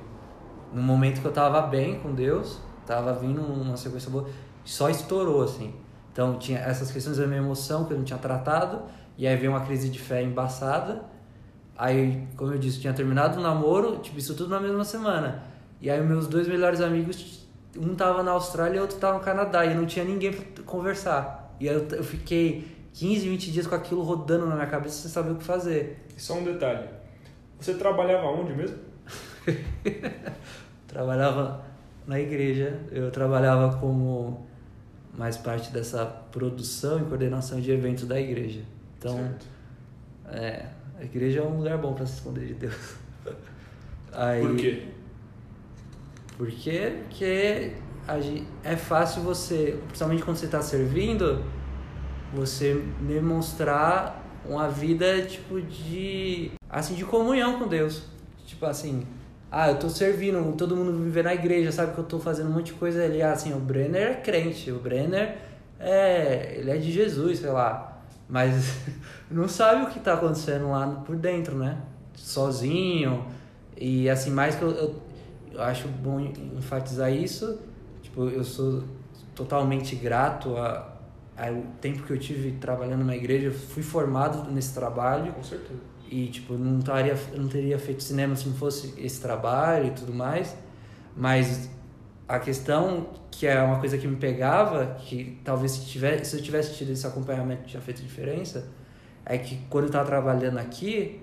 no 0.73 0.81
momento 0.81 1.21
que 1.21 1.27
eu 1.27 1.31
tava 1.31 1.61
bem 1.61 1.99
com 1.99 2.13
Deus, 2.13 2.59
tava 2.85 3.13
vindo 3.13 3.41
uma 3.41 3.77
sequência 3.77 4.09
boa, 4.09 4.27
só 4.63 4.89
estourou 4.89 5.43
assim. 5.43 5.73
Então 6.11 6.37
tinha 6.37 6.59
essas 6.59 6.91
questões 6.91 7.17
da 7.17 7.27
minha 7.27 7.39
emoção 7.39 7.85
que 7.85 7.93
eu 7.93 7.97
não 7.97 8.05
tinha 8.05 8.19
tratado, 8.19 8.83
e 9.17 9.27
aí 9.27 9.35
veio 9.35 9.51
uma 9.51 9.61
crise 9.61 9.89
de 9.89 9.99
fé 9.99 10.21
embaçada. 10.23 11.03
Aí, 11.77 12.25
como 12.37 12.53
eu 12.53 12.57
disse, 12.57 12.79
tinha 12.79 12.93
terminado 12.93 13.39
o 13.39 13.43
namoro, 13.43 13.97
tipo, 13.97 14.17
isso 14.17 14.33
tudo 14.33 14.49
na 14.49 14.59
mesma 14.59 14.85
semana. 14.85 15.43
E 15.81 15.89
aí 15.89 16.01
meus 16.01 16.27
dois 16.27 16.47
melhores 16.47 16.79
amigos, 16.79 17.45
um 17.77 17.93
tava 17.95 18.23
na 18.23 18.31
Austrália 18.31 18.77
e 18.77 18.81
outro 18.81 18.97
tava 18.97 19.17
no 19.17 19.23
Canadá, 19.23 19.65
e 19.65 19.75
não 19.75 19.85
tinha 19.85 20.05
ninguém 20.05 20.31
pra 20.31 20.63
conversar. 20.63 21.53
E 21.59 21.67
aí 21.67 21.75
eu, 21.75 21.87
eu 21.97 22.03
fiquei 22.03 22.65
15, 22.93 23.27
20 23.27 23.51
dias 23.51 23.67
com 23.67 23.75
aquilo 23.75 24.01
rodando 24.01 24.45
na 24.45 24.55
minha 24.55 24.67
cabeça 24.67 25.01
sem 25.01 25.11
saber 25.11 25.31
o 25.31 25.35
que 25.35 25.43
fazer. 25.43 26.05
E 26.15 26.21
só 26.21 26.35
um 26.35 26.43
detalhe. 26.43 26.87
Você 27.59 27.73
trabalhava 27.73 28.27
onde 28.27 28.53
mesmo? 28.53 28.77
trabalhava 30.87 31.63
na 32.07 32.19
igreja, 32.19 32.79
eu 32.91 33.11
trabalhava 33.11 33.77
como 33.77 34.45
mais 35.17 35.37
parte 35.37 35.71
dessa 35.71 36.05
produção 36.05 36.99
e 36.99 37.03
coordenação 37.03 37.59
de 37.59 37.71
eventos 37.71 38.05
da 38.05 38.19
igreja. 38.19 38.61
Então, 38.97 39.33
é, 40.27 40.65
a 40.99 41.03
igreja 41.03 41.39
é 41.39 41.43
um 41.43 41.57
lugar 41.57 41.77
bom 41.77 41.93
para 41.93 42.05
se 42.05 42.15
esconder 42.15 42.47
de 42.47 42.53
Deus. 42.53 42.95
Aí, 44.11 44.41
Por 44.41 44.55
quê? 44.55 44.83
Porque, 46.37 46.93
porque 47.07 47.73
é 48.63 48.75
fácil 48.75 49.21
você, 49.23 49.79
principalmente 49.87 50.23
quando 50.23 50.37
você 50.37 50.45
está 50.45 50.61
servindo, 50.61 51.43
você 52.33 52.83
demonstrar 53.01 54.23
uma 54.47 54.69
vida 54.69 55.23
tipo 55.23 55.59
de 55.61 56.51
assim 56.69 56.93
de 56.93 57.03
comunhão 57.03 57.57
com 57.57 57.67
Deus. 57.67 58.03
Tipo 58.45 58.65
assim, 58.67 59.05
ah, 59.57 59.69
eu 59.69 59.79
tô 59.79 59.87
servindo, 59.87 60.53
todo 60.57 60.75
mundo 60.75 60.91
vive 61.01 61.23
na 61.23 61.33
igreja, 61.33 61.71
sabe 61.71 61.93
que 61.93 61.97
eu 61.97 62.03
tô 62.03 62.19
fazendo 62.19 62.49
um 62.49 62.51
monte 62.55 62.65
de 62.65 62.73
coisa 62.73 63.01
ali. 63.01 63.21
Ah, 63.21 63.31
assim, 63.31 63.53
o 63.53 63.57
Brenner 63.57 64.11
é 64.11 64.13
crente, 64.15 64.69
o 64.69 64.79
Brenner 64.79 65.37
é, 65.79 66.57
ele 66.57 66.69
é 66.69 66.75
de 66.75 66.91
Jesus, 66.91 67.39
sei 67.39 67.49
lá. 67.51 68.01
Mas 68.27 68.79
não 69.31 69.47
sabe 69.47 69.83
o 69.83 69.87
que 69.87 69.97
tá 69.97 70.15
acontecendo 70.15 70.69
lá 70.69 70.85
por 71.05 71.15
dentro, 71.15 71.55
né? 71.57 71.77
Sozinho. 72.15 73.25
E 73.77 74.09
assim, 74.09 74.29
mais 74.29 74.55
que 74.55 74.61
eu, 74.61 74.71
eu, 74.71 75.01
eu 75.53 75.61
acho 75.61 75.87
bom 75.87 76.19
enfatizar 76.19 77.13
isso, 77.13 77.57
tipo, 78.01 78.27
eu 78.27 78.43
sou 78.43 78.83
totalmente 79.33 79.95
grato 79.95 80.57
a, 80.57 80.97
ao 81.37 81.61
tempo 81.79 82.03
que 82.03 82.11
eu 82.11 82.19
tive 82.19 82.51
trabalhando 82.59 83.05
na 83.05 83.15
igreja, 83.15 83.51
fui 83.51 83.83
formado 83.83 84.51
nesse 84.51 84.73
trabalho. 84.73 85.31
Com 85.31 85.43
certeza. 85.43 85.94
E, 86.09 86.27
tipo, 86.27 86.53
não, 86.53 86.79
taria, 86.81 87.17
não 87.35 87.47
teria 87.47 87.79
feito 87.79 88.03
cinema 88.03 88.35
se 88.35 88.47
não 88.47 88.55
fosse 88.55 88.93
esse 88.97 89.21
trabalho 89.21 89.87
e 89.87 89.91
tudo 89.91 90.13
mais. 90.13 90.55
Mas 91.15 91.69
a 92.27 92.39
questão, 92.39 93.07
que 93.31 93.45
é 93.47 93.61
uma 93.61 93.79
coisa 93.79 93.97
que 93.97 94.07
me 94.07 94.15
pegava, 94.15 94.95
que 94.99 95.39
talvez 95.43 95.71
se, 95.71 95.85
tivesse, 95.85 96.25
se 96.25 96.37
eu 96.37 96.41
tivesse 96.41 96.75
tido 96.75 96.91
esse 96.91 97.05
acompanhamento 97.05 97.63
tinha 97.65 97.81
feito 97.81 98.01
diferença, 98.01 98.67
é 99.25 99.37
que 99.37 99.57
quando 99.69 99.85
eu 99.85 99.89
estava 99.89 100.05
trabalhando 100.05 100.57
aqui, 100.57 101.21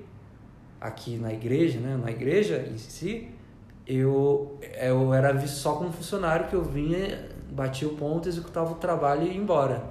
aqui 0.80 1.16
na 1.16 1.32
igreja, 1.32 1.78
né, 1.80 1.96
na 1.96 2.10
igreja 2.10 2.66
em 2.72 2.78
si, 2.78 3.28
eu, 3.86 4.58
eu 4.80 5.12
era 5.12 5.32
visto 5.32 5.56
só 5.56 5.74
como 5.74 5.92
funcionário 5.92 6.48
que 6.48 6.54
eu 6.54 6.62
vinha, 6.62 7.28
batia 7.50 7.88
o 7.88 7.94
ponto, 7.96 8.28
executava 8.28 8.72
o 8.72 8.76
trabalho 8.76 9.22
e 9.22 9.28
ia 9.28 9.36
embora. 9.36 9.84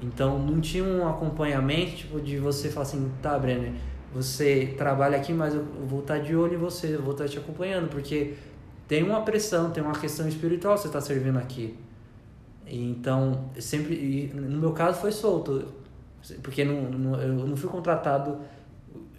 Então 0.00 0.38
não 0.38 0.60
tinha 0.60 0.84
um 0.84 1.08
acompanhamento 1.08 1.96
tipo 1.96 2.20
de 2.20 2.38
você 2.38 2.68
falar 2.68 2.86
assim, 2.86 3.10
tá, 3.20 3.38
Brenner, 3.38 3.72
você 4.12 4.74
trabalha 4.76 5.16
aqui, 5.16 5.32
mas 5.32 5.54
eu 5.54 5.64
vou 5.86 6.00
estar 6.00 6.18
de 6.18 6.34
olho 6.34 6.54
em 6.54 6.58
você, 6.58 6.94
eu 6.94 7.02
vou 7.02 7.12
estar 7.12 7.28
te 7.28 7.38
acompanhando, 7.38 7.88
porque 7.88 8.34
tem 8.86 9.02
uma 9.02 9.22
pressão, 9.22 9.70
tem 9.70 9.82
uma 9.82 9.98
questão 9.98 10.26
espiritual 10.26 10.76
você 10.76 10.86
está 10.86 11.00
servindo 11.00 11.38
aqui. 11.38 11.76
Então, 12.66 13.50
sempre, 13.58 14.30
no 14.34 14.58
meu 14.58 14.72
caso 14.72 15.00
foi 15.00 15.12
solto, 15.12 15.68
porque 16.42 16.64
não, 16.64 16.82
não, 16.90 17.20
eu 17.20 17.46
não 17.46 17.56
fui 17.56 17.68
contratado 17.68 18.38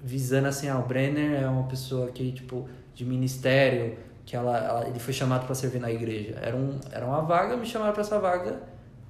visando 0.02 0.48
assim, 0.48 0.68
ah, 0.68 0.80
o 0.80 0.84
Brenner 0.84 1.42
é 1.42 1.48
uma 1.48 1.64
pessoa 1.64 2.08
que, 2.08 2.32
tipo, 2.32 2.68
de 2.94 3.06
ministério, 3.06 3.98
que 4.26 4.36
ela, 4.36 4.58
ela 4.58 4.88
ele 4.88 5.00
foi 5.00 5.14
chamado 5.14 5.46
para 5.46 5.56
servir 5.56 5.80
na 5.80 5.92
igreja. 5.92 6.38
Era, 6.42 6.56
um, 6.56 6.80
era 6.92 7.06
uma 7.06 7.22
vaga, 7.22 7.58
me 7.58 7.66
chamaram 7.66 7.94
para 7.94 8.02
essa 8.02 8.20
vaga, 8.20 8.62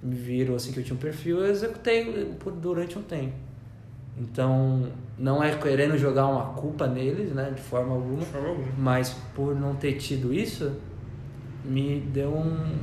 me 0.02 0.16
viram 0.16 0.56
assim 0.56 0.72
que 0.72 0.80
eu 0.80 0.84
tinha 0.84 0.96
um 0.96 1.00
perfil, 1.00 1.40
eu 1.40 1.52
executei 1.52 2.34
por, 2.40 2.52
durante 2.54 2.98
um 2.98 3.04
tempo. 3.04 3.49
Então, 4.20 4.88
não 5.18 5.42
é 5.42 5.56
querendo 5.56 5.98
jogar 5.98 6.28
uma 6.28 6.54
culpa 6.54 6.86
neles, 6.88 7.32
né, 7.32 7.52
de 7.56 7.62
forma 7.62 7.96
alguma, 7.96 8.20
De 8.20 8.26
forma 8.26 8.50
alguma. 8.50 8.68
mas 8.78 9.16
por 9.34 9.56
não 9.56 9.76
ter 9.76 9.94
tido 9.94 10.34
isso, 10.34 10.74
me 11.64 12.02
deu 12.02 12.30
um 12.30 12.76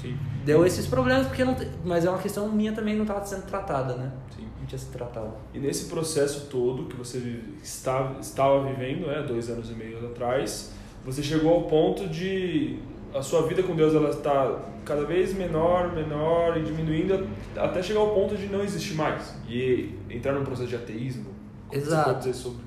Sim, 0.00 0.16
deu 0.44 0.66
esses 0.66 0.86
problemas 0.86 1.26
porque 1.26 1.44
não, 1.44 1.56
mas 1.84 2.04
é 2.04 2.10
uma 2.10 2.18
questão 2.18 2.48
minha 2.50 2.72
também 2.72 2.94
não 2.94 3.02
estava 3.02 3.24
sendo 3.24 3.46
tratada, 3.46 3.94
né? 3.94 4.10
sim. 4.36 4.46
Não 4.60 4.66
tinha 4.66 4.78
se 4.78 4.86
tratado. 4.86 5.32
E 5.52 5.58
nesse 5.58 5.86
processo 5.86 6.46
todo 6.48 6.84
que 6.84 6.96
você 6.96 7.40
está, 7.62 8.14
estava 8.20 8.64
vivendo, 8.66 9.06
né, 9.06 9.22
dois 9.26 9.48
anos 9.50 9.70
e 9.70 9.74
meio 9.74 9.98
atrás, 10.06 10.72
você 11.04 11.22
chegou 11.22 11.52
ao 11.52 11.62
ponto 11.62 12.06
de 12.08 12.78
a 13.14 13.22
sua 13.22 13.46
vida 13.46 13.62
com 13.62 13.74
Deus 13.76 13.94
ela 13.94 14.10
está 14.10 14.58
cada 14.84 15.04
vez 15.04 15.34
menor, 15.34 15.92
menor 15.92 16.56
e 16.56 16.62
diminuindo 16.62 17.26
até 17.56 17.82
chegar 17.82 18.00
ao 18.00 18.14
ponto 18.14 18.36
de 18.36 18.46
não 18.46 18.62
existir 18.62 18.94
mais 18.94 19.34
e 19.48 19.94
entrar 20.10 20.32
num 20.32 20.44
processo 20.44 20.68
de 20.68 20.76
ateísmo. 20.76 21.30
O 21.68 21.70
que 21.70 21.76
Você 21.80 21.86
Exato. 21.86 22.04
pode 22.04 22.18
dizer 22.18 22.34
sobre? 22.34 22.60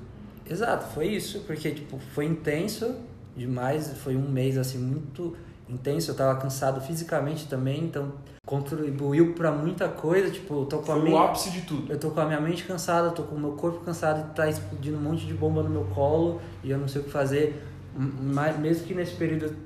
Exato, 0.48 0.86
foi 0.94 1.06
isso, 1.08 1.40
porque 1.46 1.70
tipo, 1.72 1.98
foi 2.14 2.24
intenso 2.26 2.94
demais, 3.36 3.92
foi 3.98 4.16
um 4.16 4.28
mês 4.28 4.56
assim 4.56 4.78
muito 4.78 5.36
intenso, 5.68 6.12
eu 6.12 6.14
tava 6.14 6.38
cansado 6.40 6.80
fisicamente 6.80 7.48
também, 7.48 7.82
então 7.84 8.12
contribuiu 8.46 9.34
para 9.34 9.50
muita 9.50 9.88
coisa, 9.88 10.30
tipo, 10.30 10.60
eu 10.62 10.66
tô 10.66 10.78
com 10.78 10.92
a 10.92 10.94
Foi 10.94 11.00
o 11.00 11.04
minha 11.04 11.20
ápice 11.24 11.50
de 11.50 11.62
tudo. 11.62 11.92
eu 11.92 11.98
tô 11.98 12.10
com 12.12 12.20
a 12.20 12.24
minha 12.26 12.40
mente 12.40 12.62
cansada, 12.64 13.08
eu 13.08 13.12
tô 13.12 13.24
com 13.24 13.34
o 13.34 13.40
meu 13.40 13.52
corpo 13.52 13.80
cansado 13.80 14.30
e 14.30 14.34
tá 14.34 14.48
explodindo 14.48 14.96
um 14.96 15.00
monte 15.00 15.26
de 15.26 15.34
bomba 15.34 15.64
no 15.64 15.68
meu 15.68 15.84
colo 15.92 16.40
e 16.62 16.70
eu 16.70 16.78
não 16.78 16.86
sei 16.86 17.00
o 17.00 17.04
que 17.04 17.10
fazer. 17.10 17.60
Mas 17.98 18.56
mesmo 18.58 18.86
que 18.86 18.94
nesse 18.94 19.16
período 19.16 19.56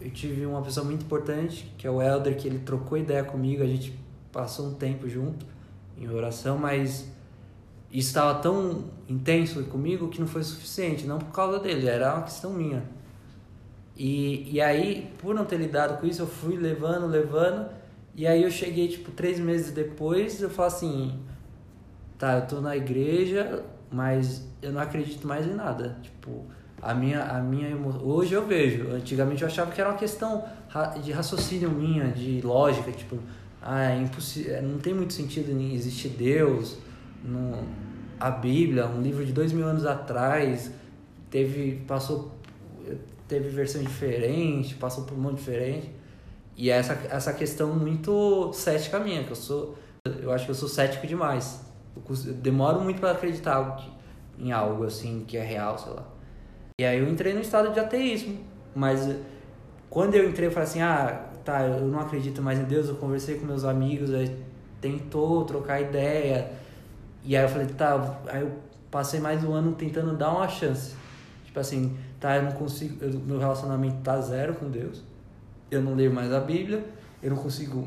eu 0.00 0.10
tive 0.10 0.46
uma 0.46 0.62
pessoa 0.62 0.84
muito 0.84 1.04
importante, 1.04 1.72
que 1.76 1.86
é 1.86 1.90
o 1.90 2.00
Elder, 2.00 2.36
que 2.36 2.48
ele 2.48 2.60
trocou 2.60 2.96
ideia 2.96 3.22
comigo, 3.22 3.62
a 3.62 3.66
gente 3.66 3.98
passou 4.32 4.68
um 4.68 4.74
tempo 4.74 5.08
junto 5.08 5.44
em 5.98 6.08
oração, 6.08 6.56
mas 6.56 7.10
isso 7.90 8.08
estava 8.08 8.38
tão 8.40 8.84
intenso 9.08 9.62
comigo 9.64 10.08
que 10.08 10.20
não 10.20 10.26
foi 10.26 10.42
suficiente, 10.42 11.06
não 11.06 11.18
por 11.18 11.32
causa 11.32 11.58
dele, 11.58 11.86
era 11.86 12.14
uma 12.14 12.22
questão 12.22 12.52
minha. 12.52 12.82
E, 13.96 14.50
e 14.50 14.60
aí, 14.60 15.12
por 15.18 15.34
não 15.34 15.44
ter 15.44 15.58
lidado 15.58 16.00
com 16.00 16.06
isso, 16.06 16.22
eu 16.22 16.26
fui 16.26 16.56
levando, 16.56 17.06
levando, 17.06 17.68
e 18.14 18.26
aí 18.26 18.42
eu 18.42 18.50
cheguei, 18.50 18.88
tipo, 18.88 19.10
três 19.10 19.38
meses 19.38 19.72
depois, 19.72 20.40
eu 20.40 20.48
falo 20.48 20.68
assim, 20.68 21.18
tá, 22.16 22.36
eu 22.38 22.46
tô 22.46 22.60
na 22.60 22.76
igreja, 22.76 23.62
mas 23.90 24.48
eu 24.62 24.72
não 24.72 24.80
acredito 24.80 25.26
mais 25.26 25.46
em 25.46 25.54
nada. 25.54 25.98
Tipo, 26.02 26.46
a 26.82 26.94
minha, 26.94 27.22
a 27.22 27.40
minha 27.40 27.76
hoje 28.02 28.34
eu 28.34 28.46
vejo. 28.46 28.90
Antigamente 28.90 29.42
eu 29.42 29.48
achava 29.48 29.70
que 29.70 29.80
era 29.80 29.90
uma 29.90 29.98
questão 29.98 30.44
de 31.02 31.12
raciocínio 31.12 31.70
minha, 31.70 32.08
de 32.08 32.40
lógica, 32.40 32.90
tipo, 32.92 33.18
ah, 33.60 33.90
é 33.90 34.00
impossível, 34.00 34.62
não 34.62 34.78
tem 34.78 34.94
muito 34.94 35.12
sentido 35.12 35.50
em 35.50 35.74
existir 35.74 36.10
Deus, 36.10 36.78
não... 37.22 37.62
a 38.18 38.30
Bíblia, 38.30 38.86
um 38.86 39.02
livro 39.02 39.24
de 39.24 39.32
dois 39.32 39.52
mil 39.52 39.66
anos 39.66 39.84
atrás, 39.84 40.72
teve, 41.30 41.82
passou, 41.86 42.32
teve 43.28 43.48
versão 43.50 43.82
diferente, 43.82 44.74
passou 44.74 45.04
por 45.04 45.16
um 45.16 45.20
monte 45.20 45.36
diferente. 45.36 45.90
E 46.56 46.70
é 46.70 46.74
essa, 46.74 46.94
essa 47.10 47.32
questão 47.32 47.74
muito 47.74 48.52
cética 48.52 48.98
minha, 48.98 49.24
que 49.24 49.30
eu 49.30 49.36
sou, 49.36 49.78
eu 50.22 50.32
acho 50.32 50.44
que 50.44 50.50
eu 50.50 50.54
sou 50.54 50.68
cético 50.68 51.06
demais. 51.06 51.60
Eu, 51.96 52.34
demoro 52.34 52.80
muito 52.80 53.00
para 53.00 53.12
acreditar 53.12 53.78
em 54.38 54.52
algo 54.52 54.84
assim 54.84 55.24
que 55.26 55.36
é 55.36 55.42
real, 55.42 55.78
sei 55.78 55.92
lá. 55.92 56.19
E 56.80 56.84
aí 56.86 56.98
eu 56.98 57.06
entrei 57.06 57.34
no 57.34 57.42
estado 57.42 57.74
de 57.74 57.78
ateísmo, 57.78 58.38
mas 58.74 59.06
quando 59.90 60.14
eu 60.14 60.26
entrei 60.26 60.48
eu 60.48 60.50
falei 60.50 60.66
assim, 60.66 60.80
ah, 60.80 61.26
tá, 61.44 61.60
eu 61.66 61.86
não 61.86 62.00
acredito 62.00 62.40
mais 62.40 62.58
em 62.58 62.64
Deus, 62.64 62.88
eu 62.88 62.94
conversei 62.94 63.36
com 63.36 63.44
meus 63.44 63.64
amigos, 63.66 64.14
aí 64.14 64.34
tentou 64.80 65.44
trocar 65.44 65.78
ideia, 65.78 66.50
e 67.22 67.36
aí 67.36 67.42
eu 67.44 67.48
falei, 67.50 67.66
tá, 67.66 68.18
aí 68.28 68.40
eu 68.40 68.52
passei 68.90 69.20
mais 69.20 69.44
um 69.44 69.52
ano 69.52 69.72
tentando 69.72 70.16
dar 70.16 70.32
uma 70.32 70.48
chance. 70.48 70.94
Tipo 71.44 71.60
assim, 71.60 71.98
tá, 72.18 72.36
eu 72.36 72.44
não 72.44 72.52
consigo, 72.52 73.04
eu- 73.04 73.20
meu 73.26 73.38
relacionamento 73.38 73.98
tá 74.02 74.18
zero 74.22 74.54
com 74.54 74.70
Deus, 74.70 75.04
eu 75.70 75.82
não 75.82 75.94
leio 75.94 76.14
mais 76.14 76.32
a 76.32 76.40
Bíblia, 76.40 76.82
eu 77.22 77.28
não 77.28 77.36
consigo 77.36 77.86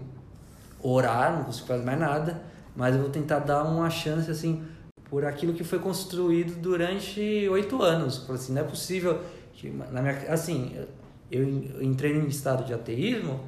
orar, 0.80 1.36
não 1.36 1.46
consigo 1.46 1.66
fazer 1.66 1.84
mais 1.84 2.00
nada, 2.00 2.44
mas 2.76 2.94
eu 2.94 3.02
vou 3.02 3.10
tentar 3.10 3.40
dar 3.40 3.64
uma 3.64 3.90
chance, 3.90 4.30
assim, 4.30 4.62
por 5.14 5.24
aquilo 5.26 5.54
que 5.54 5.64
foi 5.64 5.78
construído 5.78 6.60
durante 6.60 7.48
oito 7.48 7.84
anos. 7.84 8.18
Falei 8.26 8.42
assim, 8.42 8.52
não 8.52 8.62
é 8.62 8.64
possível 8.64 9.20
que, 9.54 9.70
na 9.70 10.02
minha, 10.02 10.16
assim, 10.28 10.76
eu 11.30 11.44
entrei 11.84 12.14
em 12.14 12.26
estado 12.26 12.66
de 12.66 12.74
ateísmo, 12.74 13.40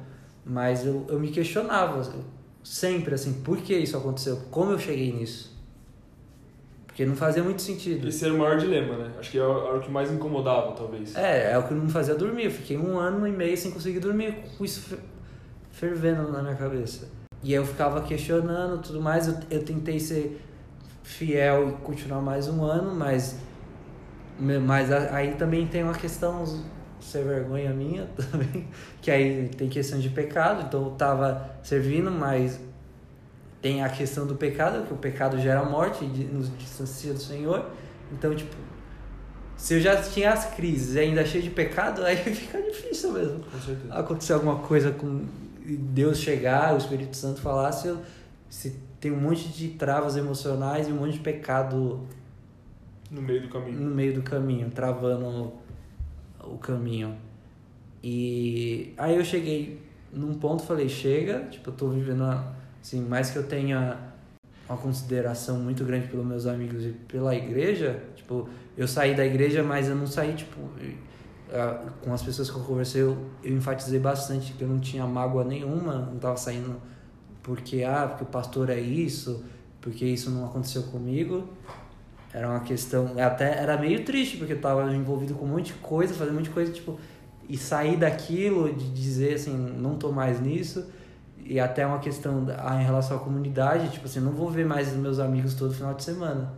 mas 0.44 0.86
eu, 0.86 1.04
eu 1.08 1.18
me 1.18 1.26
questionava 1.28 2.08
sempre, 2.62 3.16
assim, 3.16 3.42
por 3.42 3.56
que 3.56 3.76
isso 3.76 3.96
aconteceu? 3.96 4.42
Como 4.48 4.70
eu 4.70 4.78
cheguei 4.78 5.12
nisso? 5.12 5.58
Porque 6.86 7.04
não 7.04 7.16
fazia 7.16 7.42
muito 7.42 7.60
sentido. 7.60 8.06
Esse 8.06 8.24
era 8.24 8.32
o 8.32 8.38
maior 8.38 8.58
dilema, 8.58 8.96
né? 8.96 9.10
Acho 9.18 9.32
que 9.32 9.38
era 9.40 9.48
era 9.50 9.76
o 9.76 9.80
que 9.80 9.90
mais 9.90 10.08
incomodava, 10.08 10.70
talvez. 10.70 11.16
É, 11.16 11.50
é 11.50 11.58
o 11.58 11.66
que 11.66 11.74
não 11.74 11.86
me 11.86 11.90
fazia 11.90 12.14
dormir. 12.14 12.44
Eu 12.44 12.50
fiquei 12.52 12.78
um 12.78 12.96
ano 12.96 13.26
e 13.26 13.32
meio 13.32 13.56
sem 13.56 13.72
conseguir 13.72 13.98
dormir 13.98 14.36
com 14.56 14.64
isso 14.64 14.82
fe- 14.82 15.00
fervendo 15.72 16.30
na 16.30 16.40
minha 16.42 16.54
cabeça. 16.54 17.08
E 17.42 17.52
eu 17.52 17.66
ficava 17.66 18.02
questionando 18.02 18.80
tudo 18.80 19.00
mais. 19.00 19.26
Eu, 19.26 19.34
eu 19.50 19.64
tentei 19.64 19.98
ser 19.98 20.40
fiel 21.06 21.68
e 21.68 21.72
continuar 21.84 22.20
mais 22.20 22.48
um 22.48 22.64
ano, 22.64 22.92
mas, 22.94 23.36
mas 24.38 24.90
aí 24.92 25.34
também 25.34 25.64
tem 25.66 25.84
uma 25.84 25.94
questão 25.94 26.44
sem 27.00 27.22
vergonha 27.22 27.70
minha 27.70 28.06
também, 28.30 28.66
que 29.00 29.10
aí 29.10 29.48
tem 29.56 29.68
questão 29.68 29.98
de 30.00 30.10
pecado. 30.10 30.64
Então 30.66 30.84
eu 30.84 30.90
tava 30.90 31.48
servindo, 31.62 32.10
mas 32.10 32.58
tem 33.62 33.84
a 33.84 33.88
questão 33.88 34.26
do 34.26 34.34
pecado, 34.34 34.84
que 34.86 34.92
o 34.92 34.96
pecado 34.96 35.38
gera 35.38 35.64
morte 35.64 36.04
e 36.04 36.08
nos 36.24 36.50
distancia 36.58 37.12
do 37.12 37.20
Senhor. 37.20 37.70
Então, 38.12 38.34
tipo, 38.34 38.54
se 39.56 39.74
eu 39.74 39.80
já 39.80 39.96
tinha 40.02 40.32
as 40.32 40.54
crises 40.54 40.96
e 40.96 40.98
ainda 40.98 41.24
cheio 41.24 41.44
de 41.44 41.50
pecado, 41.50 42.02
aí 42.04 42.16
fica 42.16 42.60
difícil 42.60 43.12
mesmo. 43.12 43.44
Acontecer 43.90 44.32
alguma 44.32 44.56
coisa 44.56 44.90
com 44.90 45.24
Deus 45.64 46.18
chegar, 46.18 46.74
o 46.74 46.78
Espírito 46.78 47.16
Santo 47.16 47.40
falar, 47.40 47.70
se, 47.70 47.86
eu- 47.88 47.98
se 48.48 48.78
tem 49.00 49.10
um 49.10 49.20
monte 49.20 49.48
de 49.48 49.68
travas 49.70 50.16
emocionais 50.16 50.88
e 50.88 50.92
um 50.92 50.96
monte 50.96 51.14
de 51.14 51.20
pecado 51.20 52.00
No 53.10 53.22
meio 53.22 53.42
do 53.42 53.48
caminho. 53.48 53.80
no 53.80 53.94
meio 53.94 54.14
do 54.14 54.22
caminho, 54.22 54.70
travando 54.70 55.52
o 56.42 56.58
caminho. 56.58 57.16
E 58.02 58.94
aí 58.96 59.16
eu 59.16 59.24
cheguei 59.24 59.82
num 60.12 60.34
ponto, 60.34 60.62
falei, 60.62 60.88
chega, 60.88 61.40
tipo, 61.50 61.70
eu 61.70 61.74
tô 61.74 61.88
vivendo, 61.88 62.22
assim, 62.80 63.00
mais 63.00 63.30
que 63.30 63.36
eu 63.38 63.46
tenha 63.46 63.98
uma 64.68 64.78
consideração 64.78 65.58
muito 65.58 65.84
grande 65.84 66.08
pelos 66.08 66.24
meus 66.26 66.46
amigos 66.46 66.84
e 66.84 66.90
pela 66.90 67.34
igreja, 67.34 68.02
tipo, 68.14 68.48
eu 68.76 68.86
saí 68.88 69.14
da 69.14 69.24
igreja, 69.24 69.62
mas 69.62 69.88
eu 69.88 69.94
não 69.94 70.06
saí, 70.06 70.34
tipo, 70.34 70.58
com 72.02 72.12
as 72.12 72.22
pessoas 72.22 72.50
que 72.50 72.56
eu 72.56 72.62
conversei, 72.62 73.02
eu, 73.02 73.16
eu 73.42 73.56
enfatizei 73.56 73.98
bastante 74.00 74.52
que 74.52 74.62
eu 74.62 74.68
não 74.68 74.78
tinha 74.80 75.06
mágoa 75.06 75.44
nenhuma, 75.44 75.98
não 75.98 76.18
tava 76.18 76.36
saindo 76.36 76.80
porque, 77.46 77.84
ah, 77.84 78.08
porque 78.08 78.24
o 78.24 78.26
pastor 78.26 78.70
é 78.70 78.80
isso, 78.80 79.44
porque 79.80 80.04
isso 80.04 80.32
não 80.32 80.46
aconteceu 80.46 80.82
comigo. 80.82 81.48
Era 82.34 82.48
uma 82.50 82.58
questão, 82.58 83.12
até 83.24 83.56
era 83.62 83.78
meio 83.78 84.04
triste, 84.04 84.36
porque 84.36 84.54
eu 84.54 84.60
tava 84.60 84.92
envolvido 84.92 85.34
com 85.34 85.44
um 85.44 85.50
monte 85.50 85.66
de 85.66 85.74
coisa, 85.74 86.12
fazendo 86.12 86.34
um 86.34 86.38
monte 86.38 86.46
de 86.46 86.50
coisa, 86.50 86.72
tipo, 86.72 86.98
e 87.48 87.56
sair 87.56 87.96
daquilo, 87.96 88.74
de 88.74 88.90
dizer 88.90 89.34
assim, 89.34 89.56
não 89.56 89.94
tô 89.94 90.10
mais 90.10 90.40
nisso, 90.40 90.86
e 91.38 91.60
até 91.60 91.86
uma 91.86 92.00
questão 92.00 92.44
em 92.80 92.84
relação 92.84 93.16
à 93.16 93.20
comunidade, 93.20 93.90
tipo 93.90 94.06
assim, 94.06 94.18
não 94.18 94.32
vou 94.32 94.50
ver 94.50 94.66
mais 94.66 94.88
os 94.88 94.98
meus 94.98 95.20
amigos 95.20 95.54
todo 95.54 95.72
final 95.72 95.94
de 95.94 96.02
semana. 96.02 96.52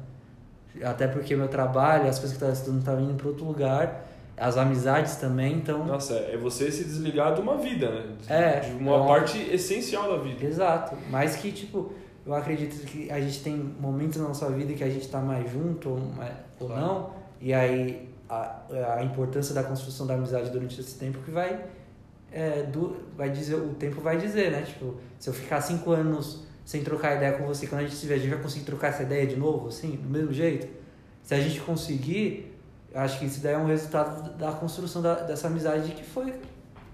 Até 0.83 1.07
porque 1.07 1.37
meu 1.37 1.49
trabalho, 1.49 2.09
as 2.09 2.19
coisas 2.19 2.39
que 2.39 2.43
eu 2.43 2.49
tava 2.49 2.59
estudando 2.59 2.81
estavam 2.81 3.05
indo 3.05 3.15
para 3.15 3.29
outro 3.29 3.45
lugar, 3.45 4.08
as 4.41 4.57
amizades 4.57 5.17
também, 5.17 5.55
então... 5.57 5.85
Nossa, 5.87 6.15
é 6.15 6.37
você 6.37 6.71
se 6.71 6.85
desligar 6.85 7.35
de 7.35 7.41
uma 7.41 7.57
vida, 7.57 7.91
né? 7.91 8.05
É. 8.29 8.61
De 8.61 8.71
uma 8.73 8.93
é 8.93 8.97
uma- 8.97 9.07
parte 9.07 9.39
essencial 9.53 10.11
da 10.11 10.23
vida. 10.23 10.45
Exato, 10.45 10.97
mas 11.11 11.37
que 11.37 11.51
tipo, 11.53 11.93
eu 12.27 12.35
acredito 12.35 12.85
que 12.87 13.11
a 13.11 13.21
gente 13.21 13.43
tem 13.43 13.57
momentos 13.81 14.19
na 14.21 14.29
nossa 14.29 14.49
vida 14.51 14.73
que 14.75 14.85
a 14.85 14.91
gente 14.91 15.09
tá 15.09 15.21
mais 15.21 15.51
junto 15.51 15.91
ou, 15.91 15.99
mais- 16.17 16.35
ou 16.61 16.69
Claro. 16.69 16.83
não, 16.87 17.11
e 17.41 17.53
aí 17.55 18.09
a, 18.29 18.57
a 18.99 19.03
importância 19.05 19.55
da 19.55 19.63
construção 19.63 20.07
da 20.07 20.15
amizade 20.15 20.51
durante 20.51 20.79
esse 20.81 20.99
tempo 20.99 21.19
que 21.25 21.31
vai 21.31 21.65
é, 22.31 22.63
do, 22.65 22.95
vai 23.17 23.31
dizer, 23.31 23.55
o 23.57 23.71
tempo 23.75 24.01
vai 24.03 24.19
dizer, 24.19 24.51
né? 24.53 24.61
Tipo, 24.63 24.97
se 25.19 25.31
eu 25.31 25.33
ficar 25.35 25.61
cinco 25.63 25.91
anos 25.93 26.45
sem 26.65 26.85
trocar 26.85 27.17
ideia 27.17 27.33
com 27.33 27.47
você, 27.47 27.67
quando 27.67 27.81
a 27.81 27.85
gente 27.85 27.97
se 27.97 28.07
vê, 28.07 28.15
a 28.15 28.19
gente 28.19 28.29
vai 28.29 28.39
conseguir 28.43 28.67
trocar 28.67 28.89
essa 28.89 29.03
ideia 29.03 29.27
de 29.27 29.35
novo, 29.37 29.69
assim, 29.69 29.93
do 29.93 30.11
mesmo 30.11 30.31
jeito? 30.31 30.69
Se 31.23 31.35
a 31.35 31.41
gente 31.41 31.59
conseguir, 31.61 32.55
acho 32.95 33.19
que 33.19 33.27
isso 33.27 33.41
daí 33.41 33.55
é 33.55 33.59
um 33.59 33.67
resultado 33.67 34.37
da 34.37 34.53
construção 34.53 35.03
da, 35.03 35.15
dessa 35.15 35.49
amizade 35.49 35.93
que 35.93 36.05
foi, 36.05 36.35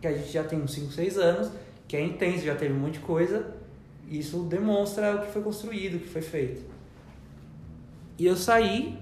que 0.01 0.07
a 0.07 0.13
gente 0.13 0.31
já 0.31 0.45
tem 0.45 0.61
uns 0.61 0.73
5, 0.75 0.93
6 0.93 1.19
anos, 1.19 1.51
que 1.87 1.97
é 1.97 2.05
intenso, 2.05 2.45
já 2.45 2.55
teve 2.55 2.75
um 2.75 2.79
monte 2.79 2.95
de 2.95 3.01
coisa, 3.01 3.55
e 4.09 4.19
isso 4.19 4.43
demonstra 4.45 5.17
o 5.17 5.21
que 5.21 5.33
foi 5.33 5.43
construído, 5.43 5.97
o 5.97 6.01
que 6.01 6.09
foi 6.09 6.23
feito. 6.23 6.63
E 8.19 8.27
eu 8.27 8.37
saí, 8.37 8.99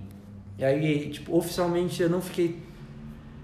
e 0.59 0.65
aí, 0.65 1.11
tipo, 1.11 1.37
oficialmente 1.37 2.03
eu 2.03 2.09
não 2.09 2.21
fiquei. 2.21 2.63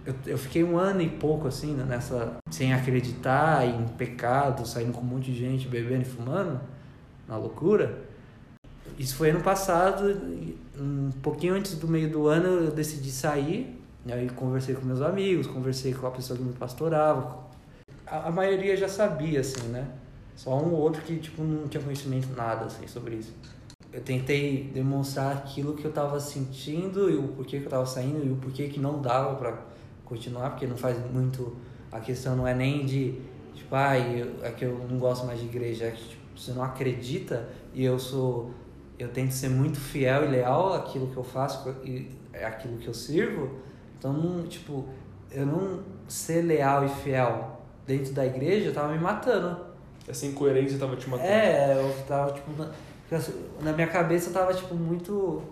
Eu, 0.05 0.15
eu 0.27 0.39
fiquei 0.39 0.65
um 0.65 0.79
ano 0.79 1.03
e 1.03 1.09
pouco 1.09 1.49
assim, 1.49 1.75
né, 1.75 1.85
nessa. 1.85 2.37
sem 2.51 2.73
acreditar 2.73 3.67
em 3.67 3.87
pecado, 3.89 4.67
saindo 4.67 4.93
com 4.93 5.01
um 5.01 5.05
monte 5.05 5.33
de 5.33 5.39
gente, 5.39 5.69
bebendo 5.69 6.03
e 6.03 6.05
fumando, 6.05 6.61
na 7.27 7.37
loucura. 7.37 8.08
Isso 8.99 9.15
foi 9.15 9.31
ano 9.31 9.41
passado, 9.41 10.21
um 10.77 11.11
pouquinho 11.23 11.55
antes 11.55 11.77
do 11.77 11.87
meio 11.87 12.11
do 12.11 12.27
ano 12.27 12.65
eu 12.65 12.71
decidi 12.73 13.13
sair, 13.13 13.81
aí 14.11 14.29
conversei 14.31 14.75
com 14.75 14.85
meus 14.85 15.01
amigos, 15.01 15.47
conversei 15.47 15.95
com 15.95 16.07
a 16.07 16.11
pessoa 16.11 16.37
que 16.37 16.43
me 16.43 16.53
pastorava. 16.53 17.47
A, 18.05 18.29
a 18.29 18.31
maioria 18.31 18.77
já 18.77 18.89
sabia, 18.89 19.41
assim, 19.41 19.69
né? 19.69 19.89
Só 20.35 20.57
um 20.59 20.73
ou 20.73 20.81
outro 20.81 21.03
que, 21.03 21.17
tipo, 21.19 21.43
não 21.43 21.69
tinha 21.69 21.83
conhecimento 21.83 22.29
nada, 22.37 22.67
assim, 22.67 22.87
sobre 22.89 23.17
isso. 23.17 23.33
Eu 23.93 24.01
tentei 24.01 24.71
demonstrar 24.75 25.33
aquilo 25.33 25.75
que 25.75 25.85
eu 25.85 25.93
tava 25.93 26.19
sentindo 26.19 27.11
e 27.11 27.17
o 27.17 27.29
porquê 27.29 27.61
que 27.61 27.67
eu 27.67 27.71
tava 27.71 27.87
saindo 27.87 28.25
e 28.27 28.31
o 28.31 28.37
porquê 28.37 28.69
que 28.69 28.81
não 28.81 29.01
dava 29.01 29.37
pra 29.37 29.63
continuar, 30.05 30.51
porque 30.51 30.67
não 30.67 30.77
faz 30.77 30.99
muito... 31.13 31.57
A 31.91 32.01
questão 32.01 32.37
não 32.37 32.47
é 32.47 32.55
nem 32.55 32.85
de, 32.85 33.15
tipo, 33.55 33.75
ai, 33.75 34.23
eu, 34.23 34.45
é 34.45 34.51
que 34.51 34.65
eu 34.65 34.87
não 34.91 34.99
gosto 34.99 35.25
mais 35.25 35.41
de 35.41 35.47
igreja, 35.47 35.87
é 35.87 35.91
que, 35.91 36.09
tipo, 36.09 36.23
você 36.37 36.53
não 36.53 36.63
acredita 36.63 37.49
e 37.73 37.85
eu 37.85 37.99
sou... 37.99 38.51
Eu 38.99 39.09
tento 39.09 39.33
ser 39.33 39.49
muito 39.49 39.79
fiel 39.79 40.25
e 40.25 40.29
leal 40.29 40.75
àquilo 40.75 41.07
que 41.09 41.17
eu 41.17 41.25
faço 41.25 41.69
e 41.85 42.11
aquilo 42.35 42.79
que 42.79 42.89
eu 42.89 42.95
sirvo. 42.95 43.59
Então, 43.97 44.13
não, 44.13 44.47
tipo, 44.47 44.87
eu 45.31 45.47
não 45.47 45.83
ser 46.09 46.43
leal 46.43 46.85
e 46.85 46.89
fiel 46.89 47.61
dentro 47.87 48.13
da 48.13 48.27
igreja 48.27 48.73
tava 48.73 48.93
me 48.93 48.99
matando. 48.99 49.67
Essa 50.07 50.27
incoerência 50.27 50.79
tava 50.79 50.97
te 50.97 51.09
matando. 51.09 51.29
É, 51.29 51.75
eu 51.75 52.05
tava, 52.07 52.33
tipo, 52.33 52.51
na, 52.57 52.71
na 53.61 53.73
minha 53.73 53.87
cabeça 53.87 54.31
tava, 54.31 54.53
tipo, 54.53 54.75
muito 54.75 55.43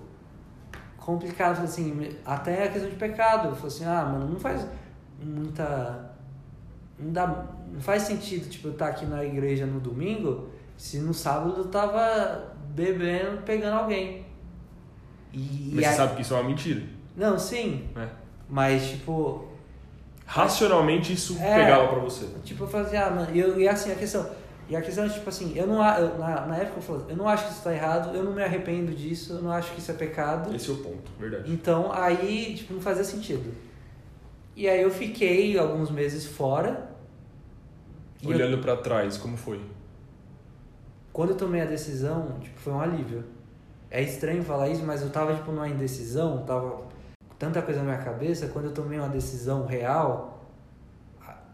complicado, 0.98 1.62
assim, 1.62 2.16
até 2.24 2.64
a 2.64 2.70
questão 2.70 2.90
de 2.90 2.96
pecado. 2.96 3.48
Eu 3.48 3.54
falei 3.54 3.68
assim, 3.68 3.84
ah, 3.84 4.04
mano, 4.04 4.28
não 4.28 4.40
faz 4.40 4.66
muita. 5.22 6.14
Não, 6.98 7.12
dá, 7.12 7.46
não 7.70 7.80
faz 7.80 8.02
sentido, 8.02 8.48
tipo, 8.48 8.68
eu 8.68 8.72
estar 8.72 8.88
aqui 8.88 9.06
na 9.06 9.24
igreja 9.24 9.66
no 9.66 9.78
domingo 9.78 10.48
se 10.76 10.98
no 10.98 11.14
sábado 11.14 11.54
eu 11.58 11.68
tava 11.68 12.54
bebendo, 12.76 13.42
pegando 13.42 13.78
alguém. 13.78 14.24
E, 15.32 15.70
Mas 15.72 15.72
e 15.72 15.74
você 15.80 15.84
aí- 15.86 15.96
sabe 15.96 16.16
que 16.16 16.22
isso 16.22 16.34
é 16.34 16.36
uma 16.40 16.48
mentira, 16.48 16.82
Não, 17.16 17.38
sim, 17.38 17.88
né? 17.94 18.08
mas, 18.48 18.90
tipo, 18.90 19.48
Racionalmente 20.28 21.12
isso 21.12 21.38
É. 21.40 21.54
pegava 21.54 21.86
pra 21.86 22.00
você. 22.00 22.26
Tipo, 22.44 22.64
eu 22.64 22.80
assim, 22.80 22.96
ah, 22.96 23.10
mano, 23.10 23.28
e, 23.32 23.38
eu, 23.38 23.60
e 23.60 23.68
assim, 23.68 23.92
a 23.92 23.94
questão. 23.94 24.28
E 24.68 24.74
a 24.74 24.82
questão 24.82 25.04
é, 25.04 25.08
tipo 25.08 25.28
assim, 25.28 25.52
eu 25.54 25.68
não 25.68 25.76
eu, 25.96 26.18
na, 26.18 26.46
na 26.46 26.56
época 26.56 26.78
eu 26.78 26.82
falei, 26.82 27.04
eu 27.10 27.16
não 27.16 27.28
acho 27.28 27.44
que 27.46 27.52
isso 27.52 27.62
tá 27.62 27.72
errado, 27.72 28.12
eu 28.12 28.24
não 28.24 28.32
me 28.32 28.42
arrependo 28.42 28.90
disso, 28.92 29.34
eu 29.34 29.40
não 29.42 29.52
acho 29.52 29.70
que 29.72 29.78
isso 29.78 29.88
é 29.92 29.94
pecado. 29.94 30.52
Esse 30.52 30.68
é 30.68 30.72
o 30.72 30.78
ponto, 30.78 31.12
verdade. 31.20 31.52
Então 31.52 31.92
aí, 31.92 32.54
tipo, 32.56 32.74
não 32.74 32.80
fazia 32.80 33.04
sentido. 33.04 33.54
E 34.56 34.68
aí 34.68 34.82
eu 34.82 34.90
fiquei 34.90 35.56
alguns 35.56 35.92
meses 35.92 36.26
fora. 36.26 36.90
E 38.20 38.24
eu- 38.28 38.32
Olhando 38.32 38.58
pra 38.58 38.76
trás, 38.76 39.16
como 39.16 39.36
foi? 39.36 39.60
Quando 41.16 41.30
eu 41.30 41.36
tomei 41.38 41.62
a 41.62 41.64
decisão, 41.64 42.36
tipo, 42.42 42.60
foi 42.60 42.74
um 42.74 42.78
alívio. 42.78 43.24
É 43.90 44.02
estranho 44.02 44.42
falar 44.42 44.68
isso, 44.68 44.84
mas 44.84 45.00
eu 45.00 45.08
tava, 45.08 45.32
tipo, 45.32 45.50
numa 45.50 45.66
indecisão, 45.66 46.44
tava 46.44 46.82
tanta 47.38 47.62
coisa 47.62 47.80
na 47.80 47.86
minha 47.86 48.04
cabeça, 48.04 48.48
quando 48.48 48.66
eu 48.66 48.74
tomei 48.74 48.98
uma 48.98 49.08
decisão 49.08 49.64
real, 49.64 50.46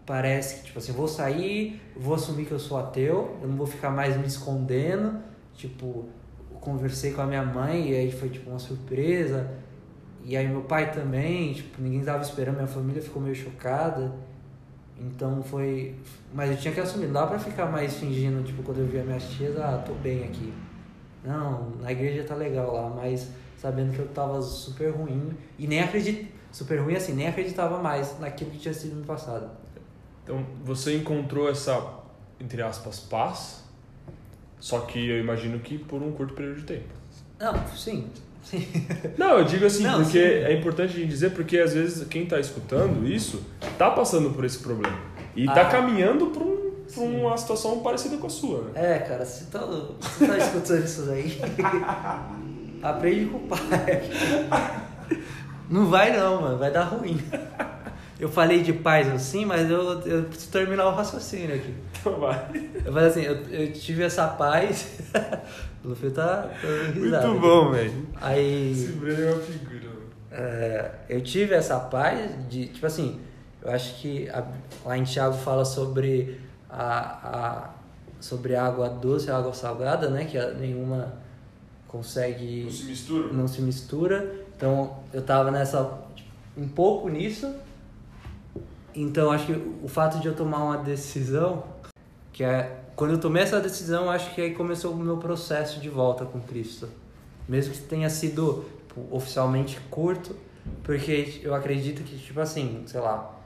parece 0.05 0.57
que, 0.57 0.63
tipo 0.65 0.81
assim, 0.81 0.91
vou 0.91 1.07
sair, 1.07 1.81
vou 1.97 2.17
assumir 2.17 2.47
que 2.47 2.51
eu 2.51 2.59
sou 2.59 2.77
ateu, 2.77 3.39
eu 3.41 3.47
não 3.47 3.55
vou 3.55 3.69
ficar 3.69 3.91
mais 3.91 4.17
me 4.17 4.27
escondendo, 4.27 5.21
tipo, 5.55 6.09
conversei 6.61 7.13
com 7.13 7.23
a 7.23 7.27
minha 7.27 7.45
mãe 7.45 7.91
e 7.91 7.95
aí 7.95 8.11
foi, 8.11 8.31
tipo, 8.31 8.51
uma 8.51 8.59
surpresa, 8.59 9.49
e 10.25 10.37
aí 10.37 10.49
meu 10.49 10.63
pai 10.63 10.91
também, 10.91 11.53
tipo, 11.53 11.81
ninguém 11.81 12.03
tava 12.03 12.25
esperando, 12.25 12.57
minha 12.57 12.67
família 12.67 13.01
ficou 13.01 13.23
meio 13.23 13.37
chocada, 13.37 14.13
então 15.03 15.43
foi. 15.43 15.95
Mas 16.33 16.51
eu 16.51 16.57
tinha 16.57 16.73
que 16.73 16.81
assumir, 16.81 17.07
não 17.07 17.15
dá 17.15 17.27
pra 17.27 17.39
ficar 17.39 17.67
mais 17.67 17.95
fingindo, 17.95 18.43
tipo, 18.43 18.63
quando 18.63 18.79
eu 18.79 18.87
via 18.87 19.03
minhas 19.03 19.25
tias, 19.25 19.59
ah, 19.59 19.83
tô 19.87 19.93
bem 19.95 20.25
aqui. 20.25 20.53
Não, 21.25 21.71
na 21.81 21.93
igreja 21.93 22.25
tá 22.25 22.35
legal 22.35 22.73
lá, 22.73 22.89
mas 22.91 23.31
sabendo 23.57 23.93
que 23.95 24.01
eu 24.01 24.09
tava 24.09 24.41
super 24.43 24.91
ruim. 24.91 25.31
E 25.59 25.67
nem 25.67 25.81
acredit... 25.81 26.33
Super 26.51 26.81
ruim 26.83 26.95
assim, 26.95 27.15
nem 27.15 27.29
acreditava 27.29 27.83
mais 27.83 28.21
naquilo 28.21 28.51
que 28.51 28.59
tinha 28.59 28.75
sido 28.75 28.97
no 28.97 29.05
passado. 29.07 29.49
Então, 30.23 30.45
você 30.63 30.95
encontrou 30.99 31.49
essa, 31.49 31.95
entre 32.39 32.61
aspas, 32.61 33.01
paz, 33.01 33.65
só 34.61 34.81
que 34.81 35.09
eu 35.09 35.19
imagino 35.19 35.59
que 35.61 35.79
por 35.79 36.03
um 36.03 36.13
curto 36.13 36.35
período 36.35 36.61
de 36.61 36.67
tempo. 36.67 36.89
Não, 37.41 37.67
sim. 37.69 38.11
Não, 39.17 39.39
eu 39.39 39.45
digo 39.45 39.65
assim, 39.67 39.85
Não, 39.85 40.03
porque 40.03 40.19
sim. 40.19 40.45
é 40.45 40.53
importante 40.53 40.91
a 40.97 40.99
gente 41.01 41.09
dizer, 41.09 41.31
porque 41.31 41.59
às 41.59 41.73
vezes 41.75 42.07
quem 42.09 42.27
tá 42.27 42.39
escutando 42.41 43.07
isso 43.07 43.43
tá 43.79 43.91
passando 43.91 44.31
por 44.31 44.45
esse 44.45 44.59
problema. 44.59 44.97
E 45.35 45.47
tá 45.47 45.63
Ah. 45.63 45.65
caminhando 45.67 46.27
pra, 46.27 46.45
um, 46.45 47.21
uma 47.27 47.37
situação 47.39 47.79
parecida 47.81 48.17
com 48.19 48.27
a 48.27 48.31
sua, 48.31 48.65
né? 48.65 48.97
É, 48.97 48.99
cara, 48.99 49.25
se 49.25 49.45
tá, 49.47 49.61
se 50.01 50.27
tá 50.27 50.37
escutando 50.39 50.85
isso 50.85 51.03
daí, 51.03 51.41
aprende 52.83 53.27
com 53.27 53.37
o 53.39 53.41
pai. 53.49 53.59
Não 55.71 55.87
vai 55.87 56.15
não, 56.15 56.43
mano, 56.43 56.59
vai 56.59 56.71
dar 56.71 56.83
ruim. 56.85 57.19
Eu 58.23 58.29
falei 58.29 58.63
de 58.63 58.73
paz 58.73 59.09
assim, 59.09 59.45
mas 59.45 59.69
eu, 59.69 60.01
eu 60.03 60.23
preciso 60.23 60.53
terminar 60.53 60.87
o 60.87 60.95
raciocínio 60.95 61.57
aqui. 61.57 61.75
Então 61.99 62.21
vai. 62.21 62.49
Eu 62.85 62.93
falei 62.93 63.09
assim, 63.09 63.23
eu, 63.23 63.35
eu 63.49 63.73
tive 63.73 64.05
essa 64.05 64.29
paz. 64.29 65.01
o 65.85 65.89
Luffy 65.89 66.09
tá 66.13 66.49
risada. 66.95 67.27
Muito 67.27 67.41
bom, 67.41 67.73
velho. 67.73 68.07
Aí. 68.21 68.71
Esse 68.71 68.93
Breno 68.93 69.23
é 69.23 69.33
uma 69.33 69.43
figura. 69.43 69.91
É, 70.31 70.91
eu 71.09 71.21
tive 71.21 71.53
essa 71.57 71.81
paz 71.81 72.31
de, 72.49 72.69
tipo 72.69 72.87
assim, 72.87 73.21
eu 73.61 73.73
acho 73.73 74.01
que 74.01 74.29
a, 74.31 74.47
lá 74.85 74.97
em 74.97 75.03
Tiago 75.03 75.37
fala 75.39 75.65
sobre 75.65 76.41
a, 76.71 77.29
a 77.29 77.71
sobre 78.21 78.55
água 78.55 78.89
doce 78.89 79.27
e 79.27 79.31
água 79.33 79.53
salgada, 79.53 80.09
né? 80.09 80.27
Que 80.27 80.39
nenhuma 80.61 81.13
consegue 81.89 82.63
Não 82.63 82.71
se 82.71 82.85
mistura? 82.85 83.33
não 83.33 83.49
se 83.49 83.63
mistura. 83.63 84.45
Então 84.57 84.99
eu 85.13 85.23
tava 85.23 85.51
nessa 85.51 85.99
tipo, 86.15 86.31
um 86.57 86.69
pouco 86.69 87.09
nisso. 87.09 87.53
Então 88.95 89.31
acho 89.31 89.47
que 89.47 89.77
o 89.83 89.89
fato 89.89 90.19
de 90.21 90.29
eu 90.29 90.35
tomar 90.35 90.65
uma 90.65 90.77
decisão, 90.79 91.65
que 92.33 92.45
é 92.45 92.81
quando 92.95 93.13
eu 93.13 93.19
tomei 93.21 93.43
essa 93.43 93.61
decisão, 93.61 94.11
acho 94.11 94.35
que 94.35 94.41
aí 94.41 94.55
começou 94.55 94.93
o 94.93 94.97
meu 94.97 95.17
processo 95.17 95.81
de 95.81 95.89
volta 95.89 96.25
com 96.25 96.41
Cristo. 96.41 96.89
Mesmo 97.49 97.73
que 97.73 97.81
tenha 97.81 98.09
sido 98.11 98.65
tipo, 98.87 99.07
oficialmente 99.11 99.81
curto, 99.91 100.37
porque 100.83 101.41
eu 101.43 101.55
acredito 101.55 102.03
que 102.03 102.17
tipo 102.19 102.39
assim, 102.39 102.83
sei 102.87 103.01
lá, 103.01 103.39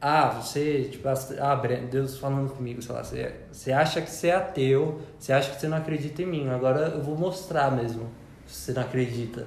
ah, 0.00 0.28
você, 0.28 0.88
tipo, 0.90 1.06
ah, 1.08 1.54
Deus 1.90 2.16
falando 2.16 2.50
comigo, 2.54 2.80
sei 2.80 2.94
lá, 2.94 3.04
você, 3.04 3.34
você 3.52 3.70
acha 3.70 4.00
que 4.00 4.10
você 4.10 4.28
é 4.28 4.36
ateu, 4.36 4.98
você 5.18 5.30
acha 5.32 5.50
que 5.50 5.60
você 5.60 5.68
não 5.68 5.76
acredita 5.76 6.22
em 6.22 6.26
mim, 6.26 6.48
agora 6.48 6.88
eu 6.88 7.02
vou 7.02 7.18
mostrar 7.18 7.70
mesmo 7.70 8.08
se 8.46 8.54
você 8.54 8.72
não 8.72 8.82
acredita. 8.82 9.46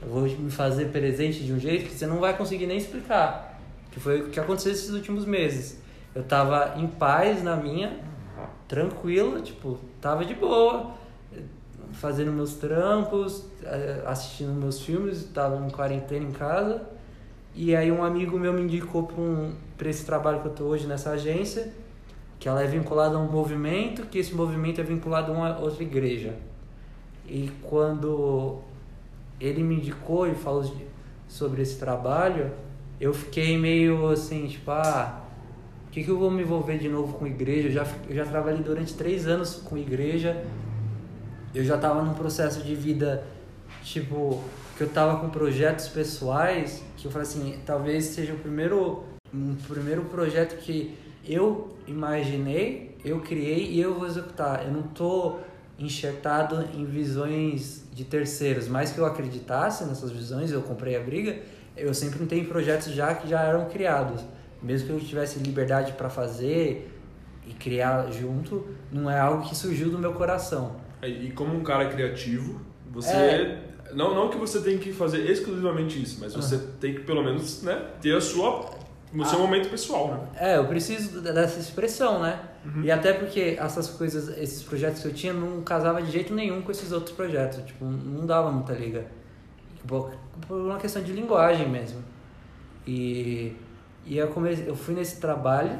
Eu 0.00 0.08
vou 0.08 0.22
me 0.22 0.50
fazer 0.50 0.86
presente 0.86 1.44
de 1.44 1.52
um 1.52 1.58
jeito 1.58 1.90
que 1.90 1.94
você 1.94 2.06
não 2.06 2.20
vai 2.20 2.34
conseguir 2.36 2.66
nem 2.66 2.78
explicar. 2.78 3.45
Que 3.96 4.00
foi 4.00 4.20
o 4.20 4.28
que 4.28 4.38
aconteceu 4.38 4.72
esses 4.72 4.90
últimos 4.90 5.24
meses. 5.24 5.80
Eu 6.14 6.22
tava 6.22 6.74
em 6.76 6.86
paz 6.86 7.42
na 7.42 7.56
minha, 7.56 7.98
tranquilo, 8.68 9.40
tipo, 9.40 9.78
tava 10.02 10.22
de 10.22 10.34
boa, 10.34 10.92
fazendo 11.92 12.30
meus 12.30 12.56
trampos, 12.56 13.46
eh, 13.64 14.02
assistindo 14.04 14.52
meus 14.52 14.82
filmes, 14.82 15.24
tava 15.32 15.64
em 15.64 15.70
quarentena 15.70 16.26
em 16.26 16.30
casa. 16.30 16.86
E 17.54 17.74
aí 17.74 17.90
um 17.90 18.04
amigo 18.04 18.38
meu 18.38 18.52
me 18.52 18.60
indicou 18.60 19.04
para 19.04 19.18
um, 19.18 19.54
pra 19.78 19.88
esse 19.88 20.04
trabalho 20.04 20.42
que 20.42 20.48
eu 20.48 20.52
tô 20.52 20.64
hoje 20.64 20.86
nessa 20.86 21.12
agência, 21.12 21.72
que 22.38 22.46
ela 22.46 22.62
é 22.62 22.66
vinculada 22.66 23.16
a 23.16 23.18
um 23.18 23.32
movimento, 23.32 24.04
que 24.08 24.18
esse 24.18 24.34
movimento 24.34 24.78
é 24.78 24.84
vinculado 24.84 25.32
a 25.32 25.34
uma 25.34 25.58
outra 25.58 25.82
igreja. 25.82 26.34
E 27.26 27.50
quando 27.62 28.58
ele 29.40 29.62
me 29.62 29.76
indicou 29.76 30.28
e 30.28 30.34
falou 30.34 30.70
sobre 31.26 31.62
esse 31.62 31.78
trabalho, 31.78 32.52
eu 33.00 33.12
fiquei 33.12 33.58
meio 33.58 34.08
assim, 34.08 34.46
tipo, 34.46 34.70
ah, 34.70 35.22
por 35.84 35.92
que, 35.92 36.04
que 36.04 36.10
eu 36.10 36.18
vou 36.18 36.30
me 36.30 36.42
envolver 36.42 36.78
de 36.78 36.88
novo 36.88 37.14
com 37.14 37.26
igreja? 37.26 37.68
Eu 37.68 37.72
já, 37.72 37.86
eu 38.08 38.14
já 38.14 38.24
trabalhei 38.24 38.62
durante 38.62 38.94
três 38.94 39.26
anos 39.26 39.56
com 39.56 39.76
igreja, 39.76 40.44
eu 41.54 41.64
já 41.64 41.76
estava 41.76 42.02
num 42.02 42.14
processo 42.14 42.62
de 42.62 42.74
vida, 42.74 43.24
tipo, 43.82 44.42
que 44.76 44.82
eu 44.82 44.88
tava 44.88 45.18
com 45.20 45.30
projetos 45.30 45.88
pessoais, 45.88 46.84
que 46.96 47.06
eu 47.06 47.10
falei 47.10 47.26
assim, 47.26 47.58
talvez 47.64 48.04
seja 48.06 48.34
o 48.34 48.38
primeiro, 48.38 49.04
um 49.32 49.54
primeiro 49.54 50.04
projeto 50.04 50.58
que 50.58 50.96
eu 51.24 51.76
imaginei, 51.86 52.96
eu 53.04 53.20
criei 53.20 53.70
e 53.70 53.80
eu 53.80 53.94
vou 53.94 54.06
executar. 54.06 54.64
Eu 54.64 54.72
não 54.72 54.82
tô 54.82 55.38
enxertado 55.78 56.64
em 56.74 56.84
visões 56.84 57.84
de 57.92 58.04
terceiros, 58.04 58.68
mais 58.68 58.92
que 58.92 58.98
eu 58.98 59.06
acreditasse 59.06 59.84
nessas 59.84 60.10
visões, 60.10 60.50
eu 60.50 60.62
comprei 60.62 60.96
a 60.96 61.00
briga, 61.00 61.38
eu 61.76 61.92
sempre 61.94 62.24
tenho 62.26 62.44
projetos 62.46 62.92
já 62.92 63.14
que 63.14 63.28
já 63.28 63.42
eram 63.42 63.66
criados. 63.66 64.22
Mesmo 64.62 64.88
que 64.88 64.92
eu 64.94 65.00
tivesse 65.00 65.38
liberdade 65.38 65.92
para 65.92 66.08
fazer 66.08 66.90
e 67.46 67.52
criar 67.52 68.10
junto, 68.10 68.66
não 68.90 69.10
é 69.10 69.18
algo 69.18 69.46
que 69.48 69.54
surgiu 69.54 69.90
do 69.90 69.98
meu 69.98 70.12
coração. 70.14 70.76
E 71.02 71.30
como 71.32 71.54
um 71.54 71.62
cara 71.62 71.88
criativo, 71.88 72.60
você. 72.90 73.10
É. 73.12 73.62
Não, 73.94 74.14
não 74.14 74.28
que 74.30 74.36
você 74.36 74.60
tem 74.60 74.78
que 74.78 74.92
fazer 74.92 75.30
exclusivamente 75.30 76.02
isso, 76.02 76.18
mas 76.20 76.34
você 76.34 76.58
tem 76.80 76.94
que 76.94 77.00
pelo 77.02 77.22
menos 77.22 77.62
né, 77.62 77.80
ter 78.00 78.16
a 78.16 78.20
sua, 78.20 78.70
o 79.14 79.24
seu 79.24 79.38
Ah. 79.38 79.42
momento 79.42 79.68
pessoal, 79.70 80.08
né? 80.08 80.20
É, 80.36 80.56
eu 80.56 80.64
preciso 80.66 81.20
dessa 81.20 81.60
expressão, 81.60 82.20
né? 82.20 82.40
Uhum. 82.64 82.82
E 82.82 82.90
até 82.90 83.12
porque 83.12 83.56
essas 83.60 83.88
coisas, 83.88 84.36
esses 84.38 84.62
projetos 84.64 85.02
que 85.02 85.08
eu 85.08 85.14
tinha 85.14 85.32
não 85.32 85.62
casava 85.62 86.02
de 86.02 86.10
jeito 86.10 86.34
nenhum 86.34 86.62
com 86.62 86.72
esses 86.72 86.90
outros 86.90 87.14
projetos. 87.14 87.64
Tipo, 87.64 87.84
não 87.84 88.26
dava 88.26 88.50
muita 88.50 88.72
liga. 88.72 89.06
Por 89.86 90.56
uma 90.56 90.78
questão 90.78 91.02
de 91.02 91.12
linguagem 91.12 91.68
mesmo. 91.68 92.02
E, 92.86 93.54
e 94.04 94.16
eu, 94.18 94.28
comecei, 94.28 94.68
eu 94.68 94.76
fui 94.76 94.94
nesse 94.94 95.20
trabalho, 95.20 95.78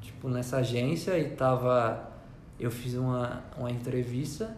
tipo, 0.00 0.28
nessa 0.28 0.58
agência 0.58 1.18
e 1.18 1.30
tava... 1.30 2.10
Eu 2.58 2.70
fiz 2.70 2.94
uma, 2.94 3.42
uma 3.58 3.70
entrevista 3.70 4.56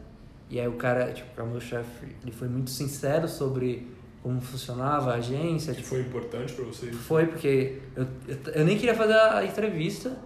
e 0.50 0.60
aí 0.60 0.68
o 0.68 0.72
cara, 0.72 1.12
tipo, 1.12 1.42
o 1.42 1.46
meu 1.46 1.60
chefe, 1.60 2.14
ele 2.22 2.32
foi 2.32 2.48
muito 2.48 2.70
sincero 2.70 3.26
sobre 3.26 3.88
como 4.22 4.40
funcionava 4.40 5.12
a 5.12 5.14
agência, 5.16 5.72
Que 5.72 5.78
tipo, 5.82 5.90
foi 5.90 6.00
importante 6.00 6.52
pra 6.54 6.64
você. 6.64 6.92
foi 6.92 7.26
porque 7.26 7.80
eu, 7.96 8.06
eu, 8.28 8.38
eu 8.54 8.64
nem 8.64 8.76
queria 8.78 8.94
fazer 8.94 9.14
a 9.14 9.44
entrevista, 9.44 10.16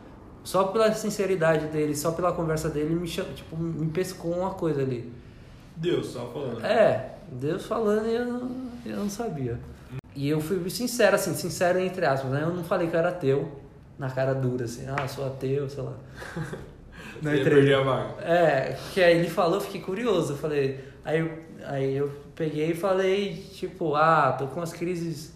só 0.44 0.64
pela 0.64 0.92
sinceridade 0.92 1.66
dele, 1.66 1.96
só 1.96 2.12
pela 2.12 2.32
conversa 2.32 2.68
dele, 2.68 2.94
me, 2.94 3.08
tipo, 3.08 3.56
me 3.56 3.90
pescou 3.90 4.32
uma 4.32 4.50
coisa 4.50 4.82
ali. 4.82 5.12
Deus, 5.76 6.14
tava 6.14 6.32
falando. 6.32 6.64
É, 6.64 7.17
Deus 7.32 7.66
falando 7.66 8.06
e 8.06 8.14
eu 8.14 8.24
não, 8.24 8.50
eu 8.86 8.96
não 8.96 9.10
sabia. 9.10 9.58
E 10.14 10.28
eu 10.28 10.40
fui 10.40 10.68
sincero, 10.70 11.14
assim, 11.14 11.34
sincero 11.34 11.78
entre 11.78 12.04
aspas, 12.04 12.30
né? 12.30 12.42
Eu 12.42 12.52
não 12.52 12.64
falei 12.64 12.88
que 12.88 12.94
eu 12.94 12.98
era 12.98 13.10
ateu, 13.10 13.60
na 13.98 14.10
cara 14.10 14.34
dura, 14.34 14.64
assim, 14.64 14.84
ah, 14.88 15.06
sou 15.06 15.26
ateu, 15.26 15.68
sei 15.68 15.82
lá. 15.82 15.92
Entrevista. 17.18 17.50
perder 17.50 17.74
a 17.74 17.82
vaga. 17.82 18.22
É, 18.22 18.76
que 18.92 19.02
aí 19.02 19.18
ele 19.18 19.28
falou, 19.30 19.56
eu 19.56 19.60
fiquei 19.60 19.80
curioso. 19.80 20.34
Eu 20.34 20.36
falei, 20.36 20.84
aí, 21.04 21.18
eu- 21.20 21.38
aí 21.64 21.96
eu 21.96 22.10
peguei 22.34 22.70
e 22.70 22.74
falei, 22.74 23.34
tipo, 23.52 23.94
ah, 23.96 24.32
tô 24.38 24.46
com 24.46 24.60
umas 24.60 24.72
crises 24.72 25.32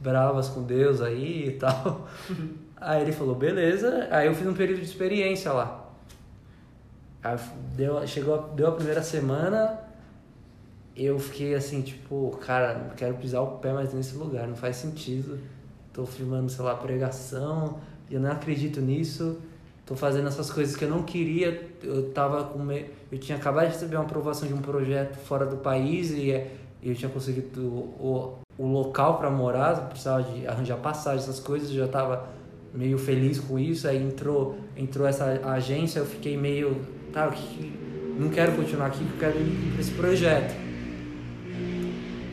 bravas 0.00 0.48
com 0.48 0.62
Deus 0.62 1.00
aí 1.02 1.48
e 1.48 1.52
tal. 1.52 2.06
aí 2.80 3.02
ele 3.02 3.12
falou, 3.12 3.34
beleza. 3.34 4.08
Aí 4.10 4.26
eu 4.26 4.34
fiz 4.34 4.46
um 4.46 4.54
período 4.54 4.80
de 4.80 4.86
experiência 4.86 5.52
lá. 5.52 5.84
Aí 7.22 7.36
deu, 7.74 8.06
chegou, 8.06 8.50
deu 8.54 8.68
a 8.68 8.72
primeira 8.72 9.02
semana, 9.02 9.78
eu 10.96 11.18
fiquei 11.18 11.54
assim, 11.54 11.82
tipo, 11.82 12.30
cara, 12.40 12.78
não 12.78 12.90
quero 12.90 13.14
pisar 13.16 13.42
o 13.42 13.58
pé 13.58 13.72
mais 13.72 13.92
nesse 13.92 14.16
lugar, 14.16 14.48
não 14.48 14.56
faz 14.56 14.76
sentido. 14.76 15.38
Tô 15.92 16.06
filmando, 16.06 16.50
sei 16.50 16.64
lá, 16.64 16.74
pregação, 16.74 17.78
eu 18.10 18.18
não 18.18 18.30
acredito 18.30 18.80
nisso. 18.80 19.38
Tô 19.84 19.94
fazendo 19.94 20.26
essas 20.26 20.50
coisas 20.50 20.74
que 20.74 20.84
eu 20.84 20.88
não 20.88 21.02
queria. 21.02 21.70
Eu 21.82 22.10
tava 22.10 22.44
com 22.44 22.58
me... 22.58 22.86
eu 23.12 23.18
tinha 23.18 23.36
acabado 23.36 23.66
de 23.66 23.74
receber 23.74 23.96
uma 23.96 24.04
aprovação 24.04 24.48
de 24.48 24.54
um 24.54 24.60
projeto 24.60 25.16
fora 25.16 25.44
do 25.44 25.58
país 25.58 26.10
e 26.10 26.30
eu 26.82 26.94
tinha 26.94 27.10
conseguido 27.10 27.62
o, 27.62 28.38
o 28.58 28.66
local 28.66 29.18
para 29.18 29.30
morar, 29.30 29.88
precisava 29.88 30.22
de 30.22 30.46
arranjar 30.46 30.78
passagem, 30.78 31.18
essas 31.18 31.38
coisas, 31.38 31.70
eu 31.70 31.76
já 31.76 31.88
tava 31.88 32.26
meio 32.74 32.98
feliz 32.98 33.38
com 33.38 33.58
isso. 33.58 33.86
Aí 33.86 34.02
entrou, 34.02 34.58
entrou 34.76 35.06
essa 35.06 35.40
agência, 35.44 35.98
eu 35.98 36.06
fiquei 36.06 36.36
meio, 36.36 36.80
tá, 37.12 37.32
não 38.18 38.30
quero 38.30 38.52
continuar 38.52 38.86
aqui, 38.86 39.02
eu 39.02 39.18
quero 39.18 39.38
ir 39.38 39.72
para 39.72 39.80
esse 39.80 39.92
projeto. 39.92 40.65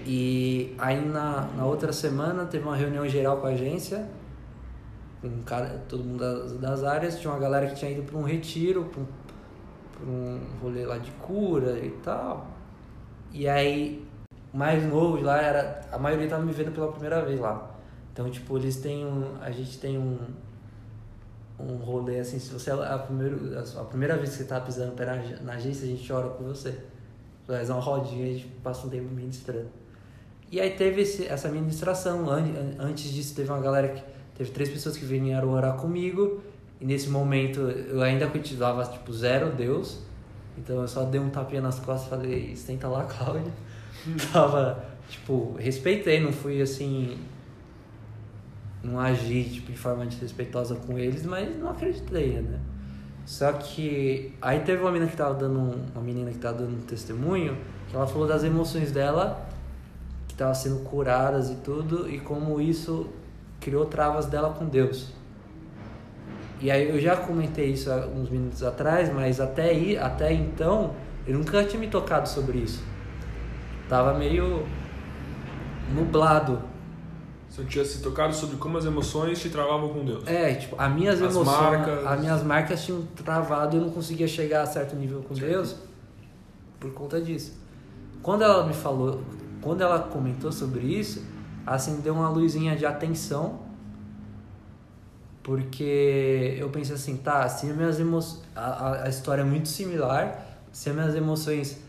E 0.05 0.75
aí 0.77 1.03
na, 1.05 1.47
na 1.55 1.65
outra 1.65 1.93
semana 1.93 2.45
teve 2.45 2.63
uma 2.65 2.75
reunião 2.75 3.07
geral 3.07 3.37
com 3.37 3.47
a 3.47 3.51
agência, 3.51 4.07
com 5.21 5.41
cara, 5.43 5.81
todo 5.87 6.03
mundo 6.03 6.19
das, 6.19 6.53
das 6.59 6.83
áreas, 6.83 7.19
tinha 7.19 7.31
uma 7.31 7.39
galera 7.39 7.67
que 7.67 7.75
tinha 7.75 7.91
ido 7.91 8.03
para 8.03 8.17
um 8.17 8.23
retiro, 8.23 8.85
para 8.85 9.01
um, 10.05 10.07
um 10.11 10.39
rolê 10.61 10.85
lá 10.85 10.97
de 10.97 11.11
cura 11.11 11.79
e 11.79 11.91
tal. 12.03 12.47
E 13.31 13.47
aí, 13.47 14.05
mais 14.53 14.83
novo 14.85 15.21
lá 15.21 15.41
era. 15.41 15.81
A 15.91 15.97
maioria 15.99 16.27
tava 16.29 16.43
me 16.43 16.53
vendo 16.53 16.71
pela 16.73 16.91
primeira 16.91 17.23
vez 17.25 17.39
lá. 17.39 17.71
Então, 18.13 18.29
tipo, 18.29 18.57
eles 18.57 18.77
têm 18.77 19.05
um. 19.05 19.37
A 19.41 19.51
gente 19.51 19.79
tem 19.79 19.97
um. 19.97 20.17
Um 21.59 21.75
rolê 21.77 22.19
assim, 22.19 22.39
se 22.39 22.51
você 22.51 22.71
é 22.71 22.73
a, 22.73 22.97
primeiro, 22.97 23.39
a 23.79 23.83
primeira 23.85 24.17
vez 24.17 24.31
que 24.31 24.37
você 24.37 24.45
tá 24.45 24.59
pisando 24.59 24.95
na, 25.05 25.13
ag- 25.13 25.43
na 25.43 25.53
agência, 25.53 25.85
a 25.85 25.87
gente 25.87 26.11
ora 26.11 26.29
por 26.29 26.45
você. 26.47 26.83
Faz 27.47 27.69
uma 27.69 27.79
rodinha 27.79 28.25
a 28.25 28.33
gente 28.33 28.47
passa 28.63 28.87
um 28.87 28.89
tempo 28.89 29.09
ministrando. 29.13 29.69
E 30.53 30.61
aí 30.61 30.69
teve 30.69 31.01
esse, 31.01 31.25
essa 31.25 31.49
ministração. 31.49 32.29
An- 32.29 32.41
an- 32.43 32.75
Antes 32.77 33.11
disso, 33.11 33.33
teve 33.35 33.49
uma 33.49 33.59
galera 33.59 33.87
que. 33.89 34.03
Teve 34.37 34.51
três 34.51 34.69
pessoas 34.69 34.95
que 34.95 35.03
vieram 35.03 35.49
orar 35.51 35.75
comigo. 35.77 36.41
E 36.79 36.85
nesse 36.85 37.09
momento 37.09 37.59
eu 37.61 37.99
ainda 38.03 38.27
cultivava, 38.27 38.85
tipo, 38.85 39.11
zero 39.11 39.49
Deus. 39.51 39.99
Então 40.55 40.79
eu 40.81 40.87
só 40.87 41.03
dei 41.05 41.19
um 41.19 41.31
tapinha 41.31 41.59
nas 41.61 41.79
costas 41.79 42.05
e 42.05 42.09
falei, 42.09 42.55
senta 42.55 42.87
lá, 42.87 43.03
Cláudia. 43.09 43.51
Tava, 44.31 44.83
tipo, 45.09 45.55
respeitei, 45.57 46.19
não 46.19 46.31
fui 46.31 46.61
assim. 46.61 47.17
Não 48.83 48.99
agi 48.99 49.43
tipo, 49.45 49.71
de 49.71 49.77
forma 49.77 50.05
desrespeitosa 50.05 50.75
com 50.75 50.99
eles, 50.99 51.25
mas 51.25 51.57
não 51.57 51.69
acreditei, 51.71 52.33
né? 52.41 52.59
Só 53.25 53.53
que 53.53 54.33
aí 54.41 54.59
teve 54.59 54.81
uma 54.83 54.91
menina 54.91 55.09
que 55.09 55.15
tava 55.17 55.33
dando 55.33 55.57
um- 55.57 55.85
uma 55.95 56.03
menina 56.03 56.29
que 56.29 56.37
tava 56.37 56.57
dando 56.59 56.75
um 56.75 56.81
testemunho, 56.81 57.57
que 57.89 57.95
ela 57.95 58.05
falou 58.05 58.27
das 58.27 58.43
emoções 58.43 58.91
dela 58.91 59.47
que 60.33 60.35
estavam 60.35 60.55
sendo 60.55 60.79
curadas 60.83 61.51
e 61.51 61.55
tudo, 61.55 62.09
e 62.09 62.19
como 62.19 62.59
isso 62.59 63.07
criou 63.61 63.85
travas 63.85 64.25
dela 64.25 64.49
com 64.49 64.65
Deus. 64.65 65.09
E 66.59 66.71
aí 66.71 66.89
eu 66.89 66.99
já 66.99 67.15
comentei 67.15 67.71
isso 67.71 67.91
há 67.91 68.07
uns 68.07 68.29
minutos 68.29 68.63
atrás, 68.63 69.13
mas 69.13 69.39
até 69.39 69.69
aí, 69.69 69.97
até 69.97 70.33
então, 70.33 70.95
eu 71.27 71.37
nunca 71.37 71.63
tinha 71.63 71.79
me 71.79 71.87
tocado 71.87 72.27
sobre 72.27 72.57
isso. 72.57 72.83
Tava 73.87 74.17
meio 74.17 74.65
nublado. 75.93 76.59
Você 77.47 77.63
tinha 77.65 77.85
se 77.85 78.01
tocado 78.01 78.33
sobre 78.33 78.57
como 78.57 78.79
as 78.79 78.85
emoções 78.85 79.39
te 79.39 79.49
travavam 79.49 79.89
com 79.89 80.03
Deus. 80.03 80.25
É, 80.25 80.55
tipo, 80.55 80.75
as 80.79 80.91
minhas 80.91 81.21
As 81.21 81.35
emoções, 81.35 81.77
marcas. 81.77 82.07
as 82.07 82.19
minhas 82.19 82.43
marcas 82.43 82.83
tinham 82.83 83.03
travado 83.23 83.75
e 83.75 83.79
eu 83.79 83.85
não 83.85 83.91
conseguia 83.91 84.27
chegar 84.27 84.63
a 84.63 84.65
certo 84.65 84.95
nível 84.95 85.21
com 85.21 85.35
Deus 85.35 85.75
por 86.79 86.91
conta 86.91 87.21
disso. 87.21 87.53
Quando 88.23 88.41
ela 88.43 88.65
me 88.65 88.73
falou, 88.73 89.21
quando 89.63 89.81
ela 89.81 89.99
comentou 89.99 90.51
sobre 90.51 90.81
isso, 90.81 91.23
acendeu 91.65 92.13
uma 92.13 92.29
luzinha 92.29 92.75
de 92.75 92.85
atenção, 92.85 93.61
porque 95.41 96.55
eu 96.57 96.69
pensei 96.69 96.95
assim, 96.95 97.17
tá, 97.17 97.47
se 97.47 97.65
minhas 97.67 97.99
emoções, 97.99 98.43
a, 98.55 99.03
a, 99.03 99.09
história 99.09 99.41
é 99.41 99.45
muito 99.45 99.69
similar, 99.69 100.45
se 100.71 100.89
as 100.89 100.95
minhas 100.95 101.15
emoções 101.15 101.81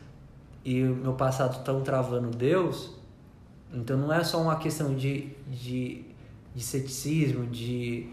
e 0.64 0.82
o 0.82 0.94
meu 0.94 1.12
passado 1.14 1.58
estão 1.58 1.82
travando 1.82 2.30
Deus, 2.30 2.94
então 3.72 3.96
não 3.96 4.12
é 4.12 4.22
só 4.22 4.40
uma 4.40 4.56
questão 4.56 4.94
de, 4.94 5.30
de, 5.48 6.04
de 6.54 6.62
ceticismo, 6.62 7.46
de 7.46 8.08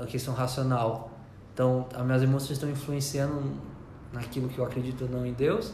a 0.00 0.06
questão 0.06 0.32
racional. 0.32 1.10
Então, 1.52 1.88
as 1.92 2.04
minhas 2.04 2.22
emoções 2.22 2.52
estão 2.52 2.70
influenciando 2.70 3.52
naquilo 4.12 4.48
que 4.48 4.58
eu 4.58 4.64
acredito 4.64 5.04
ou 5.04 5.10
não 5.10 5.26
em 5.26 5.32
Deus, 5.32 5.72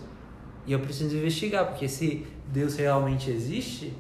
e 0.67 0.73
eu 0.73 0.81
preciso 0.81 1.17
investigar, 1.17 1.67
porque 1.67 1.89
se 1.89 2.27
Deus 2.53 2.77
realmente 2.77 3.31
existe, 3.31 3.93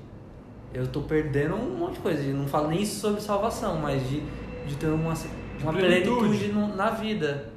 eu 0.72 0.86
tô 0.86 1.02
perdendo 1.02 1.54
um 1.54 1.76
monte 1.76 1.94
de 1.94 2.00
coisa. 2.00 2.22
E 2.22 2.32
não 2.32 2.46
falo 2.46 2.68
nem 2.68 2.84
sobre 2.84 3.20
salvação, 3.20 3.76
mas 3.78 4.02
de, 4.08 4.22
de 4.66 4.76
ter 4.76 4.86
uma, 4.88 5.14
uma 5.62 5.72
plenitude. 5.72 6.18
plenitude 6.18 6.52
no- 6.52 6.74
na 6.76 6.90
vida. 6.90 7.50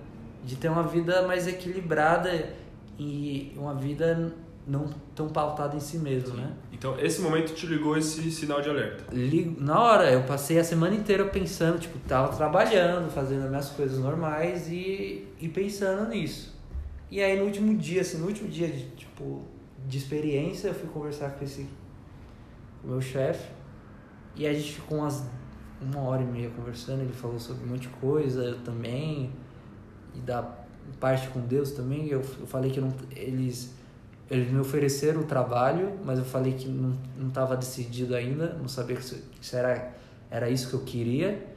De 0.44 0.56
ter 0.56 0.70
uma 0.70 0.84
vida 0.84 1.26
mais 1.28 1.48
equilibrada 1.48 2.54
e 2.98 3.54
uma 3.56 3.74
vida 3.76 4.34
não 4.68 4.86
tão 5.16 5.28
pautada 5.30 5.76
em 5.76 5.80
si 5.80 5.98
mesmo, 5.98 6.36
né? 6.36 6.52
Então, 6.72 6.98
esse 7.00 7.22
momento 7.22 7.54
te 7.54 7.66
ligou 7.68 7.98
esse 7.98 8.30
sinal 8.32 8.62
de 8.62 8.70
alerta. 8.70 9.04
Ligo- 9.12 9.60
Na 9.62 9.80
hora, 9.80 10.10
eu 10.12 10.24
passei 10.24 10.58
a 10.60 10.64
semana 10.64 10.96
inteira 10.96 11.26
pensando, 11.26 11.80
tipo, 11.80 11.98
tava 12.08 12.36
trabalhando, 12.36 13.10
fazendo 13.12 13.44
as 13.44 13.50
minhas 13.50 13.70
coisas 13.70 14.00
normais 14.00 14.68
e, 14.70 15.28
e 15.40 15.48
pensando 15.48 16.10
nisso. 16.10 16.56
E 17.10 17.22
aí 17.22 17.38
no 17.38 17.46
último 17.46 17.76
dia, 17.78 18.02
assim, 18.02 18.18
no 18.20 18.28
último 18.28 18.48
dia 18.50 18.68
de, 18.68 18.86
tipo, 18.92 19.42
de 19.88 19.98
experiência, 19.98 20.70
eu 20.70 20.74
fui 20.74 20.90
conversar 20.90 21.32
com 21.32 21.44
esse 21.44 21.68
meu 22.84 23.02
chefe 23.02 23.50
e 24.36 24.48
a 24.48 24.54
gente 24.54 24.74
ficou 24.74 25.00
umas 25.00 25.24
uma 25.82 26.00
hora 26.02 26.22
e 26.22 26.26
meia 26.26 26.50
conversando, 26.52 27.02
ele 27.02 27.12
falou 27.14 27.40
sobre 27.40 27.66
um 27.66 27.70
monte 27.70 27.82
de 27.82 27.90
coisa, 27.90 28.44
eu 28.44 28.60
também, 28.60 29.32
e 30.14 30.20
da 30.20 30.44
parte 31.00 31.28
com 31.30 31.40
Deus 31.42 31.72
também, 31.72 32.08
eu, 32.08 32.20
eu 32.40 32.46
falei 32.46 32.70
que 32.72 32.80
não, 32.80 32.94
eles 33.16 33.74
eles 34.30 34.50
me 34.52 34.60
ofereceram 34.60 35.22
o 35.22 35.24
trabalho, 35.26 36.00
mas 36.06 36.18
eu 36.20 36.24
falei 36.26 36.54
que 36.54 36.68
não 36.68 36.96
não 37.18 37.28
estava 37.30 37.58
decidido 37.58 38.16
ainda, 38.16 38.54
não 38.54 38.68
sabia 38.68 39.02
se, 39.02 39.24
se 39.42 39.56
era 39.56 39.92
era 40.30 40.50
isso 40.50 40.70
que 40.70 40.74
eu 40.76 40.82
queria. 40.82 41.48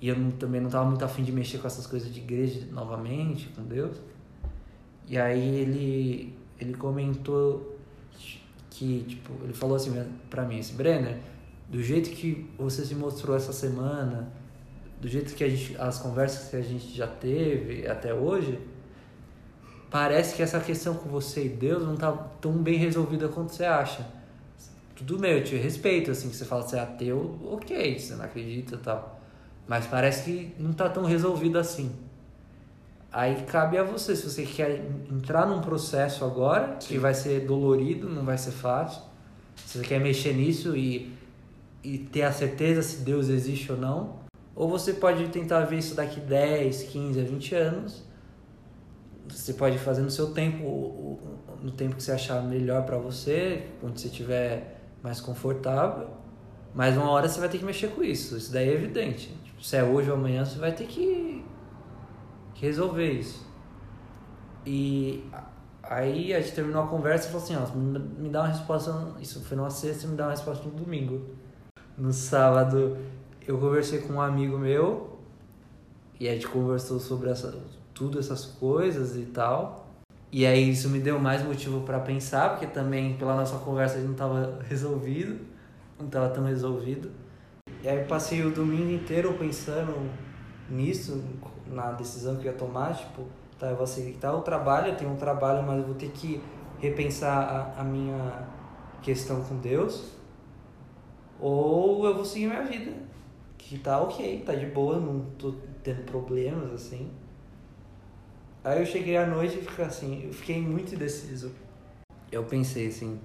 E 0.00 0.08
eu 0.08 0.16
não- 0.18 0.30
também 0.32 0.60
não 0.60 0.68
estava 0.68 0.84
muito 0.88 1.04
afim 1.04 1.22
de 1.24 1.32
mexer 1.32 1.58
com 1.58 1.66
essas 1.66 1.86
coisas 1.86 2.12
de 2.12 2.20
igreja 2.20 2.66
novamente, 2.72 3.48
com 3.48 3.62
Deus. 3.64 3.96
E 5.08 5.18
aí 5.18 5.56
ele 5.56 6.34
ele 6.62 6.74
comentou 6.74 7.76
que, 8.70 9.04
tipo, 9.06 9.32
ele 9.44 9.52
falou 9.52 9.76
assim 9.76 9.92
pra 10.30 10.44
mim, 10.44 10.58
esse 10.58 10.72
Brenner, 10.72 11.18
do 11.68 11.82
jeito 11.82 12.10
que 12.10 12.48
você 12.58 12.84
se 12.84 12.94
mostrou 12.94 13.36
essa 13.36 13.52
semana, 13.52 14.32
do 15.00 15.08
jeito 15.08 15.34
que 15.34 15.48
gente, 15.48 15.76
as 15.78 15.98
conversas 15.98 16.48
que 16.48 16.56
a 16.56 16.62
gente 16.62 16.94
já 16.94 17.06
teve 17.06 17.86
até 17.86 18.14
hoje, 18.14 18.58
parece 19.90 20.34
que 20.34 20.42
essa 20.42 20.60
questão 20.60 20.94
com 20.94 21.08
você 21.08 21.46
e 21.46 21.48
Deus 21.48 21.82
não 21.84 21.96
tá 21.96 22.12
tão 22.40 22.52
bem 22.52 22.78
resolvida 22.78 23.28
quanto 23.28 23.52
você 23.52 23.64
acha. 23.64 24.06
Tudo 24.94 25.18
bem, 25.18 25.32
eu 25.32 25.44
te 25.44 25.56
respeito, 25.56 26.10
assim, 26.10 26.28
que 26.30 26.36
você 26.36 26.44
fala 26.44 26.62
que 26.62 26.70
você 26.70 26.76
é 26.76 26.80
ateu, 26.80 27.38
ok, 27.44 27.98
você 27.98 28.14
não 28.14 28.24
acredita 28.24 28.76
e 28.76 28.78
tal. 28.78 29.20
Mas 29.66 29.86
parece 29.86 30.24
que 30.24 30.54
não 30.62 30.72
tá 30.72 30.88
tão 30.88 31.04
resolvido 31.04 31.58
assim. 31.58 31.92
Aí 33.12 33.42
cabe 33.42 33.76
a 33.76 33.82
você, 33.82 34.16
se 34.16 34.28
você 34.28 34.42
quer 34.46 34.86
entrar 35.10 35.44
num 35.46 35.60
processo 35.60 36.24
agora, 36.24 36.78
que 36.80 36.96
vai 36.96 37.12
ser 37.12 37.40
dolorido, 37.40 38.08
não 38.08 38.24
vai 38.24 38.38
ser 38.38 38.52
fácil. 38.52 39.02
Se 39.66 39.78
você 39.78 39.84
quer 39.84 40.00
mexer 40.00 40.32
nisso 40.32 40.74
e, 40.74 41.12
e 41.84 41.98
ter 41.98 42.22
a 42.22 42.32
certeza 42.32 42.82
se 42.82 43.02
Deus 43.04 43.28
existe 43.28 43.70
ou 43.70 43.76
não. 43.76 44.22
Ou 44.54 44.66
você 44.66 44.94
pode 44.94 45.28
tentar 45.28 45.60
ver 45.66 45.78
isso 45.78 45.94
daqui 45.94 46.20
10, 46.20 46.84
15, 46.84 47.20
a 47.20 47.24
20 47.24 47.54
anos. 47.54 48.02
Você 49.28 49.52
pode 49.52 49.76
fazer 49.76 50.00
no 50.00 50.10
seu 50.10 50.32
tempo, 50.32 51.18
no 51.60 51.70
tempo 51.70 51.96
que 51.96 52.02
você 52.02 52.12
achar 52.12 52.42
melhor 52.42 52.86
pra 52.86 52.96
você, 52.96 53.66
onde 53.82 54.00
você 54.00 54.08
estiver 54.08 54.80
mais 55.02 55.20
confortável. 55.20 56.08
Mas 56.74 56.96
uma 56.96 57.10
hora 57.10 57.28
você 57.28 57.38
vai 57.38 57.50
ter 57.50 57.58
que 57.58 57.64
mexer 57.64 57.88
com 57.88 58.02
isso, 58.02 58.38
isso 58.38 58.50
daí 58.50 58.70
é 58.70 58.72
evidente. 58.72 59.28
Tipo, 59.44 59.62
se 59.62 59.76
é 59.76 59.84
hoje 59.84 60.10
ou 60.10 60.16
amanhã, 60.16 60.44
você 60.44 60.58
vai 60.58 60.72
ter 60.72 60.86
que 60.86 61.41
resolver 62.62 63.10
isso. 63.10 63.44
E 64.64 65.28
aí 65.82 66.32
a 66.32 66.40
gente 66.40 66.54
terminou 66.54 66.84
a 66.84 66.86
conversa 66.86 67.26
e 67.26 67.32
falou 67.32 67.44
assim, 67.44 67.56
ó, 67.56 67.76
me 67.76 68.28
dá 68.28 68.42
uma 68.42 68.48
resposta, 68.48 69.16
isso 69.20 69.44
foi 69.44 69.56
numa 69.56 69.68
sexta, 69.68 70.06
me 70.06 70.16
dá 70.16 70.26
uma 70.26 70.30
resposta 70.30 70.64
no 70.64 70.70
domingo. 70.70 71.26
No 71.98 72.12
sábado 72.12 72.96
eu 73.46 73.58
conversei 73.58 73.98
com 73.98 74.14
um 74.14 74.20
amigo 74.20 74.56
meu 74.56 75.18
e 76.20 76.28
a 76.28 76.32
gente 76.34 76.46
conversou 76.46 77.00
sobre 77.00 77.30
essa, 77.30 77.52
tudo 77.92 78.20
essas 78.20 78.44
coisas 78.44 79.16
e 79.16 79.24
tal. 79.24 79.88
E 80.30 80.46
aí 80.46 80.70
isso 80.70 80.88
me 80.88 81.00
deu 81.00 81.18
mais 81.18 81.44
motivo 81.44 81.80
para 81.80 81.98
pensar, 81.98 82.50
porque 82.50 82.66
também 82.66 83.16
pela 83.16 83.34
nossa 83.34 83.58
conversa 83.58 83.96
a 83.96 83.98
gente 83.98 84.10
não 84.10 84.14
tava 84.14 84.60
resolvido, 84.68 85.44
não 85.98 86.06
tava 86.06 86.28
tão 86.28 86.44
resolvido. 86.44 87.10
E 87.82 87.88
aí 87.88 88.04
passei 88.04 88.44
o 88.44 88.52
domingo 88.52 88.92
inteiro 88.92 89.34
pensando 89.34 90.08
nisso, 90.70 91.22
na 91.72 91.92
decisão 91.92 92.36
que 92.36 92.46
eu 92.46 92.52
ia 92.52 92.58
tomar, 92.58 92.94
tipo, 92.94 93.24
tá, 93.58 93.68
eu 93.68 93.76
vou 93.76 93.84
aceitar 93.84 94.34
o 94.34 94.42
trabalho, 94.42 94.88
eu 94.88 94.96
tenho 94.96 95.10
um 95.10 95.16
trabalho, 95.16 95.62
mas 95.62 95.78
eu 95.78 95.84
vou 95.84 95.94
ter 95.94 96.10
que 96.10 96.42
repensar 96.78 97.74
a, 97.76 97.80
a 97.80 97.84
minha 97.84 98.48
questão 99.02 99.42
com 99.42 99.56
Deus, 99.56 100.12
ou 101.40 102.06
eu 102.06 102.14
vou 102.14 102.24
seguir 102.24 102.46
minha 102.46 102.62
vida, 102.62 102.92
que 103.58 103.78
tá 103.78 104.00
ok, 104.00 104.42
tá 104.44 104.54
de 104.54 104.66
boa, 104.66 104.98
não 104.98 105.20
tô 105.38 105.54
tendo 105.82 106.04
problemas, 106.04 106.72
assim. 106.72 107.10
Aí 108.64 108.78
eu 108.80 108.86
cheguei 108.86 109.16
à 109.16 109.26
noite 109.26 109.58
e 109.58 109.62
fiquei 109.62 109.84
assim, 109.84 110.26
eu 110.26 110.32
fiquei 110.32 110.60
muito 110.60 110.94
indeciso. 110.94 111.50
Eu 112.30 112.44
pensei 112.44 112.88
assim, 112.88 113.20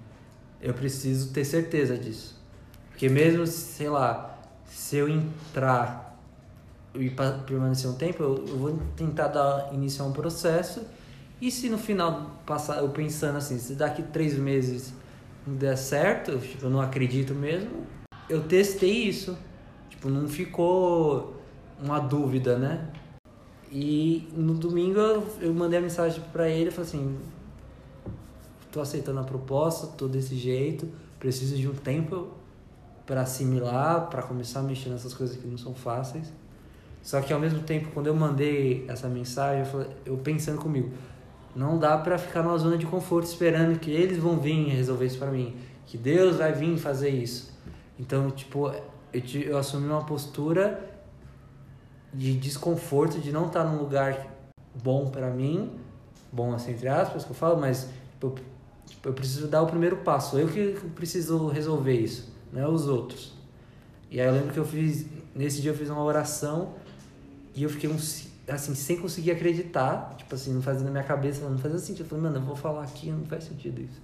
eu 0.59 0.73
preciso 0.73 1.31
ter 1.31 1.45
certeza 1.45 1.97
disso. 1.97 2.41
Porque 2.89 3.07
mesmo, 3.07 3.45
sei 3.45 3.89
lá, 3.89 4.39
se 4.65 4.97
eu 4.97 5.07
entrar 5.07 6.06
e 7.01 7.09
pa- 7.09 7.39
permanecer 7.45 7.89
um 7.89 7.95
tempo, 7.95 8.23
eu, 8.23 8.45
eu 8.47 8.57
vou 8.57 8.79
tentar 8.95 9.27
dar 9.27 9.73
início 9.73 10.03
a 10.03 10.07
um 10.07 10.11
processo. 10.11 10.81
E 11.39 11.51
se 11.51 11.69
no 11.69 11.77
final 11.77 12.31
passar, 12.45 12.79
eu 12.79 12.89
pensando 12.89 13.37
assim, 13.37 13.57
se 13.59 13.73
daqui 13.75 14.01
três 14.01 14.37
meses 14.37 14.93
não 15.45 15.55
der 15.55 15.77
certo, 15.77 16.37
tipo, 16.39 16.65
eu 16.65 16.69
não 16.69 16.81
acredito 16.81 17.33
mesmo, 17.33 17.85
eu 18.29 18.43
testei 18.43 19.03
isso. 19.07 19.37
Tipo, 19.89 20.09
não 20.09 20.27
ficou 20.27 21.41
uma 21.81 21.99
dúvida, 21.99 22.57
né? 22.57 22.89
E 23.71 24.27
no 24.33 24.53
domingo 24.53 24.99
eu, 24.99 25.27
eu 25.41 25.53
mandei 25.53 25.79
a 25.79 25.81
mensagem 25.81 26.21
pra 26.31 26.49
ele 26.49 26.71
falei 26.71 26.87
assim: 26.89 27.17
tô 28.71 28.81
aceitando 28.81 29.19
a 29.19 29.23
proposta, 29.23 29.87
tô 29.87 30.07
desse 30.07 30.35
jeito, 30.35 30.87
preciso 31.19 31.55
de 31.55 31.67
um 31.67 31.73
tempo 31.73 32.29
para 33.05 33.21
assimilar, 33.21 34.09
para 34.09 34.21
começar 34.21 34.59
a 34.59 34.63
mexer 34.63 34.89
nessas 34.89 35.13
coisas 35.13 35.37
que 35.37 35.47
não 35.47 35.57
são 35.57 35.73
fáceis. 35.73 36.31
Só 37.07 37.21
que 37.21 37.31
ao 37.31 37.39
mesmo 37.39 37.61
tempo, 37.61 37.87
quando 37.93 38.07
eu 38.07 38.13
mandei 38.13 38.83
essa 38.85 39.07
mensagem, 39.07 39.61
eu, 39.61 39.65
falei- 39.65 39.87
eu 40.05 40.17
pensando 40.17 40.59
comigo, 40.59 40.91
não 41.55 41.79
dá 41.79 41.97
para 41.97 42.17
ficar 42.17 42.43
numa 42.43 42.57
zona 42.57 42.77
de 42.77 42.85
conforto 42.85 43.27
esperando 43.27 43.79
que 43.79 43.89
eles 43.89 44.17
vão 44.17 44.37
vir 44.37 44.67
resolver 44.67 45.05
isso 45.05 45.17
para 45.17 45.31
mim, 45.31 45.55
que 45.85 45.97
Deus 45.97 46.35
vai 46.35 46.51
vir 46.51 46.77
fazer 46.77 47.07
isso. 47.07 47.57
Então, 47.97 48.29
tipo, 48.29 48.67
eu, 49.13 49.21
eu 49.45 49.57
assumi 49.57 49.87
uma 49.87 50.03
postura 50.03 50.85
de 52.13 52.35
desconforto, 52.37 53.19
de 53.19 53.31
não 53.31 53.45
estar 53.45 53.63
num 53.63 53.77
lugar 53.77 54.27
bom 54.83 55.07
para 55.07 55.29
mim, 55.29 55.79
bom 56.29 56.53
assim 56.53 56.71
entre 56.71 56.89
aspas 56.89 57.23
que 57.23 57.29
eu 57.31 57.35
falo, 57.37 57.57
mas 57.57 57.87
tipo, 58.11 58.27
eu, 58.27 58.35
tipo, 58.85 59.07
eu 59.07 59.13
preciso 59.13 59.47
dar 59.47 59.61
o 59.61 59.67
primeiro 59.67 59.95
passo, 59.95 60.37
eu 60.37 60.49
que 60.49 60.73
preciso 60.93 61.47
resolver 61.47 61.93
isso, 61.93 62.33
não 62.51 62.61
é 62.61 62.67
os 62.67 62.85
outros. 62.85 63.31
E 64.11 64.19
aí 64.19 64.27
eu 64.27 64.33
lembro 64.33 64.51
que 64.51 64.59
eu 64.59 64.65
fiz, 64.65 65.05
nesse 65.33 65.61
dia 65.61 65.71
eu 65.71 65.75
fiz 65.75 65.89
uma 65.89 66.03
oração 66.03 66.73
e 67.57 67.63
eu 67.63 67.69
fiquei 67.69 67.89
uns, 67.89 68.27
assim, 68.47 68.73
sem 68.75 68.97
conseguir 68.97 69.31
acreditar, 69.31 70.13
tipo 70.17 70.33
assim, 70.35 70.53
não 70.53 70.61
fazia 70.61 70.85
na 70.85 70.91
minha 70.91 71.03
cabeça, 71.03 71.47
não 71.49 71.57
fazia 71.57 71.79
sentido. 71.79 72.05
Eu 72.05 72.09
falei, 72.09 72.23
mano, 72.25 72.37
eu 72.37 72.41
vou 72.41 72.55
falar 72.55 72.83
aqui, 72.83 73.09
não 73.11 73.25
faz 73.25 73.43
sentido 73.45 73.81
isso. 73.81 74.01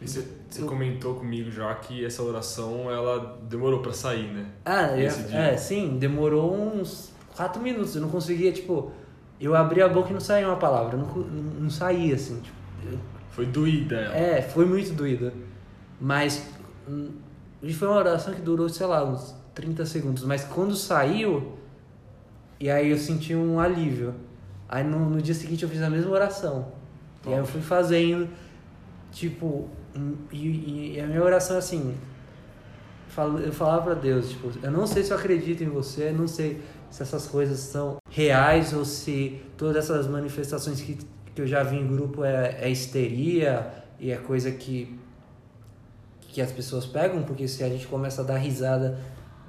E 0.00 0.08
você, 0.08 0.26
você 0.50 0.62
Eu- 0.62 0.66
comentou 0.66 1.14
comigo 1.14 1.50
já 1.50 1.74
que 1.76 2.04
essa 2.04 2.22
oração 2.22 2.90
ela 2.90 3.38
demorou 3.48 3.80
pra 3.80 3.92
sair, 3.92 4.32
né? 4.32 4.46
Ah, 4.64 4.88
dia. 4.88 5.06
é, 5.36 5.56
sim, 5.56 5.96
demorou 5.98 6.54
uns 6.74 7.12
quatro 7.34 7.62
minutos. 7.62 7.94
Eu 7.94 8.02
não 8.02 8.08
conseguia, 8.10 8.52
tipo, 8.52 8.90
eu 9.40 9.54
abri 9.54 9.80
a 9.82 9.88
boca 9.88 10.10
e 10.10 10.12
não 10.12 10.20
saía 10.20 10.46
uma 10.48 10.56
palavra, 10.56 10.96
não, 10.96 11.06
não, 11.06 11.42
não 11.62 11.70
saía, 11.70 12.14
assim, 12.14 12.40
tipo, 12.40 12.56
eu- 12.90 12.98
Foi 13.30 13.46
doída 13.46 13.96
ela. 13.96 14.14
é, 14.16 14.42
foi 14.42 14.64
muito 14.66 14.92
doída. 14.94 15.32
Mas 16.00 16.46
hum, 16.88 17.08
e 17.62 17.72
foi 17.72 17.88
uma 17.88 17.96
oração 17.96 18.32
que 18.34 18.40
durou, 18.42 18.68
sei 18.68 18.86
lá, 18.86 19.02
uns 19.04 19.34
30 19.54 19.84
segundos. 19.86 20.24
Mas 20.24 20.44
quando 20.44 20.74
saiu, 20.76 21.55
e 22.60 22.70
aí 22.70 22.90
eu 22.90 22.98
senti 22.98 23.34
um 23.34 23.58
alívio. 23.60 24.14
Aí 24.68 24.82
no, 24.84 25.10
no 25.10 25.22
dia 25.22 25.34
seguinte 25.34 25.62
eu 25.62 25.68
fiz 25.68 25.82
a 25.82 25.90
mesma 25.90 26.10
oração. 26.10 26.68
E 27.26 27.28
aí 27.32 27.38
eu 27.38 27.46
fui 27.46 27.60
fazendo, 27.60 28.28
tipo, 29.12 29.68
e, 30.32 30.94
e 30.96 31.00
a 31.00 31.06
minha 31.06 31.22
oração 31.22 31.56
é 31.56 31.58
assim, 31.58 31.94
falo- 33.08 33.38
eu 33.40 33.52
falava 33.52 33.82
pra 33.82 33.94
Deus, 33.94 34.30
tipo, 34.30 34.50
eu 34.62 34.70
não 34.70 34.86
sei 34.86 35.02
se 35.02 35.12
eu 35.12 35.16
acredito 35.16 35.62
em 35.62 35.68
você, 35.68 36.08
eu 36.10 36.14
não 36.14 36.28
sei 36.28 36.60
se 36.90 37.02
essas 37.02 37.26
coisas 37.26 37.58
são 37.58 37.96
reais 38.10 38.72
ou 38.72 38.84
se 38.84 39.40
todas 39.56 39.84
essas 39.84 40.06
manifestações 40.06 40.80
que, 40.80 40.98
que 41.34 41.40
eu 41.42 41.46
já 41.46 41.62
vi 41.62 41.76
em 41.76 41.86
grupo 41.86 42.24
é, 42.24 42.56
é 42.60 42.70
histeria 42.70 43.66
e 43.98 44.10
é 44.10 44.16
coisa 44.16 44.50
que 44.50 44.98
que 46.28 46.40
as 46.42 46.52
pessoas 46.52 46.84
pegam, 46.84 47.22
porque 47.22 47.48
se 47.48 47.64
a 47.64 47.68
gente 47.68 47.86
começa 47.86 48.20
a 48.20 48.24
dar 48.24 48.36
risada, 48.36 48.98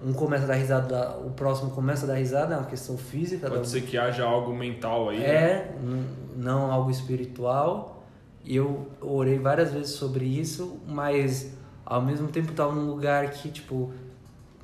um 0.06 0.14
começa 0.14 0.44
a 0.44 0.48
dar 0.48 0.54
risada, 0.56 1.18
o 1.26 1.32
próximo 1.32 1.72
começa 1.72 2.06
a 2.06 2.10
dar 2.10 2.16
risada, 2.16 2.54
é 2.54 2.58
uma 2.58 2.68
questão 2.68 2.98
física. 2.98 3.50
Pode 3.50 3.68
ser 3.68 3.82
que 3.82 3.98
haja 3.98 4.24
algo 4.24 4.54
mental 4.56 5.10
aí. 5.10 5.20
né? 5.20 5.26
é, 5.26 5.76
n- 5.82 6.06
não 6.36 6.72
algo 6.72 6.92
espiritual. 6.92 8.04
E 8.44 8.56
eu 8.56 8.88
orei 9.02 9.38
várias 9.40 9.72
vezes 9.74 9.92
sobre 9.92 10.24
isso, 10.26 10.80
mas 10.88 11.54
ao 11.86 12.02
mesmo 12.02 12.28
tempo 12.30 12.54
tava 12.54 12.74
num 12.74 12.86
lugar 12.88 13.30
que, 13.32 13.50
tipo, 13.50 13.92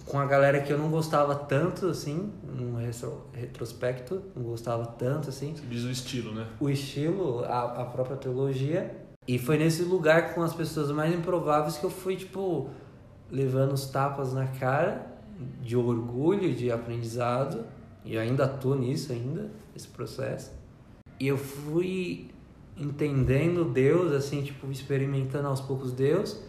com 0.06 0.20
a 0.20 0.26
galera 0.26 0.62
que 0.62 0.72
eu 0.72 0.78
não 0.78 0.90
gostava 0.90 1.34
tanto, 1.36 1.88
assim, 1.88 2.32
num 2.44 2.76
retro- 2.78 3.26
retrospecto, 3.34 4.22
não 4.36 4.44
gostava 4.44 4.86
tanto, 4.86 5.30
assim, 5.30 5.54
Você 5.56 5.66
diz 5.66 5.84
o 5.84 5.90
estilo, 5.92 6.34
né? 6.34 6.46
o 6.60 6.70
estilo, 6.70 7.44
a, 7.46 7.82
a 7.82 7.86
própria 7.86 8.16
teologia. 8.16 8.96
E 9.28 9.38
foi 9.40 9.58
nesse 9.58 9.82
lugar 9.84 10.34
com 10.34 10.42
as 10.44 10.54
pessoas 10.54 10.92
mais 10.92 11.14
improváveis 11.14 11.78
que 11.78 11.84
eu 11.86 11.90
fui, 11.90 12.16
tipo, 12.16 12.70
levando 13.32 13.74
os 13.74 13.88
tapas 13.88 14.34
na 14.34 14.46
cara 14.48 15.13
de 15.62 15.76
orgulho, 15.76 16.54
de 16.54 16.72
aprendizado. 16.72 17.66
E 18.06 18.18
ainda 18.18 18.48
tô 18.48 18.76
nisso 18.76 19.12
ainda, 19.12 19.50
esse 19.76 19.88
processo. 19.88 20.52
E 21.20 21.28
eu 21.28 21.38
fui 21.38 22.30
entendendo 22.78 23.64
Deus, 23.64 24.12
assim, 24.12 24.42
tipo, 24.42 24.70
experimentando 24.72 25.48
aos 25.48 25.62
poucos 25.62 25.94
Deus, 25.94 26.42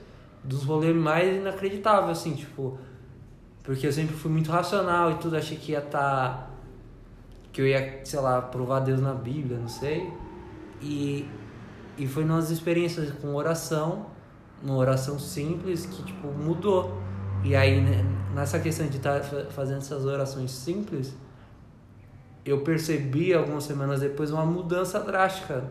dos 0.43 0.65
rolês 0.65 0.97
mais 0.97 1.37
inacreditáveis, 1.37 2.19
assim, 2.19 2.35
tipo... 2.35 2.79
Porque 3.63 3.87
eu 3.87 3.93
sempre 3.93 4.15
fui 4.15 4.31
muito 4.31 4.51
racional 4.51 5.13
e 5.13 5.15
tudo, 5.15 5.37
achei 5.37 5.57
que 5.57 5.73
ia 5.73 5.79
estar 5.79 6.55
que 7.55 7.61
eu 7.61 7.69
ia, 7.69 8.01
sei 8.05 8.19
lá, 8.19 8.43
provar 8.43 8.81
Deus 8.81 9.01
na 9.01 9.15
Bíblia, 9.15 9.57
não 9.57 9.69
sei. 9.69 10.13
E, 10.83 11.25
e 11.97 12.05
foi 12.05 12.25
nas 12.25 12.51
experiências 12.51 13.13
com 13.13 13.33
oração, 13.33 14.07
uma 14.61 14.75
oração 14.75 15.21
simples, 15.21 15.87
que, 15.87 16.03
tipo, 16.03 16.27
mudou. 16.27 17.01
E 17.45 17.55
aí, 17.55 17.79
né, 17.79 18.03
nessa 18.35 18.59
questão 18.59 18.87
de 18.87 18.97
estar 18.97 19.23
fazendo 19.51 19.77
essas 19.77 20.07
orações 20.07 20.51
simples, 20.51 21.15
eu 22.43 22.63
percebi 22.63 23.35
algumas 23.35 23.65
semanas 23.65 24.01
depois 24.01 24.31
uma 24.31 24.47
mudança 24.47 24.99
drástica. 25.01 25.63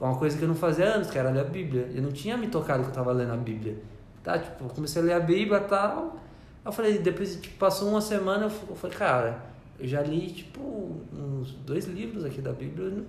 Uma 0.00 0.16
coisa 0.16 0.38
que 0.38 0.42
eu 0.42 0.48
não 0.48 0.54
fazia 0.54 0.96
antes, 0.96 1.10
que 1.10 1.18
era 1.18 1.28
ler 1.28 1.40
a 1.40 1.44
Bíblia. 1.44 1.90
Eu 1.94 2.02
não 2.02 2.10
tinha 2.10 2.34
me 2.34 2.48
tocado 2.48 2.80
que 2.80 2.86
eu 2.86 2.92
estava 2.92 3.12
lendo 3.12 3.34
a 3.34 3.36
Bíblia. 3.36 3.76
Tá, 4.24 4.38
tipo, 4.38 4.64
comecei 4.72 5.02
a 5.02 5.04
ler 5.04 5.12
a 5.12 5.20
Bíblia 5.20 5.58
e 5.58 5.64
tal. 5.68 6.18
Eu 6.64 6.72
falei, 6.72 6.98
depois, 6.98 7.36
tipo, 7.36 7.58
passou 7.58 7.90
uma 7.90 8.00
semana, 8.00 8.44
eu 8.44 8.76
falei, 8.76 8.96
cara, 8.96 9.42
eu 9.78 9.86
já 9.86 10.00
li, 10.00 10.30
tipo, 10.30 11.02
uns 11.12 11.52
dois 11.66 11.86
livros 11.86 12.24
aqui 12.24 12.40
da 12.40 12.52
Bíblia. 12.52 13.04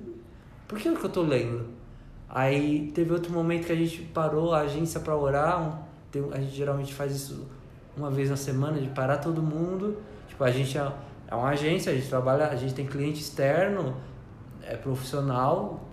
Por 0.68 0.78
que 0.78 0.94
que 0.94 1.06
eu 1.06 1.10
tô 1.10 1.22
lendo? 1.22 1.68
Aí 2.28 2.92
teve 2.94 3.14
outro 3.14 3.32
momento 3.32 3.66
que 3.66 3.72
a 3.72 3.76
gente 3.76 4.02
parou 4.14 4.54
a 4.54 4.62
agência 4.62 5.00
para 5.00 5.16
orar. 5.16 5.86
a 6.34 6.40
gente 6.40 6.54
geralmente 6.54 6.94
faz 6.94 7.16
isso 7.16 7.48
uma 7.96 8.10
vez 8.10 8.30
na 8.30 8.38
semana, 8.38 8.80
de 8.80 8.88
parar 8.90 9.18
todo 9.18 9.42
mundo. 9.42 9.98
Tipo, 10.28 10.44
a 10.44 10.52
gente 10.52 10.78
é, 10.78 10.92
é 11.28 11.36
uma 11.36 11.50
agência, 11.50 11.92
a 11.92 11.96
gente 11.96 12.08
trabalha, 12.08 12.48
a 12.48 12.56
gente 12.56 12.74
tem 12.74 12.86
cliente 12.86 13.22
externo, 13.22 13.96
é 14.64 14.76
profissional, 14.76 15.88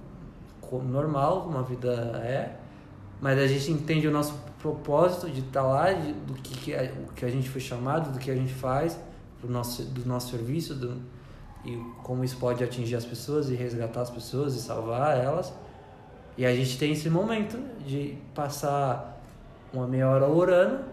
normal, 0.70 1.42
como 1.42 1.59
a 1.59 1.62
vida 1.62 1.92
é. 2.24 2.57
Mas 3.20 3.38
a 3.38 3.46
gente 3.46 3.72
entende 3.72 4.07
o 4.07 4.11
nosso 4.11 4.34
propósito 4.61 5.30
de 5.30 5.40
estar 5.40 5.62
lá, 5.62 5.92
de, 5.92 6.12
do 6.12 6.34
que, 6.34 6.59
que, 6.59 6.72
é, 6.72 6.94
o 7.09 7.12
que 7.12 7.24
a 7.24 7.28
gente 7.28 7.49
foi 7.49 7.61
chamado, 7.61 8.12
do 8.12 8.18
que 8.18 8.30
a 8.30 8.34
gente 8.34 8.53
faz, 8.53 8.99
do 9.40 9.49
nosso, 9.49 9.82
do 9.84 10.07
nosso 10.07 10.30
serviço, 10.30 10.74
do, 10.74 11.01
e 11.64 11.76
como 12.03 12.24
isso 12.24 12.36
pode 12.36 12.62
atingir 12.62 12.96
as 12.96 13.05
pessoas 13.05 13.51
e 13.51 13.55
resgatar 13.55 14.03
as 14.03 14.11
pessoas 14.11 14.55
e 14.55 14.61
salvar 14.61 15.16
elas. 15.16 15.53
E 16.36 16.46
a 16.46 16.55
gente 16.55 16.78
tem 16.78 16.92
esse 16.92 17.11
momento 17.11 17.59
de 17.84 18.16
passar 18.34 19.20
uma 19.72 19.86
meia 19.86 20.09
hora 20.09 20.28
orando, 20.28 20.84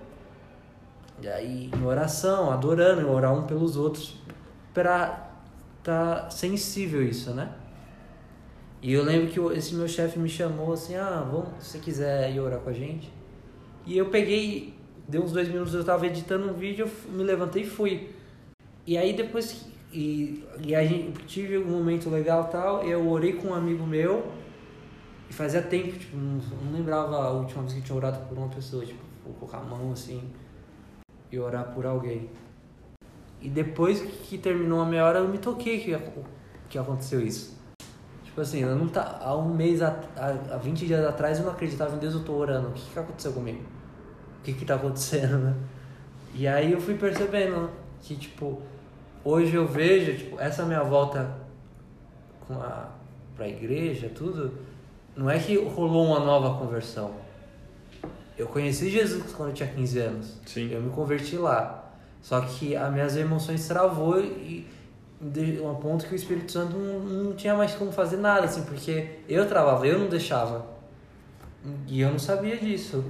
e 1.22 1.28
aí 1.28 1.72
em 1.74 1.86
oração, 1.86 2.51
adorando, 2.51 3.01
e 3.01 3.05
orar 3.05 3.34
um 3.34 3.43
pelos 3.43 3.78
outros, 3.78 4.20
para 4.74 5.32
tá 5.84 6.30
sensível 6.30 7.03
isso, 7.03 7.32
né? 7.32 7.53
E 8.82 8.91
eu 8.93 9.03
lembro 9.03 9.30
que 9.30 9.39
esse 9.57 9.74
meu 9.76 9.88
chefe 9.88 10.20
me 10.20 10.28
chamou 10.28 10.74
assim, 10.74 10.95
ah, 10.95 11.28
vamos, 11.30 11.63
se 11.63 11.72
você 11.72 11.80
quiser 11.80 12.34
ir 12.34 12.39
orar 12.39 12.59
com 12.59 12.70
a 12.70 12.74
gente. 12.74 13.11
E 13.86 13.97
eu 13.97 14.09
peguei, 14.09 14.74
deu 15.07 15.24
uns 15.24 15.32
dois 15.32 15.47
minutos, 15.47 15.74
eu 15.74 15.84
tava 15.84 16.05
editando 16.07 16.49
um 16.49 16.53
vídeo, 16.53 16.86
eu 16.86 17.11
me 17.11 17.24
levantei 17.24 17.63
e 17.63 17.68
fui. 17.68 18.09
E 18.86 18.97
aí 18.97 19.13
depois, 19.13 19.68
e, 19.91 20.43
e 20.63 20.76
a 20.76 20.84
gente, 20.84 21.24
tive 21.26 21.57
um 21.57 21.66
momento 21.66 22.09
legal 22.09 22.45
tal, 22.45 22.84
eu 22.84 23.07
orei 23.07 23.34
com 23.34 23.49
um 23.49 23.53
amigo 23.53 23.86
meu, 23.86 24.32
e 25.30 25.34
fazia 25.34 25.61
tempo, 25.61 25.97
tipo, 25.97 26.18
não, 26.18 26.39
não 26.63 26.72
lembrava 26.74 27.16
a 27.16 27.32
última 27.32 27.61
vez 27.61 27.74
que 27.74 27.82
tinha 27.82 27.95
orado 27.95 28.20
por 28.28 28.38
uma 28.38 28.49
pessoa, 28.49 28.86
tipo, 28.86 28.99
vou 29.24 29.34
colocar 29.36 29.59
a 29.59 29.63
mão 29.63 29.91
assim 29.91 30.22
e 31.32 31.39
orar 31.39 31.73
por 31.73 31.86
alguém. 31.86 32.30
E 33.41 33.49
depois 33.49 34.01
que 34.01 34.38
terminou 34.38 34.82
a 34.82 34.86
meia 34.86 35.05
hora, 35.05 35.19
eu 35.19 35.28
me 35.28 35.38
toquei 35.38 35.80
que, 35.80 35.97
que 36.69 36.78
aconteceu 36.78 37.21
isso. 37.21 37.55
Tipo 38.23 38.41
assim, 38.41 38.59
eu 38.61 38.76
não 38.76 38.88
tá, 38.88 39.19
há 39.21 39.36
um 39.36 39.53
mês, 39.53 39.82
há, 39.82 39.97
há 40.17 40.57
20 40.57 40.86
dias 40.86 41.05
atrás, 41.05 41.39
eu 41.39 41.45
não 41.45 41.51
acreditava 41.51 41.95
em 41.95 41.99
Deus, 41.99 42.13
eu 42.13 42.23
tô 42.23 42.34
orando. 42.34 42.69
O 42.69 42.71
que 42.71 42.89
que 42.89 42.99
aconteceu 42.99 43.32
comigo? 43.32 43.63
O 44.39 44.43
que 44.43 44.53
que 44.53 44.65
tá 44.65 44.76
acontecendo, 44.76 45.38
né? 45.38 45.55
E 46.34 46.47
aí 46.47 46.71
eu 46.71 46.82
fui 46.82 46.95
percebendo 46.95 47.69
que, 48.01 48.15
tipo, 48.15 48.61
hoje 49.23 49.55
eu 49.55 49.65
vejo, 49.65 50.17
tipo, 50.17 50.39
essa 50.39 50.65
minha 50.65 50.84
volta 50.84 51.38
com 52.47 52.55
a, 52.55 52.89
pra 53.36 53.47
igreja, 53.47 54.09
tudo, 54.13 54.53
não 55.15 55.30
é 55.30 55.39
que 55.39 55.55
rolou 55.57 56.05
uma 56.05 56.19
nova 56.19 56.59
conversão. 56.59 57.24
Eu 58.38 58.47
conheci 58.47 58.89
Jesus 58.89 59.31
quando 59.33 59.49
eu 59.49 59.55
tinha 59.55 59.69
15 59.69 59.99
anos. 59.99 60.39
Sim. 60.45 60.69
Eu 60.71 60.81
me 60.81 60.89
converti 60.91 61.38
lá. 61.38 61.93
Só 62.21 62.41
que 62.41 62.75
as 62.75 62.91
minhas 62.91 63.15
emoções 63.15 63.67
travou 63.67 64.19
e 64.19 64.67
de 65.21 65.59
um 65.61 65.75
ponto 65.75 66.05
que 66.05 66.13
o 66.13 66.15
Espírito 66.15 66.51
Santo 66.51 66.75
não, 66.75 66.99
não 66.99 67.33
tinha 67.33 67.55
mais 67.55 67.73
como 67.73 67.91
fazer 67.91 68.17
nada, 68.17 68.45
assim, 68.45 68.63
porque 68.63 69.19
eu 69.29 69.47
travava, 69.47 69.88
eu 69.88 69.97
não 69.97 70.09
deixava. 70.09 70.65
E 71.88 72.01
eu 72.01 72.11
não 72.11 72.19
sabia 72.19 72.57
disso. 72.57 73.03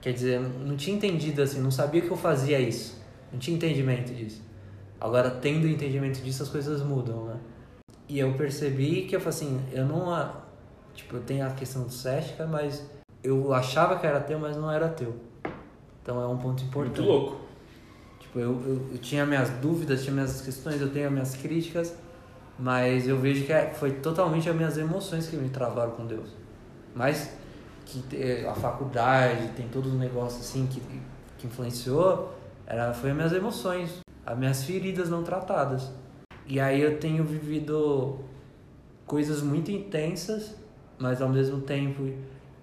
Quer 0.00 0.12
dizer, 0.12 0.40
não 0.40 0.76
tinha 0.76 0.96
entendido 0.96 1.42
assim, 1.42 1.60
não 1.60 1.70
sabia 1.70 2.00
que 2.02 2.10
eu 2.10 2.16
fazia 2.16 2.60
isso. 2.60 3.00
Não 3.32 3.38
tinha 3.38 3.56
entendimento 3.56 4.12
disso. 4.12 4.42
Agora, 5.00 5.30
tendo 5.30 5.66
entendimento 5.66 6.20
disso, 6.22 6.42
as 6.42 6.48
coisas 6.48 6.82
mudam, 6.82 7.24
né? 7.26 7.36
E 8.08 8.18
eu 8.18 8.32
percebi 8.34 9.02
que 9.02 9.16
eu 9.16 9.20
falei 9.20 9.36
assim, 9.38 9.60
eu 9.72 9.84
não. 9.84 10.10
a- 10.12 10.42
Tipo, 10.94 11.16
eu 11.16 11.20
tenho 11.22 11.46
a 11.46 11.50
questão 11.50 11.90
cética, 11.90 12.46
mas 12.46 12.82
eu 13.26 13.52
achava 13.52 13.98
que 13.98 14.06
era 14.06 14.20
teu, 14.20 14.38
mas 14.38 14.56
não 14.56 14.70
era 14.70 14.88
teu. 14.88 15.14
Então 16.02 16.20
é 16.22 16.26
um 16.26 16.36
ponto 16.38 16.62
importante. 16.62 17.00
Muito 17.00 17.10
louco. 17.10 17.40
Tipo, 18.20 18.38
eu, 18.38 18.50
eu, 18.66 18.88
eu 18.92 18.98
tinha 18.98 19.26
minhas 19.26 19.50
dúvidas, 19.50 20.02
tinha 20.02 20.12
minhas 20.14 20.40
questões, 20.40 20.80
eu 20.80 20.90
tenho 20.90 21.06
as 21.06 21.12
minhas 21.12 21.34
críticas, 21.36 21.94
mas 22.58 23.06
eu 23.08 23.18
vejo 23.18 23.44
que 23.44 23.52
é- 23.52 23.70
foi 23.74 23.92
totalmente 23.92 24.48
as 24.48 24.54
minhas 24.56 24.78
emoções 24.78 25.26
que 25.28 25.36
me 25.36 25.48
travaram 25.48 25.92
com 25.92 26.06
Deus. 26.06 26.30
Mas 26.94 27.30
que 27.84 28.00
te- 28.02 28.46
a 28.46 28.54
faculdade, 28.54 29.48
tem 29.56 29.68
todos 29.68 29.92
os 29.92 29.98
negócios 29.98 30.40
assim 30.40 30.66
que, 30.66 30.80
que 31.38 31.46
influenciou, 31.46 32.34
era, 32.66 32.92
foi 32.92 33.10
as 33.10 33.16
minhas 33.16 33.32
emoções, 33.32 34.00
as 34.24 34.36
minhas 34.38 34.64
feridas 34.64 35.08
não 35.08 35.22
tratadas. 35.22 35.90
E 36.46 36.58
aí 36.60 36.80
eu 36.80 36.98
tenho 36.98 37.24
vivido 37.24 38.18
coisas 39.06 39.42
muito 39.42 39.70
intensas, 39.70 40.54
mas 40.98 41.20
ao 41.20 41.28
mesmo 41.28 41.60
tempo, 41.60 42.08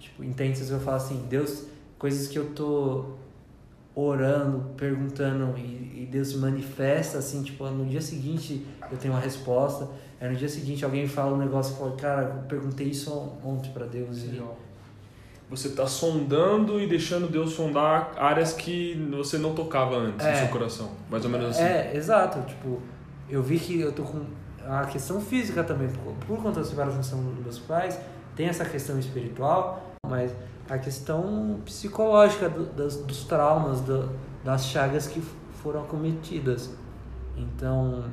tipo, 0.03 0.23
intensas 0.23 0.69
eu 0.69 0.79
falo 0.79 0.97
assim, 0.97 1.25
Deus, 1.29 1.65
coisas 1.97 2.27
que 2.27 2.37
eu 2.37 2.51
tô 2.51 3.05
orando, 3.95 4.71
perguntando 4.75 5.57
e, 5.57 6.03
e 6.03 6.09
Deus 6.11 6.29
se 6.29 6.37
manifesta 6.37 7.19
assim, 7.19 7.43
tipo, 7.43 7.65
no 7.69 7.85
dia 7.85 8.01
seguinte 8.01 8.65
eu 8.91 8.97
tenho 8.97 9.13
uma 9.13 9.19
resposta, 9.19 9.87
aí 10.19 10.29
no 10.29 10.35
dia 10.35 10.49
seguinte 10.49 10.83
alguém 10.83 11.07
fala 11.07 11.33
um 11.33 11.37
negócio 11.37 11.75
e 11.75 11.77
fala, 11.77 11.95
cara, 11.95 12.21
eu 12.23 12.41
perguntei 12.47 12.87
isso 12.87 13.11
ontem 13.43 13.71
pra 13.71 13.85
Deus 13.85 14.23
e. 14.23 14.41
Você 15.49 15.67
está 15.67 15.85
sondando 15.85 16.81
e 16.81 16.87
deixando 16.87 17.27
Deus 17.29 17.53
sondar 17.53 18.13
áreas 18.17 18.53
que 18.53 18.95
você 19.11 19.37
não 19.37 19.53
tocava 19.53 19.97
antes 19.97 20.25
É. 20.25 20.31
no 20.31 20.37
seu 20.39 20.47
coração. 20.47 20.89
Mais 21.11 21.23
ou 21.25 21.29
menos 21.29 21.49
assim. 21.49 21.61
É, 21.61 21.95
exato. 21.95 22.41
Tipo, 22.47 22.81
eu 23.29 23.43
vi 23.43 23.59
que 23.59 23.79
eu 23.79 23.91
tô 23.91 24.01
com 24.01 24.25
a 24.65 24.85
questão 24.85 25.21
física 25.21 25.63
também, 25.63 25.89
por, 25.89 26.13
por 26.25 26.41
conta 26.41 26.61
da 26.61 26.65
separação 26.65 27.23
dos 27.23 27.43
meus 27.43 27.59
pais, 27.59 27.99
tem 28.35 28.47
essa 28.47 28.65
questão 28.65 28.97
espiritual, 28.97 29.92
mas 30.07 30.35
a 30.69 30.77
questão 30.77 31.61
psicológica 31.63 32.49
do- 32.49 32.65
das, 32.65 32.97
dos 32.97 33.23
traumas, 33.23 33.79
do- 33.81 34.09
das 34.43 34.65
chagas 34.65 35.07
que 35.07 35.21
foram 35.61 35.81
acometidas. 35.81 36.69
Então, 37.37 38.03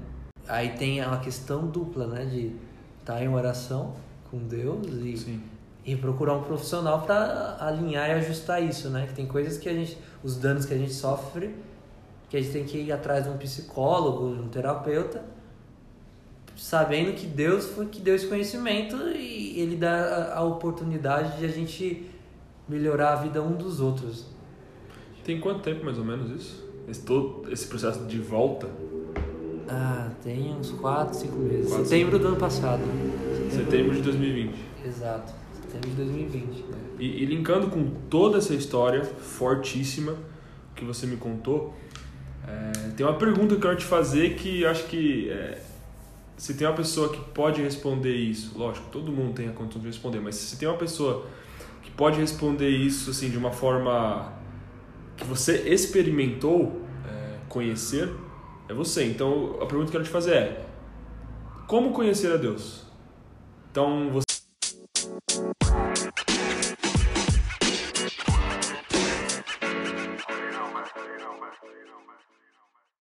aí 0.49 0.71
tem 0.71 1.01
a 1.01 1.17
questão 1.17 1.67
dupla, 1.67 2.07
né, 2.07 2.25
de 2.27 2.55
estar 3.01 3.21
em 3.23 3.29
oração 3.29 3.95
com 4.31 4.39
Deus 4.39 4.87
e 4.87 5.17
Sim. 5.17 5.43
e 5.85 5.97
procurar 5.97 6.35
um 6.37 6.43
profissional 6.45 7.03
para 7.03 7.57
alinhar 7.61 8.09
e 8.09 8.13
ajustar 8.13 8.63
isso, 8.63 8.89
né? 8.91 9.07
Que 9.09 9.15
tem 9.15 9.27
coisas 9.27 9.59
que 9.59 9.69
a 9.69 9.73
gente, 9.75 9.99
os 10.23 10.37
danos 10.37 10.65
que 10.65 10.73
a 10.73 10.79
gente 10.79 10.93
sofre, 10.93 11.55
que 12.29 12.37
a 12.37 12.41
gente 12.41 12.53
tem 12.53 12.65
que 12.65 12.79
ir 12.79 12.93
atrás 12.93 13.25
de 13.25 13.31
um 13.31 13.37
psicólogo, 13.37 14.37
de 14.37 14.43
um 14.43 14.49
terapeuta, 14.49 15.25
sabendo 16.61 17.15
que 17.15 17.27
Deus 17.27 17.71
foi 17.71 17.87
que 17.87 18.03
deu 18.03 18.15
esse 18.15 18.27
conhecimento 18.27 18.95
e 19.17 19.59
ele 19.59 19.77
dá 19.77 20.35
a, 20.35 20.43
oportunidade 20.45 21.39
de 21.39 21.47
a 21.47 21.49
gente 21.49 22.07
melhorar 22.69 23.15
a 23.15 23.17
vida 23.17 23.43
um 23.43 23.57
dos 23.57 23.81
outros. 23.81 24.27
Tem 25.25 25.41
quanto 25.41 25.63
tempo 25.63 25.87
mais 25.87 25.97
ou 25.97 26.05
menos 26.05 26.31
isso? 26.31 26.69
Esse, 26.87 27.01
todo, 27.01 27.51
esse 27.51 27.67
processo 27.67 28.05
de 28.05 28.19
volta? 28.19 28.69
Ah, 29.67 30.11
tem 30.23 30.55
uns 30.55 30.71
4, 30.73 31.15
5 31.15 31.37
meses. 31.39 31.69
Quatro, 31.69 31.87
Setembro 31.87 32.19
do 32.19 32.29
ano 32.29 32.37
passado. 32.37 32.83
Setembro 33.51 33.95
de 33.95 34.03
2020. 34.03 34.55
Exato. 34.85 35.33
Setembro 35.63 35.89
de 35.89 35.97
2020. 35.97 36.65
E, 36.99 37.23
e 37.23 37.25
linkando 37.25 37.69
com 37.69 37.89
toda 38.11 38.37
essa 38.37 38.53
história 38.55 39.03
fortíssima 39.03 40.15
que 40.77 40.85
você 40.85 41.07
me 41.07 41.17
contou, 41.17 41.75
é, 42.47 42.91
tem 42.91 43.07
uma 43.07 43.17
pergunta 43.17 43.49
que 43.49 43.55
eu 43.55 43.61
quero 43.61 43.77
te 43.77 43.87
fazer 43.87 44.35
que 44.35 44.67
acho 44.67 44.85
que 44.89 45.31
é, 45.31 45.70
se 46.41 46.55
tem 46.55 46.67
uma 46.67 46.75
pessoa 46.75 47.11
que 47.11 47.21
pode 47.33 47.61
responder 47.61 48.15
isso, 48.15 48.59
lógico, 48.59 48.89
todo 48.91 49.13
mundo 49.13 49.35
tem 49.35 49.47
a 49.47 49.53
condição 49.53 49.79
de 49.79 49.89
responder, 49.89 50.21
mas 50.21 50.37
se 50.37 50.59
tem 50.59 50.67
uma 50.67 50.79
pessoa 50.79 51.27
que 51.83 51.91
pode 51.91 52.19
responder 52.19 52.71
isso 52.71 53.11
assim 53.11 53.29
de 53.29 53.37
uma 53.37 53.53
forma 53.53 54.33
que 55.19 55.25
você 55.25 55.69
experimentou 55.69 56.81
é, 57.07 57.37
conhecer, 57.47 58.09
é 58.71 58.73
você. 58.73 59.05
Então 59.05 59.59
a 59.61 59.67
pergunta 59.67 59.91
que 59.91 59.97
eu 59.97 60.01
quero 60.01 60.05
te 60.05 60.11
fazer 60.11 60.33
é: 60.33 60.67
como 61.67 61.93
conhecer 61.93 62.33
a 62.33 62.39
Deus? 62.39 62.87
Então 63.71 64.09
você 64.11 64.25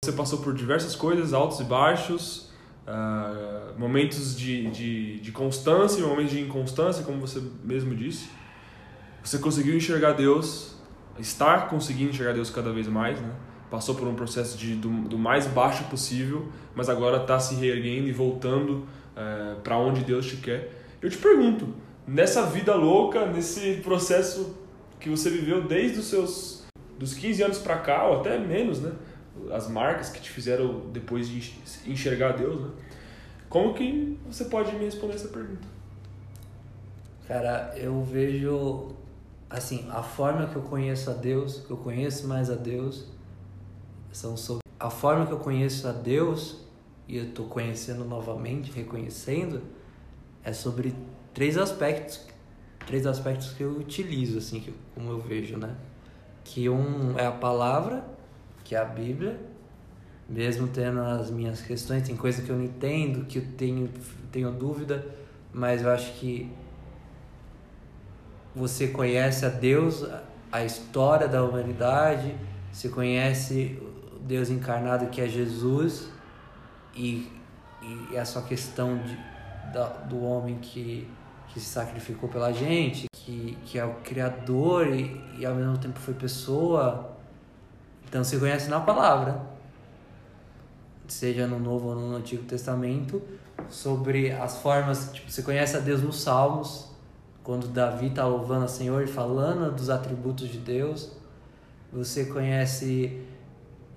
Você 0.04 0.12
passou 0.12 0.40
por 0.40 0.52
diversas 0.52 0.94
coisas, 0.94 1.32
altos 1.32 1.60
e 1.60 1.64
baixos, 1.64 2.51
uh, 2.86 3.78
momentos 3.78 4.36
de, 4.36 4.70
de, 4.70 5.20
de 5.20 5.32
constância 5.32 6.00
e 6.00 6.02
momentos 6.02 6.32
de 6.32 6.40
inconstância, 6.40 7.04
como 7.04 7.20
você 7.20 7.42
mesmo 7.64 7.94
disse. 7.94 8.28
Você 9.22 9.38
conseguiu 9.38 9.76
enxergar 9.76 10.12
Deus, 10.12 10.76
está 11.18 11.60
conseguindo 11.62 12.10
enxergar 12.10 12.32
Deus 12.32 12.50
cada 12.50 12.72
vez 12.72 12.88
mais, 12.88 13.20
né? 13.20 13.30
Passou 13.70 13.94
por 13.94 14.06
um 14.06 14.14
processo 14.14 14.58
de, 14.58 14.74
do, 14.74 14.90
do 15.08 15.18
mais 15.18 15.46
baixo 15.46 15.84
possível, 15.84 16.48
mas 16.74 16.90
agora 16.90 17.22
está 17.22 17.38
se 17.38 17.54
reerguendo 17.54 18.06
e 18.06 18.12
voltando 18.12 18.86
eh, 19.16 19.56
para 19.64 19.78
onde 19.78 20.02
Deus 20.02 20.26
te 20.26 20.36
quer. 20.36 20.70
Eu 21.00 21.08
te 21.08 21.16
pergunto, 21.16 21.68
nessa 22.06 22.44
vida 22.46 22.74
louca, 22.74 23.24
nesse 23.24 23.76
processo 23.82 24.56
que 25.00 25.08
você 25.08 25.30
viveu 25.30 25.62
desde 25.62 26.00
os 26.00 26.06
seus 26.06 26.64
dos 26.98 27.14
15 27.14 27.42
anos 27.42 27.58
para 27.58 27.78
cá, 27.78 28.04
ou 28.04 28.20
até 28.20 28.38
menos, 28.38 28.80
né? 28.80 28.92
As 29.52 29.68
marcas 29.68 30.10
que 30.10 30.20
te 30.20 30.30
fizeram 30.30 30.90
depois 30.90 31.28
de 31.28 31.54
enxergar 31.86 32.32
Deus, 32.32 32.60
né? 32.60 32.70
Como 33.48 33.74
que 33.74 34.18
você 34.26 34.46
pode 34.46 34.72
me 34.74 34.84
responder 34.84 35.14
essa 35.14 35.28
pergunta? 35.28 35.68
Cara, 37.28 37.72
eu 37.76 38.02
vejo 38.02 38.94
assim, 39.48 39.86
a 39.90 40.02
forma 40.02 40.46
que 40.46 40.56
eu 40.56 40.62
conheço 40.62 41.10
a 41.10 41.12
Deus, 41.12 41.58
que 41.58 41.70
eu 41.70 41.76
conheço 41.76 42.26
mais 42.26 42.48
a 42.50 42.54
Deus, 42.54 43.04
são 44.10 44.36
sobre 44.36 44.62
a 44.80 44.90
forma 44.90 45.26
que 45.26 45.32
eu 45.32 45.38
conheço 45.38 45.86
a 45.86 45.92
Deus 45.92 46.62
e 47.06 47.16
eu 47.18 47.24
estou 47.24 47.46
conhecendo 47.46 48.04
novamente, 48.04 48.72
reconhecendo, 48.72 49.62
é 50.42 50.52
sobre 50.52 50.94
três 51.34 51.58
aspectos, 51.58 52.20
três 52.86 53.06
aspectos 53.06 53.52
que 53.52 53.62
eu 53.62 53.72
utilizo 53.72 54.38
assim, 54.38 54.60
que, 54.60 54.72
como 54.94 55.10
eu 55.10 55.20
vejo, 55.20 55.56
né? 55.56 55.76
Que 56.42 56.68
um 56.68 57.18
é 57.18 57.26
a 57.26 57.32
palavra, 57.32 58.04
que 58.72 58.76
é 58.76 58.78
a 58.78 58.86
Bíblia, 58.86 59.38
mesmo 60.26 60.66
tendo 60.66 60.98
as 61.00 61.30
minhas 61.30 61.60
questões, 61.60 62.08
tem 62.08 62.16
coisa 62.16 62.40
que 62.40 62.48
eu 62.48 62.56
não 62.56 62.64
entendo, 62.64 63.26
que 63.26 63.36
eu 63.36 63.44
tenho, 63.54 63.90
tenho 64.30 64.50
dúvida, 64.50 65.04
mas 65.52 65.82
eu 65.82 65.90
acho 65.90 66.14
que 66.14 66.50
você 68.56 68.88
conhece 68.88 69.44
a 69.44 69.50
Deus, 69.50 70.06
a 70.50 70.64
história 70.64 71.28
da 71.28 71.44
humanidade, 71.44 72.34
você 72.72 72.88
conhece 72.88 73.78
o 74.10 74.20
Deus 74.20 74.48
encarnado 74.48 75.08
que 75.08 75.20
é 75.20 75.28
Jesus 75.28 76.08
e, 76.94 77.30
e 77.82 78.16
essa 78.16 78.40
questão 78.40 78.96
de, 78.96 79.18
da, 79.70 79.88
do 79.88 80.22
homem 80.24 80.56
que, 80.62 81.06
que 81.48 81.60
se 81.60 81.66
sacrificou 81.66 82.26
pela 82.26 82.50
gente, 82.52 83.04
que, 83.12 83.58
que 83.66 83.78
é 83.78 83.84
o 83.84 83.96
Criador 83.96 84.86
e, 84.86 85.20
e 85.38 85.44
ao 85.44 85.54
mesmo 85.54 85.76
tempo 85.76 85.98
foi 85.98 86.14
pessoa 86.14 87.11
então 88.12 88.22
você 88.22 88.38
conhece 88.38 88.68
na 88.68 88.78
palavra, 88.78 89.40
seja 91.08 91.46
no 91.46 91.58
Novo 91.58 91.88
ou 91.88 91.94
no 91.94 92.14
Antigo 92.14 92.42
Testamento, 92.42 93.22
sobre 93.70 94.30
as 94.30 94.58
formas, 94.58 95.08
tipo, 95.14 95.30
você 95.30 95.42
conhece 95.42 95.78
a 95.78 95.80
Deus 95.80 96.02
nos 96.02 96.20
Salmos, 96.20 96.90
quando 97.42 97.68
Davi 97.68 98.08
está 98.08 98.26
louvando 98.26 98.66
a 98.66 98.68
Senhor 98.68 99.02
e 99.02 99.06
falando 99.06 99.74
dos 99.74 99.88
atributos 99.88 100.50
de 100.50 100.58
Deus. 100.58 101.12
Você 101.90 102.26
conhece 102.26 103.22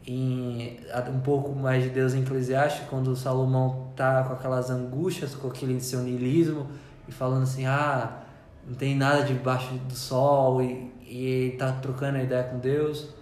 em, 0.08 0.80
um 1.14 1.20
pouco 1.20 1.54
mais 1.54 1.84
de 1.84 1.90
Deus 1.90 2.14
em 2.14 2.22
Eclesiastes, 2.22 2.88
quando 2.90 3.14
Salomão 3.18 3.92
tá 3.98 4.24
com 4.24 4.32
aquelas 4.32 4.70
angústias, 4.70 5.36
com 5.36 5.50
aquele 5.50 5.78
seu 5.82 6.00
niilismo, 6.00 6.68
e 7.06 7.12
falando 7.12 7.44
assim, 7.44 7.66
ah, 7.66 8.24
não 8.66 8.76
tem 8.76 8.96
nada 8.96 9.24
debaixo 9.24 9.74
do 9.74 9.94
sol, 9.94 10.62
e, 10.62 10.90
e 11.02 11.26
ele 11.26 11.58
tá 11.58 11.74
trocando 11.74 12.18
a 12.18 12.24
ideia 12.24 12.46
com 12.46 12.60
Deus. 12.60 13.14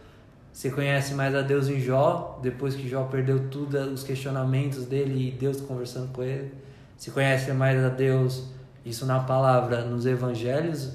Você 0.53 0.69
conhece 0.69 1.15
mais 1.15 1.33
a 1.33 1.41
Deus 1.41 1.67
em 1.67 1.79
Jó, 1.79 2.39
depois 2.41 2.75
que 2.75 2.87
Jó 2.87 3.05
perdeu 3.05 3.49
tudo, 3.49 3.75
os 3.91 4.03
questionamentos 4.03 4.85
dele 4.85 5.29
e 5.29 5.31
Deus 5.31 5.59
conversando 5.59 6.13
com 6.13 6.21
ele. 6.21 6.53
Você 6.95 7.09
conhece 7.09 7.51
mais 7.53 7.83
a 7.83 7.89
Deus, 7.89 8.49
isso 8.85 9.03
na 9.07 9.19
palavra, 9.19 9.83
nos 9.83 10.05
evangelhos 10.05 10.93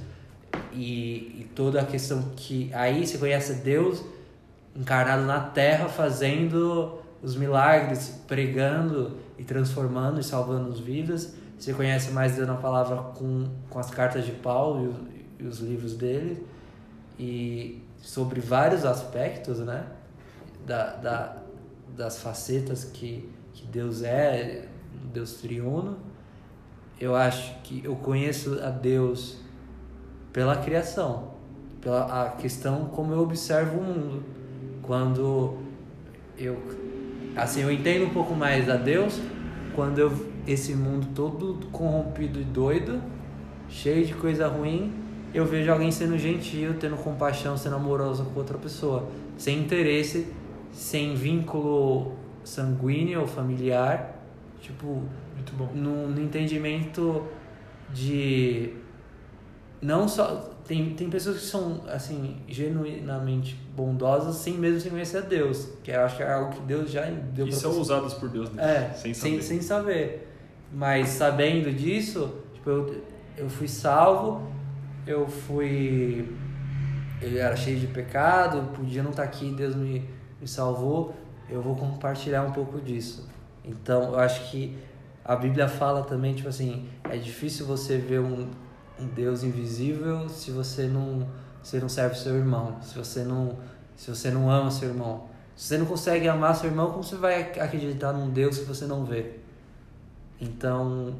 e, 0.73 1.41
e 1.41 1.51
toda 1.57 1.81
a 1.81 1.85
questão 1.85 2.23
que. 2.37 2.71
Aí 2.73 3.05
você 3.05 3.19
conhece 3.19 3.55
Deus 3.55 4.05
encarnado 4.77 5.25
na 5.25 5.41
terra, 5.41 5.89
fazendo 5.89 7.01
os 7.21 7.35
milagres, 7.35 8.23
pregando 8.29 9.17
e 9.37 9.43
transformando 9.43 10.21
e 10.21 10.23
salvando 10.23 10.71
as 10.71 10.79
vidas. 10.79 11.35
Você 11.59 11.75
conhece 11.75 12.13
mais 12.13 12.37
Deus 12.37 12.47
na 12.47 12.55
palavra 12.55 12.97
com, 13.13 13.49
com 13.69 13.79
as 13.81 13.91
cartas 13.91 14.25
de 14.25 14.31
Paulo 14.31 14.95
e, 15.41 15.43
e 15.43 15.47
os 15.49 15.59
livros 15.59 15.97
dele. 15.97 16.47
E, 17.19 17.83
sobre 18.01 18.41
vários 18.41 18.85
aspectos, 18.85 19.59
né? 19.61 19.87
Da, 20.67 20.97
da, 20.97 21.37
das 21.97 22.21
facetas 22.21 22.85
que, 22.85 23.29
que 23.53 23.67
Deus 23.67 24.03
é, 24.03 24.69
Deus 25.13 25.35
triuno. 25.35 25.99
Eu 27.01 27.15
acho 27.15 27.55
que 27.63 27.83
eu 27.85 27.97
conheço 27.97 28.61
a 28.63 28.71
Deus 28.71 29.39
pela 30.33 30.57
criação, 30.57 31.35
pela 31.81 32.25
a 32.25 32.31
questão 32.31 32.87
como 32.87 33.13
eu 33.13 33.21
observo 33.21 33.79
o 33.79 33.83
mundo. 33.83 34.23
Quando 34.83 35.59
eu 36.37 36.57
assim, 37.37 37.63
eu 37.63 37.71
entendo 37.71 38.07
um 38.07 38.11
pouco 38.11 38.35
mais 38.35 38.69
a 38.69 38.77
Deus 38.77 39.21
quando 39.75 39.99
eu 39.99 40.29
esse 40.47 40.75
mundo 40.75 41.09
todo 41.15 41.67
corrompido 41.67 42.41
e 42.41 42.45
doido, 42.45 43.03
cheio 43.69 44.07
de 44.07 44.15
coisa 44.15 44.49
ruim, 44.49 44.95
eu 45.33 45.45
vejo 45.45 45.71
alguém 45.71 45.91
sendo 45.91 46.19
gentil, 46.19 46.75
tendo 46.79 46.97
compaixão, 46.97 47.57
sendo 47.57 47.77
amoroso 47.77 48.25
com 48.25 48.39
outra 48.39 48.57
pessoa, 48.57 49.09
sem 49.37 49.59
interesse, 49.59 50.33
sem 50.73 51.15
vínculo 51.15 52.17
sanguíneo 52.45 53.21
ou 53.21 53.27
familiar, 53.27 54.23
tipo, 54.61 55.03
muito 55.35 55.53
bom. 55.57 55.71
No, 55.75 56.09
no 56.09 56.21
entendimento 56.21 57.27
de 57.93 58.75
não 59.81 60.09
só 60.09 60.51
tem, 60.67 60.95
tem 60.95 61.09
pessoas 61.09 61.39
que 61.39 61.45
são 61.45 61.83
assim 61.89 62.37
genuinamente 62.49 63.55
bondosas 63.75 64.37
sem 64.37 64.55
mesmo 64.55 64.91
conhecer 64.91 65.19
a 65.19 65.21
Deus 65.21 65.69
que 65.83 65.91
eu 65.91 66.01
acho 66.01 66.17
que 66.17 66.23
é 66.23 66.33
algo 66.33 66.53
que 66.53 66.61
Deus 66.63 66.91
já 66.91 67.05
deu 67.05 67.47
e 67.47 67.53
são 67.53 67.79
usadas 67.81 68.13
por 68.13 68.29
Deus 68.29 68.51
né? 68.51 68.91
é, 68.91 68.95
sem 68.95 69.15
saber. 69.15 69.31
Sem, 69.31 69.41
sem 69.41 69.63
saber 69.63 70.29
mas 70.73 71.11
sabendo 71.11 71.73
disso 71.73 72.35
tipo 72.53 72.69
eu, 72.69 73.03
eu 73.37 73.49
fui 73.49 73.69
salvo 73.69 74.43
eu 75.11 75.27
fui. 75.27 76.37
Eu 77.21 77.41
era 77.41 77.57
cheio 77.57 77.81
de 77.81 77.87
pecado, 77.89 78.73
podia 78.77 79.03
não 79.03 79.11
estar 79.11 79.23
tá 79.25 79.29
aqui, 79.29 79.51
Deus 79.51 79.75
me, 79.75 80.09
me 80.41 80.47
salvou. 80.47 81.15
Eu 81.49 81.63
vou 81.63 81.75
compartilhar 81.75 82.43
um 82.45 82.53
pouco 82.53 82.81
disso. 82.81 83.29
Então, 83.65 84.13
eu 84.13 84.19
acho 84.19 84.51
que 84.51 84.77
a 85.25 85.35
Bíblia 85.35 85.67
fala 85.67 86.03
também, 86.05 86.35
tipo 86.35 86.49
assim, 86.49 86.89
é 87.05 87.17
difícil 87.17 87.67
você 87.67 87.99
ver 87.99 88.21
um, 88.21 88.49
um 89.01 89.07
Deus 89.07 89.43
invisível 89.43 90.29
se 90.29 90.51
você 90.51 90.87
não, 90.87 91.27
você 91.63 91.81
não 91.81 91.89
serve 91.89 92.15
seu 92.17 92.37
irmão, 92.37 92.77
se 92.81 92.97
você 92.97 93.25
não, 93.25 93.59
se 93.97 94.09
você 94.09 94.31
não 94.31 94.51
ama 94.51 94.71
seu 94.71 94.89
irmão. 94.89 95.27
Se 95.57 95.67
você 95.67 95.79
não 95.79 95.87
consegue 95.87 96.29
amar 96.29 96.55
seu 96.55 96.71
irmão, 96.71 96.91
como 96.91 97.03
você 97.03 97.17
vai 97.17 97.43
acreditar 97.43 98.13
num 98.13 98.31
Deus 98.31 98.59
que 98.59 98.65
você 98.65 98.87
não 98.87 99.05
vê? 99.05 99.39
Então, 100.41 101.17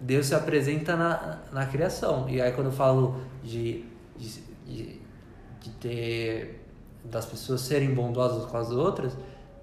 Deus 0.00 0.26
se 0.26 0.34
apresenta 0.34 0.96
na, 0.96 1.38
na 1.52 1.66
criação. 1.66 2.28
E 2.28 2.40
aí 2.40 2.52
quando 2.52 2.66
eu 2.66 2.72
falo 2.72 3.20
de, 3.42 3.84
de, 4.16 4.40
de, 4.66 5.00
de 5.60 5.70
ter 5.80 6.62
das 7.04 7.24
pessoas 7.24 7.60
serem 7.60 7.94
bondosas 7.94 8.44
com 8.50 8.56
as 8.56 8.70
outras, 8.70 9.16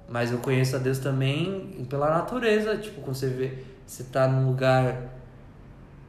mas 0.08 0.32
eu 0.32 0.38
conheço 0.40 0.76
a 0.76 0.80
Deus 0.80 1.00
também 1.00 1.86
pela 1.90 2.10
natureza, 2.10 2.78
tipo, 2.78 3.02
quando 3.02 3.16
você 3.16 3.28
vê, 3.28 3.64
você 3.86 4.04
tá 4.04 4.28
num 4.28 4.48
lugar 4.48 5.14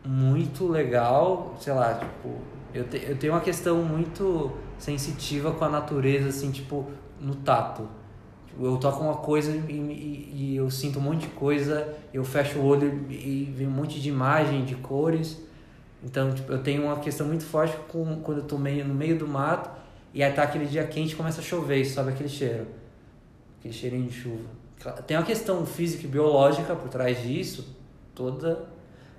muito 0.05 0.69
legal, 0.69 1.57
sei 1.59 1.73
lá, 1.73 1.95
tipo, 1.95 2.37
eu, 2.73 2.85
te, 2.85 3.03
eu 3.03 3.17
tenho 3.17 3.33
uma 3.33 3.41
questão 3.41 3.83
muito 3.83 4.53
sensitiva 4.79 5.53
com 5.53 5.65
a 5.65 5.69
natureza, 5.69 6.29
assim, 6.29 6.51
tipo, 6.51 6.87
no 7.21 7.35
tato 7.37 7.89
eu 8.61 8.77
toco 8.77 9.03
uma 9.03 9.17
coisa 9.17 9.51
e, 9.51 9.73
e, 9.73 10.31
e, 10.33 10.57
eu 10.57 10.71
sinto 10.71 10.99
um 10.99 11.03
monte 11.03 11.23
de 11.23 11.29
coisa, 11.29 11.95
eu 12.13 12.25
fecho 12.25 12.59
o 12.59 12.65
olho 12.65 13.07
e 13.11 13.53
vem 13.57 13.67
um 13.67 13.71
monte 13.71 14.01
de 14.01 14.09
imagem, 14.09 14.65
de 14.65 14.75
cores. 14.77 15.41
Então, 16.03 16.33
tipo, 16.33 16.53
eu 16.53 16.63
tenho 16.63 16.85
uma 16.85 16.99
questão 16.99 17.27
muito 17.27 17.45
forte 17.45 17.77
com 17.89 18.21
quando 18.21 18.39
eu 18.39 18.45
tô 18.45 18.59
meio 18.59 18.85
no 18.85 18.95
meio 18.95 19.19
do 19.19 19.27
mato 19.27 19.71
e 20.13 20.23
aí 20.23 20.33
tá 20.33 20.45
aquele 20.45 20.67
dia 20.67 20.87
quente 20.87 21.17
começa 21.17 21.41
a 21.41 21.45
chover 21.45 21.81
e 21.81 21.85
sobe 21.85 22.11
aquele 22.11 22.29
cheiro. 22.29 22.67
Aquele 23.59 23.75
cheirinho 23.75 24.09
de 24.09 24.15
chuva. 24.15 24.45
Tem 25.07 25.17
uma 25.17 25.25
questão 25.25 25.65
física 25.65 26.05
e 26.05 26.07
biológica 26.07 26.77
por 26.77 26.89
trás 26.89 27.23
disso, 27.23 27.75
toda, 28.15 28.67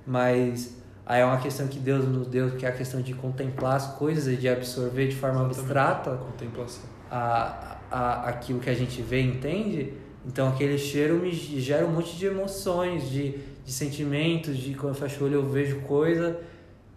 mas 0.06 0.78
aí 1.06 1.22
é 1.22 1.26
uma 1.26 1.40
questão 1.40 1.68
que 1.68 1.80
Deus 1.80 2.06
nos 2.08 2.28
deu, 2.28 2.52
que 2.52 2.66
é 2.66 2.70
a 2.70 2.72
questão 2.72 3.02
de 3.02 3.14
contemplar 3.14 3.76
as 3.76 3.88
coisas 3.96 4.32
e 4.32 4.38
de 4.38 4.48
absorver 4.48 5.08
de 5.08 5.16
forma 5.16 5.40
Exatamente. 5.40 5.60
abstrata 5.60 6.18
Contemplação. 6.18 6.84
a, 7.10 7.78
a, 7.96 8.28
aquilo 8.28 8.60
que 8.60 8.70
a 8.70 8.74
gente 8.74 9.02
vê 9.02 9.22
e 9.22 9.28
entende. 9.28 9.94
Então 10.26 10.50
aquele 10.50 10.78
cheiro 10.78 11.16
me 11.16 11.32
gera 11.32 11.86
um 11.86 11.92
monte 11.92 12.18
de 12.18 12.26
emoções, 12.26 13.10
de, 13.10 13.38
de 13.64 13.72
sentimentos, 13.72 14.58
de 14.58 14.74
quando 14.74 14.94
eu 14.94 15.00
fecho 15.00 15.24
o 15.24 15.28
olho 15.28 15.36
eu 15.36 15.50
vejo 15.50 15.80
coisa. 15.82 16.38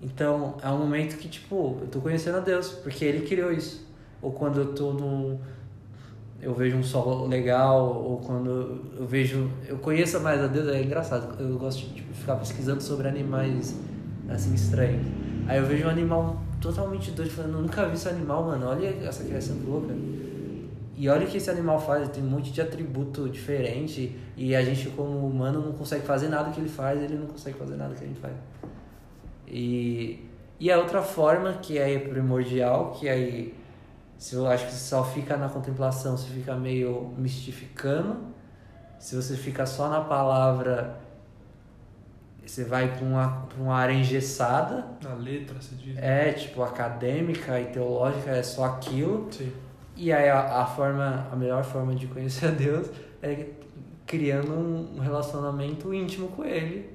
Então 0.02 0.56
é 0.60 0.68
um 0.68 0.78
momento 0.78 1.16
que, 1.16 1.28
tipo, 1.28 1.78
eu 1.80 1.86
tô 1.86 2.00
conhecendo 2.00 2.38
a 2.38 2.40
Deus, 2.40 2.70
porque 2.70 3.04
Ele 3.04 3.24
criou 3.26 3.52
isso. 3.52 3.86
Ou 4.20 4.32
quando 4.32 4.58
eu 4.58 4.74
tô 4.74 4.92
num. 4.92 5.38
Eu 6.40 6.54
vejo 6.54 6.76
um 6.76 6.82
sol 6.82 7.26
legal, 7.26 8.02
ou 8.02 8.18
quando 8.18 8.80
eu 8.98 9.06
vejo. 9.06 9.48
Eu 9.68 9.78
conheço 9.78 10.18
mais 10.20 10.40
a 10.40 10.48
Deus, 10.48 10.66
é 10.68 10.82
engraçado. 10.82 11.40
Eu 11.40 11.58
gosto 11.58 11.86
de 11.86 11.94
tipo, 11.94 12.12
ficar 12.12 12.36
pesquisando 12.36 12.82
sobre 12.82 13.06
animais 13.06 13.76
assim 14.28 14.52
estranhos. 14.54 15.06
Aí 15.46 15.58
eu 15.58 15.66
vejo 15.66 15.86
um 15.86 15.90
animal 15.90 16.42
totalmente 16.60 17.12
doido, 17.12 17.30
falando, 17.30 17.54
eu 17.54 17.62
nunca 17.62 17.86
vi 17.86 17.94
esse 17.94 18.08
animal, 18.08 18.44
mano, 18.44 18.66
olha 18.66 18.88
essa 19.04 19.22
criação 19.24 19.56
louca. 19.64 19.94
E 20.98 21.08
olha 21.08 21.24
o 21.24 21.30
que 21.30 21.36
esse 21.36 21.48
animal 21.48 21.78
faz, 21.78 22.02
ele 22.02 22.10
tem 22.10 22.24
um 22.24 22.26
monte 22.26 22.50
de 22.50 22.60
atributo 22.60 23.28
diferente 23.28 24.18
e 24.36 24.56
a 24.56 24.64
gente 24.64 24.90
como 24.90 25.24
humano 25.24 25.60
não 25.60 25.72
consegue 25.72 26.04
fazer 26.04 26.26
nada 26.26 26.50
que 26.50 26.58
ele 26.58 26.68
faz, 26.68 27.00
ele 27.00 27.14
não 27.14 27.28
consegue 27.28 27.56
fazer 27.56 27.76
nada 27.76 27.94
que 27.94 28.02
a 28.02 28.06
gente 28.06 28.18
faz. 28.18 28.34
E, 29.46 30.28
e 30.58 30.72
a 30.72 30.76
outra 30.76 31.00
forma 31.00 31.52
que 31.52 31.78
é 31.78 32.00
primordial, 32.00 32.90
que 32.90 33.08
aí 33.08 33.54
se 34.18 34.34
eu 34.34 34.48
acho 34.48 34.66
que 34.66 34.72
você 34.72 34.88
só 34.88 35.04
fica 35.04 35.36
na 35.36 35.48
contemplação, 35.48 36.16
você 36.16 36.28
fica 36.30 36.56
meio 36.56 37.14
mistificando. 37.16 38.16
Se 38.98 39.14
você 39.14 39.36
fica 39.36 39.64
só 39.64 39.88
na 39.88 40.00
palavra, 40.00 40.98
você 42.44 42.64
vai 42.64 42.96
para 42.96 43.06
uma, 43.06 43.46
pra 43.46 43.62
uma 43.62 43.76
área 43.76 43.92
engessada. 43.92 44.84
Na 45.00 45.14
letra, 45.14 45.54
você 45.60 45.76
diz. 45.76 45.96
É, 45.96 46.32
tipo, 46.32 46.60
acadêmica 46.64 47.60
e 47.60 47.66
teológica, 47.66 48.32
é 48.32 48.42
só 48.42 48.64
aquilo. 48.64 49.28
Sim. 49.30 49.52
E 50.00 50.12
aí 50.12 50.28
a, 50.28 50.62
a 50.62 50.64
forma, 50.64 51.26
a 51.30 51.34
melhor 51.34 51.64
forma 51.64 51.92
de 51.92 52.06
conhecer 52.06 52.46
a 52.46 52.50
Deus 52.52 52.88
é 53.20 53.46
criando 54.06 54.52
um 54.52 55.00
um 55.84 55.92
íntimo 55.92 56.28
com 56.28 56.44
Ele. 56.44 56.88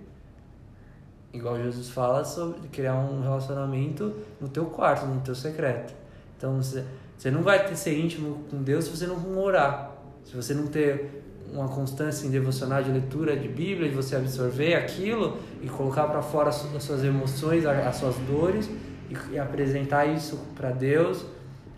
Igual 1.33 1.61
Jesus 1.61 1.89
fala 1.89 2.23
sobre 2.23 2.65
criar 2.69 2.95
um 2.95 3.21
relacionamento 3.21 4.15
no 4.39 4.47
teu 4.47 4.67
quarto, 4.67 5.05
no 5.05 5.19
teu 5.19 5.35
secreto. 5.35 5.93
Então 6.37 6.55
você, 6.55 6.85
você 7.17 7.29
não 7.29 7.43
vai 7.43 7.67
ter 7.67 7.75
ser 7.75 7.99
íntimo 7.99 8.45
com 8.49 8.63
Deus 8.63 8.85
se 8.85 8.91
você 8.91 9.05
não 9.05 9.37
orar. 9.37 9.91
Se 10.23 10.33
você 10.33 10.53
não 10.53 10.67
ter 10.67 11.23
uma 11.51 11.67
constância 11.67 12.25
em 12.25 12.29
devocional 12.29 12.81
de 12.81 12.89
leitura 12.89 13.35
de 13.35 13.49
Bíblia, 13.49 13.89
de 13.89 13.95
você 13.95 14.15
absorver 14.15 14.75
aquilo 14.75 15.37
e 15.61 15.67
colocar 15.67 16.07
para 16.07 16.21
fora 16.21 16.49
as 16.49 16.55
suas 16.55 17.03
emoções, 17.03 17.65
as 17.65 17.97
suas 17.97 18.15
dores 18.19 18.69
e, 19.09 19.33
e 19.33 19.39
apresentar 19.39 20.05
isso 20.05 20.39
para 20.55 20.71
Deus, 20.71 21.25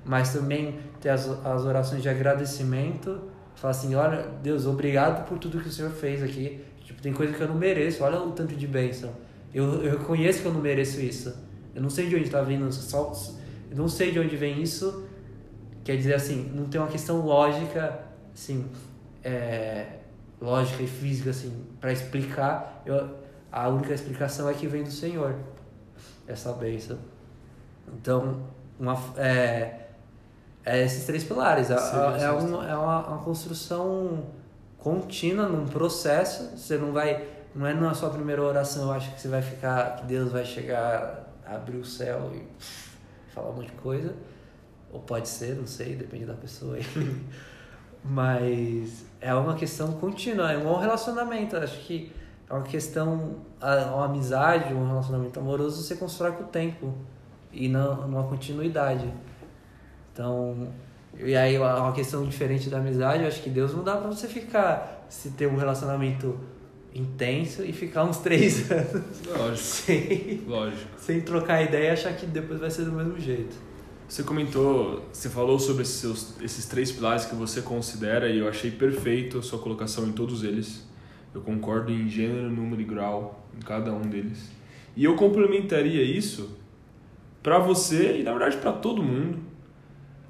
mas 0.05 0.31
também 0.31 0.77
ter 1.05 1.09
as, 1.09 1.29
as 1.45 1.65
orações 1.65 2.01
de 2.01 2.09
agradecimento, 2.09 3.21
falar 3.53 3.69
assim, 3.69 3.93
olha, 3.93 4.27
Deus, 4.41 4.65
obrigado 4.65 5.27
por 5.27 5.37
tudo 5.37 5.61
que 5.61 5.67
o 5.67 5.71
Senhor 5.71 5.91
fez 5.91 6.23
aqui. 6.23 6.65
Tipo, 6.83 6.99
tem 6.99 7.13
coisa 7.13 7.31
que 7.31 7.39
eu 7.39 7.47
não 7.47 7.53
mereço, 7.53 8.03
olha 8.03 8.19
o 8.19 8.31
tanto 8.31 8.55
de 8.55 8.65
bênção. 8.65 9.11
Eu, 9.53 9.83
eu 9.83 9.99
reconheço 9.99 10.41
que 10.41 10.47
eu 10.47 10.53
não 10.53 10.61
mereço 10.61 10.99
isso. 10.99 11.31
Eu 11.75 11.81
não 11.83 11.91
sei 11.91 12.09
de 12.09 12.15
onde 12.15 12.25
está 12.25 12.41
vindo, 12.41 12.71
só, 12.73 13.13
não 13.71 13.87
sei 13.87 14.11
de 14.11 14.19
onde 14.19 14.35
vem 14.35 14.63
isso. 14.63 15.05
Quer 15.83 15.95
dizer 15.95 16.15
assim, 16.15 16.51
não 16.55 16.65
tem 16.65 16.81
uma 16.81 16.89
questão 16.89 17.23
lógica, 17.23 17.99
assim, 18.33 18.65
é, 19.23 19.99
lógica 20.41 20.81
e 20.81 20.87
física 20.87 21.29
assim 21.29 21.65
para 21.79 21.91
explicar 21.91 22.81
eu, 22.85 23.09
a 23.51 23.69
única 23.69 23.93
explicação 23.93 24.49
é 24.49 24.53
que 24.53 24.67
vem 24.67 24.83
do 24.83 24.91
Senhor 24.91 25.35
essa 26.27 26.51
bênção 26.53 26.97
então 27.87 28.43
uma 28.79 28.95
é, 29.17 29.84
é 30.65 30.83
esses 30.83 31.05
três 31.05 31.23
pilares. 31.23 31.69
É, 31.69 31.75
é, 31.75 32.23
é, 32.23 32.31
uma, 32.31 32.67
é 32.67 32.75
uma, 32.75 33.07
uma 33.07 33.17
construção 33.19 34.25
contínua 34.77 35.47
num 35.47 35.67
processo. 35.67 36.57
Você 36.57 36.77
não 36.77 36.91
vai 36.91 37.27
não 37.53 37.65
é 37.65 37.73
na 37.73 37.93
sua 37.93 38.09
primeira 38.09 38.43
oração 38.43 38.83
eu 38.83 38.91
acho 38.91 39.13
que 39.13 39.21
você 39.21 39.29
vai 39.29 39.41
ficar 39.41 39.95
que 39.95 40.05
Deus 40.05 40.31
vai 40.31 40.43
chegar 40.43 41.25
abrir 41.45 41.77
o 41.77 41.85
céu 41.85 42.31
e 42.33 42.43
falar 43.33 43.51
um 43.51 43.53
monte 43.53 43.67
de 43.67 43.73
coisa. 43.73 44.13
Ou 44.91 44.99
pode 44.99 45.29
ser 45.29 45.55
não 45.55 45.67
sei 45.67 45.95
depende 45.95 46.25
da 46.25 46.33
pessoa 46.33 46.75
aí. 46.75 46.85
Mas 48.03 49.05
é 49.19 49.33
uma 49.33 49.55
questão 49.55 49.93
contínua, 49.93 50.51
é 50.51 50.57
um 50.57 50.77
relacionamento. 50.77 51.55
Acho 51.57 51.79
que 51.79 52.11
é 52.49 52.53
uma 52.53 52.63
questão, 52.63 53.37
uma 53.61 54.05
amizade, 54.05 54.73
um 54.73 54.87
relacionamento 54.87 55.39
amoroso 55.39 55.81
você 55.81 55.95
constrói 55.95 56.33
com 56.33 56.43
o 56.43 56.47
tempo 56.47 56.93
e 57.51 57.67
não 57.67 58.07
numa 58.07 58.23
continuidade. 58.23 59.11
Então, 60.15 60.69
e 61.19 61.35
aí 61.35 61.57
uma 61.57 61.91
questão 61.91 62.25
diferente 62.25 62.69
da 62.69 62.77
amizade, 62.77 63.23
eu 63.23 63.27
acho 63.27 63.43
que 63.43 63.49
Deus 63.49 63.73
não 63.73 63.83
dá 63.83 63.97
para 63.97 64.07
você 64.07 64.29
ficar, 64.29 65.05
se 65.09 65.31
ter 65.31 65.45
um 65.45 65.57
relacionamento 65.57 66.39
intenso 66.93 67.65
e 67.65 67.73
ficar 67.73 68.05
uns 68.05 68.19
três 68.19 68.71
anos. 68.71 69.21
Lógico. 69.27 69.57
Sem, 69.57 70.41
Lógico. 70.47 70.89
Sem 70.97 71.19
trocar 71.19 71.61
ideia 71.63 71.89
e 71.89 71.89
achar 71.89 72.13
que 72.13 72.25
depois 72.25 72.61
vai 72.61 72.71
ser 72.71 72.85
do 72.85 72.93
mesmo 72.93 73.19
jeito. 73.19 73.57
Você 74.07 74.23
comentou, 74.23 75.03
você 75.11 75.29
falou 75.29 75.59
sobre 75.59 75.81
esses, 75.81 75.95
seus, 75.95 76.41
esses 76.41 76.65
três 76.65 76.93
pilares 76.93 77.25
que 77.25 77.35
você 77.35 77.61
considera 77.61 78.29
e 78.29 78.39
eu 78.39 78.47
achei 78.47 78.71
perfeito 78.71 79.39
a 79.39 79.41
sua 79.41 79.59
colocação 79.59 80.07
em 80.07 80.13
todos 80.13 80.45
eles. 80.45 80.87
Eu 81.33 81.41
concordo 81.41 81.91
em 81.91 82.07
gênero, 82.07 82.49
número 82.49 82.81
e 82.81 82.85
grau 82.85 83.45
em 83.53 83.59
cada 83.59 83.91
um 83.91 84.03
deles. 84.03 84.49
E 84.95 85.03
eu 85.03 85.17
complementaria 85.17 86.01
isso 86.01 86.57
para 87.43 87.59
você 87.59 88.19
e 88.19 88.23
na 88.23 88.31
verdade 88.31 88.55
para 88.57 88.71
todo 88.71 89.03
mundo, 89.03 89.39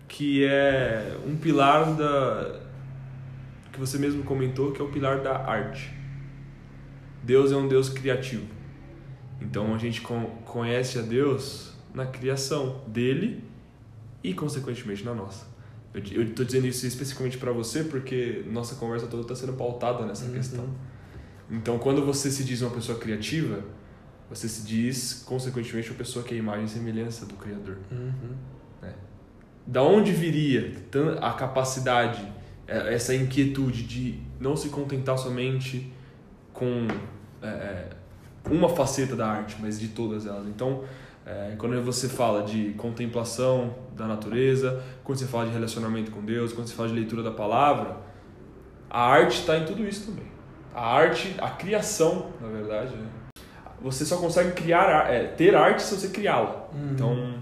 que 0.08 0.46
é 0.46 1.18
um 1.26 1.36
pilar 1.36 1.96
da 1.96 2.62
que 3.72 3.80
você 3.80 3.98
mesmo 3.98 4.24
comentou, 4.24 4.72
que 4.72 4.82
é 4.82 4.84
o 4.84 4.88
pilar 4.88 5.20
da 5.22 5.38
arte. 5.38 5.94
Deus 7.22 7.52
é 7.52 7.58
um 7.58 7.68
Deus 7.68 7.90
criativo. 7.90 8.46
Então 9.42 9.76
a 9.76 9.78
gente 9.78 10.02
conhece 10.02 10.98
a 10.98 11.02
Deus 11.02 11.74
na 11.94 12.06
criação 12.06 12.82
dele 12.88 13.44
e, 14.24 14.34
consequentemente, 14.34 15.04
na 15.04 15.14
nossa. 15.14 15.46
Eu 15.94 16.24
estou 16.24 16.46
dizendo 16.46 16.68
isso 16.68 16.86
especificamente 16.86 17.38
para 17.38 17.52
você 17.52 17.84
porque 17.84 18.44
nossa 18.50 18.76
conversa 18.76 19.08
toda 19.08 19.24
está 19.24 19.36
sendo 19.36 19.54
pautada 19.54 20.06
nessa 20.06 20.26
uhum. 20.26 20.34
questão. 20.34 20.70
Então, 21.50 21.78
quando 21.78 22.06
você 22.06 22.32
se 22.32 22.44
diz 22.44 22.62
uma 22.62 22.72
pessoa 22.72 22.98
criativa, 22.98 23.64
você 24.30 24.48
se 24.48 24.66
diz, 24.66 25.24
consequentemente, 25.26 25.90
uma 25.90 25.98
pessoa 25.98 26.24
que 26.26 26.34
é 26.34 26.38
a 26.38 26.40
imagem 26.40 26.66
e 26.66 26.70
semelhança 26.70 27.26
do 27.26 27.36
Criador. 27.36 27.78
Uhum. 27.92 28.36
Da 29.66 29.82
onde 29.82 30.12
viria 30.12 30.74
a 31.22 31.32
capacidade, 31.34 32.22
é, 32.68 32.94
essa 32.94 33.16
inquietude 33.16 33.84
de 33.84 34.20
não 34.40 34.56
se 34.56 34.70
contentar 34.70 35.18
somente 35.18 35.92
com 36.54 36.88
é, 37.42 37.48
é, 37.48 37.90
uma 38.50 38.70
faceta 38.70 39.16
da 39.16 39.28
arte, 39.28 39.58
mas 39.60 39.80
de 39.80 39.90
todas 39.90 40.26
elas? 40.26 40.48
Então, 40.48 40.84
é, 41.26 41.56
quando 41.58 41.82
você 41.84 42.08
fala 42.08 42.44
de 42.44 42.74
contemplação 42.74 43.74
da 43.96 44.06
natureza, 44.08 44.84
quando 45.04 45.18
você 45.18 45.26
fala 45.26 45.46
de 45.46 45.52
relacionamento 45.52 46.12
com 46.12 46.24
Deus, 46.24 46.54
quando 46.54 46.68
você 46.68 46.76
fala 46.76 46.90
de 46.90 46.96
leitura 46.96 47.24
da 47.24 47.32
palavra, 47.32 47.98
a 48.90 49.02
arte 49.02 49.40
está 49.40 49.58
em 49.58 49.66
tudo 49.66 49.88
isso 49.88 50.12
também. 50.12 50.28
A 50.74 50.86
arte, 50.86 51.36
a 51.40 51.50
criação, 51.50 52.28
na 52.40 52.48
verdade, 52.50 52.96
né? 52.96 53.08
você 53.82 54.06
só 54.06 54.18
consegue 54.18 54.52
criar, 54.54 55.12
é, 55.12 55.26
ter 55.26 55.56
arte 55.56 55.82
se 55.82 55.96
você 55.96 56.10
criá-la. 56.10 56.68
Uhum. 56.74 56.92
Então, 56.92 57.34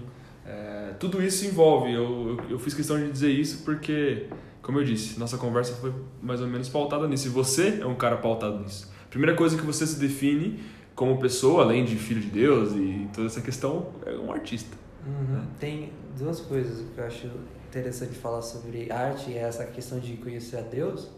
tudo 0.98 1.22
isso 1.22 1.46
envolve. 1.46 1.92
Eu, 1.92 2.38
eu, 2.38 2.50
eu, 2.50 2.58
fiz 2.58 2.74
questão 2.74 2.98
de 2.98 3.10
dizer 3.10 3.30
isso 3.30 3.64
porque, 3.64 4.26
como 4.62 4.78
eu 4.78 4.84
disse, 4.84 5.18
nossa 5.18 5.36
conversa 5.38 5.74
foi 5.74 5.92
mais 6.22 6.40
ou 6.40 6.46
menos 6.46 6.68
pautada 6.68 7.06
nisso. 7.06 7.28
E 7.28 7.30
você 7.30 7.80
é 7.80 7.86
um 7.86 7.94
cara 7.94 8.16
pautado 8.16 8.60
nisso. 8.60 8.92
Primeira 9.10 9.36
coisa 9.36 9.56
que 9.56 9.64
você 9.64 9.86
se 9.86 9.98
define 9.98 10.60
como 10.94 11.18
pessoa, 11.18 11.62
além 11.62 11.84
de 11.84 11.96
filho 11.96 12.20
de 12.20 12.28
Deus 12.28 12.72
e 12.72 13.08
toda 13.12 13.26
essa 13.26 13.40
questão, 13.40 13.92
é 14.06 14.12
um 14.12 14.32
artista. 14.32 14.76
Uhum. 15.06 15.36
Né? 15.36 15.46
Tem 15.58 15.92
duas 16.18 16.40
coisas 16.40 16.84
que 16.94 16.98
eu 16.98 17.04
acho 17.04 17.30
interessante 17.68 18.14
falar 18.14 18.42
sobre 18.42 18.90
arte 18.90 19.30
e 19.30 19.34
essa 19.36 19.64
questão 19.66 19.98
de 19.98 20.16
conhecer 20.16 20.56
a 20.56 20.62
Deus. 20.62 21.10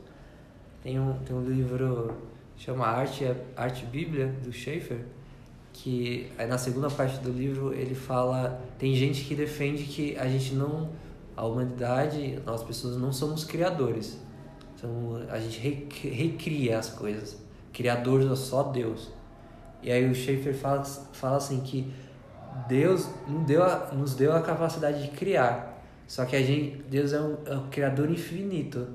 Tem 0.82 0.98
um, 0.98 1.12
tem 1.18 1.36
um 1.36 1.44
livro 1.44 2.14
chama 2.56 2.86
Arte, 2.86 3.24
Arte 3.56 3.84
Bíblia, 3.86 4.34
do 4.42 4.52
Schaeffer, 4.52 4.98
que 5.82 6.30
na 6.48 6.56
segunda 6.56 6.88
parte 6.88 7.18
do 7.18 7.30
livro 7.30 7.72
ele 7.74 7.94
fala, 7.94 8.60
tem 8.78 8.94
gente 8.94 9.24
que 9.24 9.34
defende 9.34 9.84
que 9.84 10.16
a 10.18 10.26
gente 10.26 10.54
não, 10.54 10.90
a 11.36 11.44
humanidade, 11.44 12.40
nós 12.46 12.62
pessoas 12.62 12.96
não 12.96 13.12
somos 13.12 13.44
criadores. 13.44 14.18
Então 14.74 15.22
a 15.28 15.38
gente 15.38 15.60
recria 16.08 16.78
as 16.78 16.88
coisas. 16.88 17.38
Criador 17.72 18.22
é 18.30 18.34
só 18.34 18.62
Deus. 18.62 19.12
E 19.82 19.92
aí 19.92 20.10
o 20.10 20.14
Schaefer 20.14 20.54
fala, 20.54 20.82
fala 20.84 21.36
assim 21.36 21.60
que 21.60 21.92
Deus 22.66 23.08
não 23.28 23.44
deu 23.44 23.62
a, 23.62 23.92
nos 23.92 24.14
deu 24.14 24.34
a 24.34 24.40
capacidade 24.40 25.02
de 25.02 25.08
criar. 25.08 25.82
Só 26.06 26.24
que 26.24 26.36
a 26.36 26.42
gente, 26.42 26.82
Deus 26.88 27.12
é 27.12 27.20
um, 27.20 27.36
é 27.44 27.54
um 27.54 27.68
criador 27.68 28.10
infinito. 28.10 28.88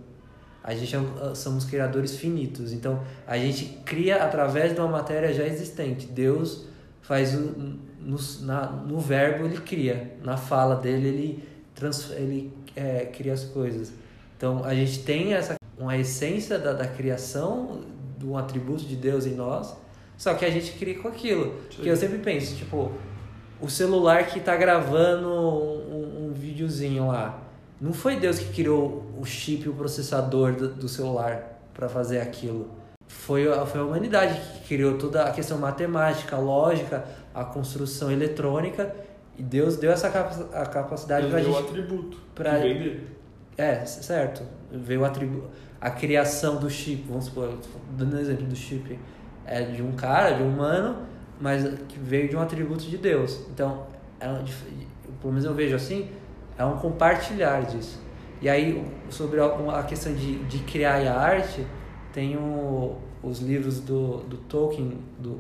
A 0.63 0.73
gente 0.73 0.95
é 0.95 0.99
um, 0.99 1.35
somos 1.35 1.65
criadores 1.65 2.15
finitos. 2.15 2.71
Então, 2.73 3.03
a 3.27 3.37
gente 3.37 3.65
cria 3.85 4.23
através 4.23 4.73
de 4.73 4.79
uma 4.79 4.89
matéria 4.89 5.33
já 5.33 5.45
existente. 5.45 6.07
Deus 6.07 6.70
faz 7.01 7.33
no, 7.33 8.17
na, 8.41 8.67
no 8.67 8.99
verbo 8.99 9.45
ele 9.45 9.57
cria, 9.57 10.15
na 10.23 10.37
fala 10.37 10.75
dele 10.75 11.07
ele, 11.07 11.43
trans, 11.75 12.11
ele 12.11 12.53
é, 12.75 13.05
cria 13.05 13.33
as 13.33 13.43
coisas. 13.43 13.91
Então, 14.37 14.63
a 14.63 14.73
gente 14.73 15.03
tem 15.03 15.33
essa 15.33 15.55
uma 15.77 15.97
essência 15.97 16.59
da, 16.59 16.73
da 16.73 16.87
criação, 16.87 17.81
de 18.17 18.25
um 18.25 18.37
atributo 18.37 18.83
de 18.83 18.95
Deus 18.95 19.25
em 19.25 19.33
nós, 19.33 19.75
só 20.15 20.35
que 20.35 20.45
a 20.45 20.49
gente 20.49 20.73
cria 20.73 20.99
com 20.99 21.07
aquilo. 21.07 21.55
Que 21.69 21.87
eu 21.87 21.97
sempre 21.97 22.19
penso, 22.19 22.55
tipo, 22.55 22.91
o 23.59 23.69
celular 23.69 24.27
que 24.27 24.37
está 24.37 24.55
gravando 24.55 25.27
um, 25.27 26.27
um 26.27 26.33
videozinho 26.33 27.07
lá. 27.07 27.41
Não 27.79 27.93
foi 27.93 28.17
Deus 28.17 28.37
que 28.37 28.53
criou 28.53 29.11
o 29.19 29.25
chip, 29.25 29.67
o 29.67 29.73
processador 29.73 30.53
do, 30.53 30.67
do 30.67 30.87
celular 30.87 31.59
para 31.73 31.89
fazer 31.89 32.19
aquilo. 32.19 32.69
Foi 33.26 33.48
a, 33.48 33.68
foi 33.68 33.80
a 33.80 33.84
humanidade 33.84 34.34
que 34.34 34.69
criou 34.69 34.98
toda 34.98 35.23
a 35.26 35.31
questão 35.31 35.60
matemática, 35.60 36.38
lógica, 36.38 37.06
a 37.35 37.45
construção 37.45 38.11
eletrônica. 38.11 38.95
E 39.38 39.43
Deus 39.43 39.77
deu 39.77 39.91
essa 39.91 40.10
capa, 40.10 40.49
a 40.53 40.65
capacidade 40.65 41.27
para 41.27 41.39
gente. 41.39 41.53
o 41.53 41.60
atributo. 41.60 42.18
Pra, 42.34 42.56
que 42.56 42.61
vem 42.61 42.80
dele. 42.80 43.07
É, 43.56 43.85
certo. 43.85 44.41
Veio 44.72 45.02
o 45.02 45.06
atributo. 45.06 45.49
A 45.80 45.91
criação 45.91 46.57
do 46.57 46.68
chip, 46.68 47.06
vamos 47.07 47.26
supor, 47.26 47.53
dando 47.91 48.18
um 48.18 48.19
exemplo 48.19 48.48
do 48.48 48.56
chip, 48.56 48.99
é 49.45 49.61
de 49.61 49.84
um 49.84 49.91
cara, 49.91 50.31
de 50.31 50.41
um 50.41 50.49
humano, 50.49 51.06
mas 51.39 51.64
que 51.88 51.99
veio 51.99 52.27
de 52.27 52.35
um 52.35 52.41
atributo 52.41 52.85
de 52.85 52.98
Deus. 52.98 53.45
Então, 53.52 53.85
é, 54.19 54.26
pelo 55.22 55.31
menos 55.31 55.45
eu 55.45 55.53
vejo 55.53 55.76
assim, 55.76 56.10
é 56.57 56.65
um 56.65 56.77
compartilhar 56.77 57.65
disso. 57.65 58.02
E 58.41 58.49
aí, 58.49 58.84
sobre 59.11 59.39
a 59.39 59.84
questão 59.84 60.11
de, 60.11 60.43
de 60.45 60.60
criar 60.64 60.95
a 61.07 61.19
arte, 61.19 61.64
tem 62.11 62.35
o, 62.35 62.98
os 63.23 63.39
livros 63.39 63.80
do, 63.80 64.18
do 64.23 64.38
Tolkien, 64.38 64.98
do, 65.19 65.39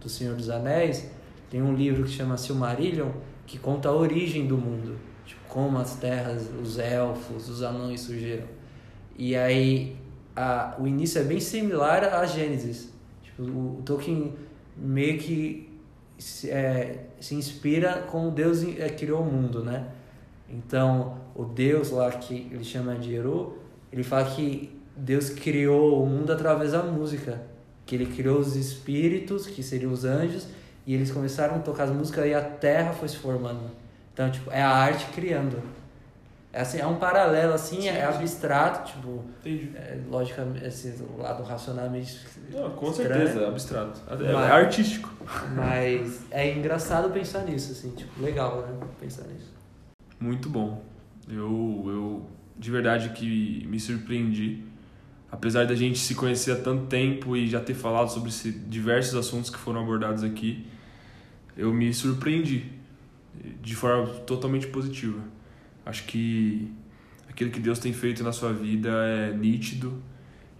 do 0.00 0.08
Senhor 0.08 0.34
dos 0.34 0.50
Anéis, 0.50 1.10
tem 1.50 1.62
um 1.62 1.74
livro 1.74 2.04
que 2.04 2.10
chama 2.10 2.36
Silmarillion, 2.36 3.10
que 3.46 3.58
conta 3.58 3.88
a 3.88 3.92
origem 3.92 4.46
do 4.46 4.56
mundo. 4.56 4.96
Tipo, 5.24 5.40
como 5.48 5.78
as 5.78 5.96
terras, 5.96 6.48
os 6.62 6.78
elfos, 6.78 7.48
os 7.48 7.62
anões 7.62 8.00
surgiram. 8.00 8.46
E 9.16 9.36
aí, 9.36 9.96
a, 10.34 10.76
o 10.78 10.86
início 10.86 11.20
é 11.20 11.24
bem 11.24 11.40
similar 11.40 12.04
a 12.04 12.24
Gênesis. 12.26 12.92
Tipo, 13.22 13.42
o, 13.42 13.78
o 13.78 13.82
Tolkien 13.82 14.34
meio 14.76 15.18
que 15.18 15.70
se, 16.18 16.50
é, 16.50 17.08
se 17.20 17.34
inspira 17.34 18.06
como 18.10 18.30
Deus 18.30 18.62
é, 18.62 18.88
criou 18.88 19.22
o 19.22 19.24
mundo, 19.24 19.62
né? 19.62 19.88
Então, 20.48 21.18
o 21.34 21.44
Deus 21.44 21.90
lá 21.90 22.10
que 22.10 22.48
ele 22.50 22.64
chama 22.64 22.94
de 22.94 23.14
Eru, 23.14 23.58
ele 23.92 24.02
fala 24.02 24.24
que 24.24 24.81
Deus 24.96 25.30
criou 25.30 26.02
o 26.02 26.06
mundo 26.06 26.32
através 26.32 26.72
da 26.72 26.82
música, 26.82 27.40
que 27.86 27.94
ele 27.94 28.06
criou 28.06 28.38
os 28.38 28.56
espíritos, 28.56 29.46
que 29.46 29.62
seriam 29.62 29.92
os 29.92 30.04
anjos, 30.04 30.46
e 30.86 30.94
eles 30.94 31.10
começaram 31.10 31.56
a 31.56 31.58
tocar 31.58 31.84
as 31.84 31.90
músicas 31.90 32.26
e 32.26 32.34
a 32.34 32.42
terra 32.42 32.92
foi 32.92 33.08
se 33.08 33.16
formando. 33.16 33.70
Então, 34.12 34.30
tipo, 34.30 34.50
é 34.50 34.62
a 34.62 34.70
arte 34.70 35.06
criando. 35.14 35.62
É, 36.52 36.60
assim, 36.60 36.78
é 36.78 36.86
um 36.86 36.96
paralelo, 36.96 37.54
assim, 37.54 37.82
sim, 37.82 37.88
é 37.88 38.04
abstrato, 38.04 38.92
tipo. 38.92 39.24
Entendi. 39.40 39.70
É, 39.74 39.98
logicamente, 40.10 40.66
esse 40.66 41.02
lado 41.18 41.42
racionalmente. 41.42 42.20
Não, 42.52 42.70
com 42.70 42.90
estranho, 42.90 43.14
certeza, 43.14 43.40
é 43.40 43.48
abstrato. 43.48 44.00
É, 44.06 44.32
mas, 44.32 44.50
é 44.50 44.52
artístico. 44.52 45.10
Mas 45.54 46.20
é 46.30 46.52
engraçado 46.54 47.10
pensar 47.10 47.44
nisso, 47.44 47.72
assim, 47.72 47.90
tipo, 47.92 48.22
legal, 48.22 48.60
né? 48.60 48.86
Pensar 49.00 49.24
nisso. 49.28 49.50
Muito 50.20 50.50
bom. 50.50 50.82
Eu, 51.26 51.84
eu 51.86 52.26
de 52.58 52.70
verdade 52.70 53.08
que 53.10 53.66
me 53.66 53.80
surpreendi. 53.80 54.62
Apesar 55.32 55.66
da 55.66 55.74
gente 55.74 55.98
se 55.98 56.14
conhecer 56.14 56.52
há 56.52 56.56
tanto 56.56 56.84
tempo 56.88 57.34
e 57.34 57.48
já 57.48 57.58
ter 57.58 57.72
falado 57.72 58.10
sobre 58.10 58.30
diversos 58.68 59.14
assuntos 59.14 59.48
que 59.48 59.56
foram 59.56 59.80
abordados 59.80 60.22
aqui, 60.22 60.66
eu 61.56 61.72
me 61.72 61.92
surpreendi 61.94 62.70
de 63.62 63.74
forma 63.74 64.08
totalmente 64.20 64.66
positiva. 64.66 65.20
Acho 65.86 66.04
que 66.04 66.70
aquilo 67.30 67.50
que 67.50 67.58
Deus 67.58 67.78
tem 67.78 67.94
feito 67.94 68.22
na 68.22 68.30
sua 68.30 68.52
vida 68.52 68.90
é 68.90 69.32
nítido 69.32 70.02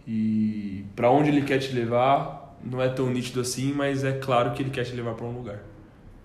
e 0.09 0.87
para 0.97 1.11
onde 1.11 1.29
Ele 1.29 1.43
quer 1.43 1.59
te 1.59 1.71
levar 1.75 2.57
não 2.65 2.81
é 2.81 2.89
tão 2.89 3.11
nítido 3.11 3.43
assim, 3.43 3.75
mas 3.75 4.03
é 4.05 4.13
claro 4.13 4.53
que 4.53 4.63
Ele 4.63 4.71
quer 4.71 4.85
te 4.85 4.95
levar 4.95 5.13
para 5.13 5.27
um 5.27 5.37
lugar, 5.37 5.63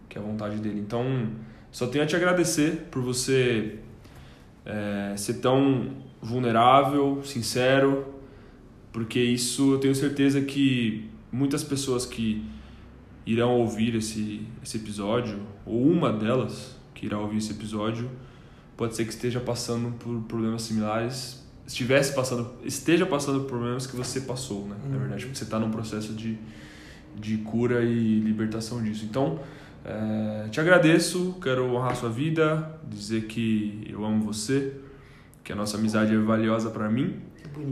que 0.07 0.17
é 0.17 0.21
a 0.21 0.23
vontade 0.23 0.55
dele. 0.57 0.79
Então, 0.79 1.31
só 1.69 1.85
tenho 1.85 2.05
a 2.05 2.07
te 2.07 2.15
agradecer 2.15 2.87
por 2.89 3.01
você 3.01 3.79
é, 4.65 5.17
ser 5.17 5.35
tão 5.35 5.91
vulnerável, 6.21 7.21
sincero, 7.25 8.16
porque 8.91 9.19
isso 9.19 9.73
eu 9.73 9.79
tenho 9.79 9.95
certeza 9.95 10.41
que 10.41 11.09
muitas 11.31 11.63
pessoas 11.63 12.05
que 12.05 12.43
irão 13.25 13.59
ouvir 13.59 13.95
esse, 13.95 14.41
esse 14.63 14.77
episódio, 14.77 15.39
ou 15.65 15.85
uma 15.85 16.11
delas 16.11 16.75
que 16.93 17.05
irá 17.05 17.19
ouvir 17.19 17.37
esse 17.37 17.51
episódio, 17.51 18.09
pode 18.75 18.95
ser 18.95 19.03
que 19.03 19.11
esteja 19.11 19.39
passando 19.39 19.91
por 19.97 20.21
problemas 20.21 20.61
similares, 20.63 21.45
estivesse 21.65 22.15
passando, 22.15 22.49
esteja 22.63 23.05
passando 23.05 23.41
por 23.41 23.49
problemas 23.49 23.85
que 23.85 23.95
você 23.95 24.21
passou, 24.21 24.67
né? 24.67 24.75
Uhum. 24.85 24.91
Na 24.91 24.97
verdade, 24.99 25.25
porque 25.25 25.37
você 25.37 25.43
está 25.43 25.59
num 25.59 25.69
processo 25.69 26.13
de, 26.13 26.37
de 27.15 27.37
cura 27.39 27.83
e 27.83 28.19
libertação 28.19 28.81
disso. 28.81 29.03
Então, 29.03 29.39
é, 29.83 30.47
te 30.49 30.59
agradeço, 30.61 31.37
quero 31.41 31.65
honrar 31.73 31.95
sua 31.95 32.09
vida, 32.09 32.79
dizer 32.89 33.25
que 33.25 33.85
eu 33.89 34.05
amo 34.05 34.23
você, 34.23 34.73
que 35.43 35.51
a 35.51 35.55
nossa 35.55 35.77
amizade 35.77 36.13
é 36.13 36.17
valiosa 36.17 36.69
para 36.69 36.89
mim. 36.89 37.19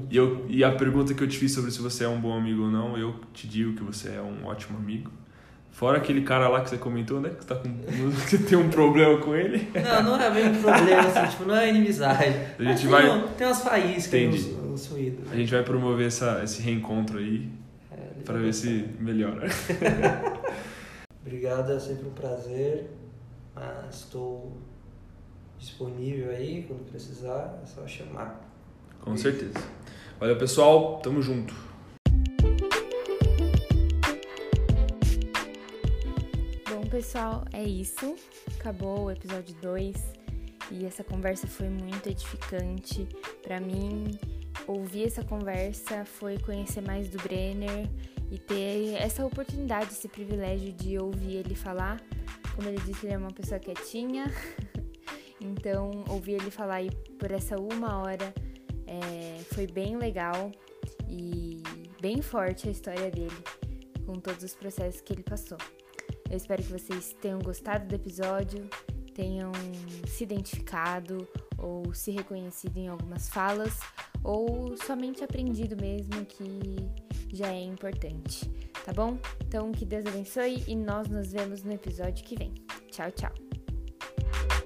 E, 0.10 0.18
eu, 0.18 0.46
e 0.48 0.64
a 0.64 0.72
pergunta 0.72 1.14
que 1.14 1.24
eu 1.24 1.28
te 1.28 1.38
fiz 1.38 1.54
sobre 1.54 1.72
se 1.72 1.82
você 1.82 2.04
é 2.04 2.08
um 2.08 2.20
bom 2.20 2.38
amigo 2.38 2.64
ou 2.64 2.72
não, 2.72 2.98
eu 2.98 3.16
te 3.34 3.48
digo 3.48 3.74
que 3.74 3.84
você 3.84 4.10
é 4.10 4.22
um 4.22 4.46
ótimo 4.46 4.78
amigo. 4.78 5.12
Fora 5.72 5.98
aquele 5.98 6.22
cara 6.22 6.48
lá 6.48 6.62
que 6.62 6.70
você 6.70 6.78
comentou, 6.78 7.20
né? 7.20 7.30
Que 7.30 7.44
você, 7.44 7.48
tá 7.48 7.56
com, 7.56 7.70
você 8.12 8.38
tem 8.38 8.58
um 8.58 8.70
problema 8.70 9.20
com 9.20 9.36
ele. 9.36 9.68
Não, 9.74 10.04
não 10.04 10.22
é 10.22 10.30
mesmo 10.30 10.62
problema, 10.62 11.02
assim, 11.02 11.30
tipo, 11.32 11.46
não 11.46 11.56
é 11.56 11.70
inimizade. 11.70 12.34
A 12.58 12.64
gente 12.64 12.88
vai... 12.88 13.04
Tem, 13.04 13.28
tem 13.38 13.48
umas 13.48 13.62
faíscas 13.62 14.22
Entendi. 14.22 14.52
no, 14.52 14.72
no 14.72 14.78
suído. 14.78 15.24
A 15.30 15.36
gente 15.36 15.52
vai 15.52 15.64
promover 15.64 16.08
essa, 16.08 16.42
esse 16.44 16.62
reencontro 16.62 17.18
aí 17.18 17.50
é, 17.92 18.24
para 18.24 18.38
ver 18.38 18.54
se 18.54 18.86
melhora. 19.00 19.50
Obrigado, 21.22 21.74
é 21.74 21.80
sempre 21.80 22.08
um 22.08 22.14
prazer. 22.14 22.90
Mas 23.54 23.96
estou 23.96 24.56
disponível 25.58 26.30
aí 26.30 26.64
quando 26.68 26.90
precisar, 26.90 27.60
é 27.64 27.66
só 27.66 27.88
chamar. 27.88 28.45
Com 29.06 29.16
certeza. 29.16 29.64
Valeu, 30.20 30.38
pessoal. 30.38 31.00
Tamo 31.00 31.22
junto. 31.22 31.54
pessoal, 36.96 37.44
é 37.52 37.62
isso. 37.62 38.16
Acabou 38.58 39.04
o 39.04 39.12
episódio 39.12 39.54
2 39.62 39.96
e 40.72 40.86
essa 40.86 41.04
conversa 41.04 41.46
foi 41.46 41.68
muito 41.68 42.08
edificante 42.08 43.06
para 43.44 43.60
mim. 43.60 44.18
Ouvir 44.66 45.04
essa 45.04 45.22
conversa 45.22 46.06
foi 46.06 46.38
conhecer 46.40 46.80
mais 46.80 47.10
do 47.10 47.18
Brenner 47.18 47.90
e 48.32 48.38
ter 48.38 48.94
essa 48.94 49.26
oportunidade, 49.26 49.92
esse 49.92 50.08
privilégio 50.08 50.72
de 50.72 50.98
ouvir 50.98 51.36
ele 51.36 51.54
falar. 51.54 52.02
Como 52.56 52.70
ele 52.70 52.80
disse, 52.86 53.06
ele 53.06 53.16
é 53.16 53.18
uma 53.18 53.34
pessoa 53.34 53.60
quietinha, 53.60 54.32
então 55.42 56.06
ouvir 56.08 56.36
ele 56.36 56.50
falar 56.50 56.76
aí 56.76 56.90
por 57.20 57.30
essa 57.30 57.58
uma 57.60 57.98
hora 57.98 58.34
é, 58.88 59.44
foi 59.54 59.68
bem 59.68 59.98
legal 59.98 60.52
e 61.08 61.62
bem 62.02 62.22
forte 62.22 62.68
a 62.68 62.72
história 62.72 63.10
dele, 63.10 63.38
com 64.06 64.14
todos 64.14 64.44
os 64.44 64.56
processos 64.56 65.02
que 65.02 65.14
ele 65.14 65.24
passou. 65.24 65.58
Eu 66.30 66.38
espero 66.38 66.62
que 66.64 66.72
vocês 66.72 67.16
tenham 67.22 67.40
gostado 67.40 67.88
do 67.88 67.96
episódio, 67.96 68.70
tenham 69.14 69.52
se 70.08 70.24
identificado 70.24 71.28
ou 71.58 71.94
se 71.94 72.12
reconhecido 72.12 72.78
em 72.78 72.88
algumas 72.88 73.30
falas 73.30 73.80
ou 74.24 74.76
somente 74.78 75.24
aprendido 75.24 75.76
mesmo 75.80 76.26
que 76.26 76.76
já 77.32 77.54
é 77.54 77.64
importante, 77.64 78.50
tá 78.84 78.92
bom? 78.92 79.18
Então 79.48 79.72
que 79.72 79.86
Deus 79.86 80.06
abençoe 80.06 80.64
e 80.68 80.76
nós 80.76 81.08
nos 81.08 81.32
vemos 81.32 81.64
no 81.64 81.72
episódio 81.72 82.26
que 82.26 82.36
vem. 82.36 82.54
Tchau, 82.90 83.12
tchau. 83.12 84.65